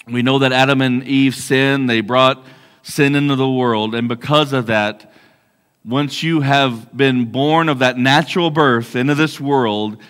we 0.07 0.23
know 0.23 0.39
that 0.39 0.53
Adam 0.53 0.81
and 0.81 1.03
Eve 1.05 1.35
sinned, 1.35 1.89
they 1.89 2.01
brought 2.01 2.45
sin 2.83 3.15
into 3.15 3.37
the 3.37 3.51
world. 3.51 3.95
And 3.95 4.09
because 4.09 4.53
of 4.53 4.67
that, 4.67 5.13
once 5.85 6.23
you 6.23 6.41
have 6.41 6.97
been 6.97 7.27
born 7.27 7.69
of 7.69 7.79
that 7.81 7.97
natural 7.97 8.51
birth 8.51 8.97
into 8.97 9.15
this 9.15 9.41
world, 9.41 10.01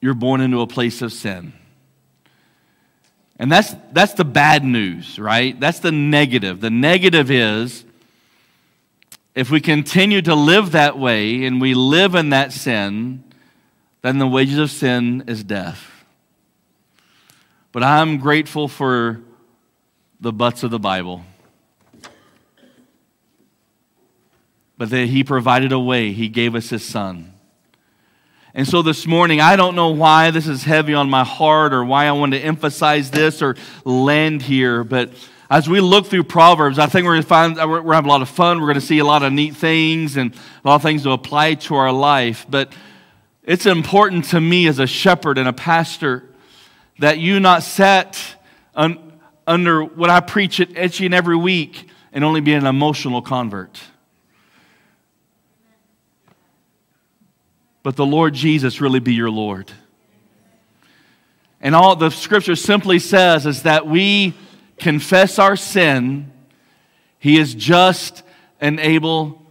you're 0.00 0.14
born 0.14 0.40
into 0.40 0.60
a 0.60 0.66
place 0.66 1.02
of 1.02 1.12
sin. 1.12 1.52
And 3.38 3.50
that's, 3.50 3.74
that's 3.92 4.14
the 4.14 4.24
bad 4.24 4.64
news, 4.64 5.18
right? 5.18 5.58
That's 5.58 5.80
the 5.80 5.92
negative. 5.92 6.60
The 6.60 6.70
negative 6.70 7.30
is 7.30 7.84
if 9.34 9.50
we 9.50 9.60
continue 9.60 10.22
to 10.22 10.34
live 10.34 10.72
that 10.72 10.98
way 10.98 11.44
and 11.44 11.60
we 11.60 11.74
live 11.74 12.14
in 12.14 12.30
that 12.30 12.52
sin, 12.52 13.24
then 14.02 14.18
the 14.18 14.26
wages 14.28 14.58
of 14.58 14.70
sin 14.70 15.24
is 15.26 15.42
death. 15.42 16.01
But 17.72 17.82
I'm 17.82 18.18
grateful 18.18 18.68
for 18.68 19.20
the 20.20 20.32
butts 20.32 20.62
of 20.62 20.70
the 20.70 20.78
Bible. 20.78 21.24
But 24.76 24.90
that 24.90 25.08
He 25.08 25.24
provided 25.24 25.72
a 25.72 25.80
way, 25.80 26.12
He 26.12 26.28
gave 26.28 26.54
us 26.54 26.68
His 26.68 26.84
Son. 26.84 27.32
And 28.54 28.68
so 28.68 28.82
this 28.82 29.06
morning, 29.06 29.40
I 29.40 29.56
don't 29.56 29.74
know 29.74 29.88
why 29.88 30.30
this 30.30 30.46
is 30.46 30.64
heavy 30.64 30.92
on 30.92 31.08
my 31.08 31.24
heart 31.24 31.72
or 31.72 31.82
why 31.82 32.06
I 32.06 32.12
want 32.12 32.32
to 32.32 32.38
emphasize 32.38 33.10
this 33.10 33.40
or 33.40 33.56
land 33.86 34.42
here, 34.42 34.84
but 34.84 35.10
as 35.48 35.68
we 35.68 35.80
look 35.80 36.06
through 36.06 36.24
Proverbs, 36.24 36.78
I 36.78 36.86
think 36.86 37.04
we're 37.04 37.12
going 37.12 37.22
to 37.22 37.28
find 37.28 37.56
we're 37.56 37.92
have 37.92 38.06
a 38.06 38.08
lot 38.08 38.22
of 38.22 38.28
fun. 38.30 38.58
We're 38.58 38.68
going 38.68 38.80
to 38.80 38.80
see 38.80 39.00
a 39.00 39.04
lot 39.04 39.22
of 39.22 39.34
neat 39.34 39.54
things 39.54 40.16
and 40.16 40.34
a 40.34 40.68
lot 40.68 40.76
of 40.76 40.82
things 40.82 41.02
to 41.02 41.10
apply 41.10 41.54
to 41.54 41.74
our 41.74 41.92
life. 41.92 42.46
But 42.48 42.72
it's 43.42 43.66
important 43.66 44.24
to 44.26 44.40
me 44.40 44.66
as 44.66 44.78
a 44.78 44.86
shepherd 44.86 45.36
and 45.36 45.46
a 45.46 45.52
pastor 45.52 46.31
that 47.02 47.18
you 47.18 47.40
not 47.40 47.64
set 47.64 48.36
un, 48.76 49.12
under 49.44 49.82
what 49.82 50.08
I 50.08 50.20
preach 50.20 50.60
it 50.60 50.78
each 50.78 51.00
and 51.00 51.12
every 51.12 51.34
week 51.34 51.88
and 52.12 52.22
only 52.22 52.40
be 52.40 52.52
an 52.54 52.64
emotional 52.64 53.22
convert. 53.22 53.80
But 57.82 57.96
the 57.96 58.06
Lord 58.06 58.34
Jesus 58.34 58.80
really 58.80 59.00
be 59.00 59.14
your 59.14 59.30
Lord. 59.30 59.72
And 61.60 61.74
all 61.74 61.96
the 61.96 62.10
scripture 62.10 62.54
simply 62.54 63.00
says 63.00 63.46
is 63.46 63.64
that 63.64 63.84
we 63.84 64.34
confess 64.78 65.40
our 65.40 65.56
sin, 65.56 66.30
He 67.18 67.36
is 67.36 67.52
just 67.52 68.22
and 68.60 68.78
able 68.78 69.42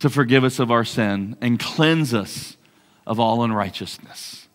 to 0.00 0.10
forgive 0.10 0.42
us 0.42 0.58
of 0.58 0.72
our 0.72 0.84
sin 0.84 1.36
and 1.40 1.60
cleanse 1.60 2.12
us 2.12 2.56
of 3.06 3.20
all 3.20 3.44
unrighteousness. 3.44 4.45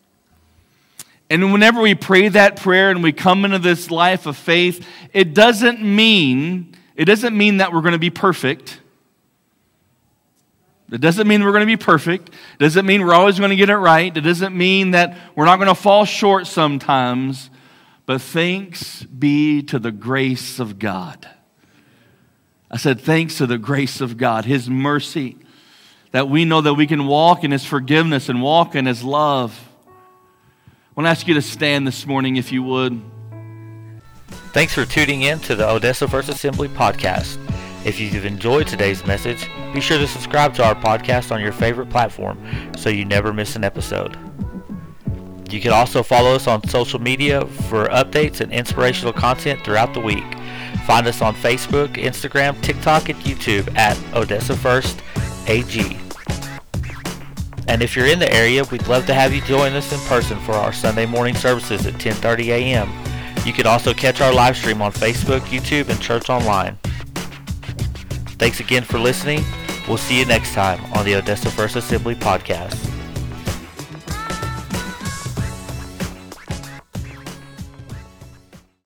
And 1.32 1.54
whenever 1.54 1.80
we 1.80 1.96
pray 1.96 2.28
that 2.28 2.58
prayer 2.58 2.92
and 2.92 3.02
we 3.02 3.14
come 3.14 3.46
into 3.46 3.58
this 3.58 3.90
life 3.90 4.26
of 4.26 4.36
faith, 4.36 4.86
it 5.14 5.34
doesn't 5.34 5.82
mean 5.82 6.76
it 6.98 7.06
doesn't 7.06 7.36
mean 7.38 7.58
that 7.58 7.72
we're 7.72 7.82
going 7.82 7.94
to 7.94 8.00
be 8.00 8.10
perfect. 8.10 8.82
It 10.92 11.00
doesn't 11.00 11.26
mean 11.26 11.42
we're 11.42 11.54
going 11.54 11.62
to 11.62 11.66
be 11.66 11.78
perfect. 11.78 12.28
It 12.30 12.60
doesn't 12.60 12.86
mean 12.86 13.06
we're 13.06 13.14
always 13.14 13.40
going 13.40 13.52
to 13.52 13.56
get 13.56 13.70
it 13.70 13.78
right. 13.78 14.16
It 14.16 14.22
doesn't 14.22 14.56
mean 14.56 14.92
that 14.92 15.18
we're 15.34 15.46
not 15.46 15.56
going 15.56 15.70
to 15.70 15.74
fall 15.74 16.04
short 16.04 16.48
sometimes. 16.48 17.50
But 18.06 18.22
thanks 18.22 19.04
be 19.04 19.62
to 19.64 19.80
the 19.80 19.94
grace 19.94 20.60
of 20.60 20.80
God. 20.80 21.30
I 22.70 22.76
said, 22.76 23.00
thanks 23.00 23.38
to 23.38 23.48
the 23.48 23.58
grace 23.58 24.02
of 24.02 24.18
God, 24.18 24.44
His 24.44 24.70
mercy, 24.70 25.38
that 26.12 26.28
we 26.28 26.44
know 26.44 26.60
that 26.60 26.74
we 26.74 26.88
can 26.88 27.08
walk 27.08 27.46
in 27.46 27.52
His 27.52 27.64
forgiveness 27.64 28.28
and 28.28 28.42
walk 28.42 28.76
in 28.76 28.86
His 28.86 29.02
love. 29.02 29.71
I 30.92 30.94
want 31.00 31.06
to 31.06 31.12
ask 31.12 31.26
you 31.26 31.36
to 31.36 31.42
stand 31.42 31.88
this 31.88 32.06
morning, 32.06 32.36
if 32.36 32.52
you 32.52 32.64
would. 32.64 33.02
Thanks 34.52 34.74
for 34.74 34.84
tuning 34.84 35.22
in 35.22 35.40
to 35.40 35.56
the 35.56 35.66
Odessa 35.66 36.06
First 36.06 36.28
Assembly 36.28 36.68
podcast. 36.68 37.38
If 37.86 37.98
you've 37.98 38.26
enjoyed 38.26 38.68
today's 38.68 39.06
message, 39.06 39.50
be 39.74 39.80
sure 39.80 39.98
to 39.98 40.06
subscribe 40.06 40.54
to 40.56 40.66
our 40.66 40.76
podcast 40.76 41.32
on 41.32 41.40
your 41.40 41.54
favorite 41.54 41.90
platform 41.90 42.38
so 42.76 42.90
you 42.90 43.06
never 43.06 43.32
miss 43.32 43.56
an 43.56 43.64
episode. 43.64 44.18
You 45.50 45.62
can 45.62 45.72
also 45.72 46.04
follow 46.04 46.36
us 46.36 46.46
on 46.46 46.62
social 46.68 47.00
media 47.00 47.46
for 47.46 47.86
updates 47.86 48.42
and 48.42 48.52
inspirational 48.52 49.14
content 49.14 49.64
throughout 49.64 49.94
the 49.94 50.02
week. 50.02 50.26
Find 50.86 51.08
us 51.08 51.22
on 51.22 51.36
Facebook, 51.36 51.94
Instagram, 51.94 52.62
TikTok, 52.62 53.08
and 53.08 53.20
YouTube 53.22 53.74
at 53.78 53.98
Odessa 54.14 54.58
First 54.58 55.02
AG. 55.48 55.98
And 57.72 57.82
if 57.82 57.96
you're 57.96 58.08
in 58.08 58.20
the 58.20 58.30
area, 58.34 58.66
we'd 58.66 58.86
love 58.90 59.06
to 59.06 59.14
have 59.14 59.34
you 59.34 59.40
join 59.44 59.72
us 59.72 59.94
in 59.94 60.00
person 60.02 60.38
for 60.40 60.52
our 60.52 60.74
Sunday 60.74 61.06
morning 61.06 61.34
services 61.34 61.86
at 61.88 61.94
10:30 61.94 62.48
a.m. 62.48 62.90
You 63.46 63.54
can 63.54 63.66
also 63.66 63.94
catch 63.94 64.20
our 64.20 64.34
live 64.34 64.58
stream 64.58 64.82
on 64.82 64.92
Facebook, 64.92 65.40
YouTube, 65.48 65.88
and 65.88 65.98
Church 66.02 66.30
Online. 66.30 66.78
Thanks 68.38 68.60
again 68.60 68.84
for 68.84 69.00
listening. 69.00 69.46
We'll 69.88 69.96
see 69.96 70.20
you 70.20 70.26
next 70.26 70.54
time 70.54 70.84
on 70.92 71.06
the 71.06 71.16
Odessa 71.16 71.50
First 71.50 71.78
Assembly 71.78 72.14
podcast. 72.14 72.76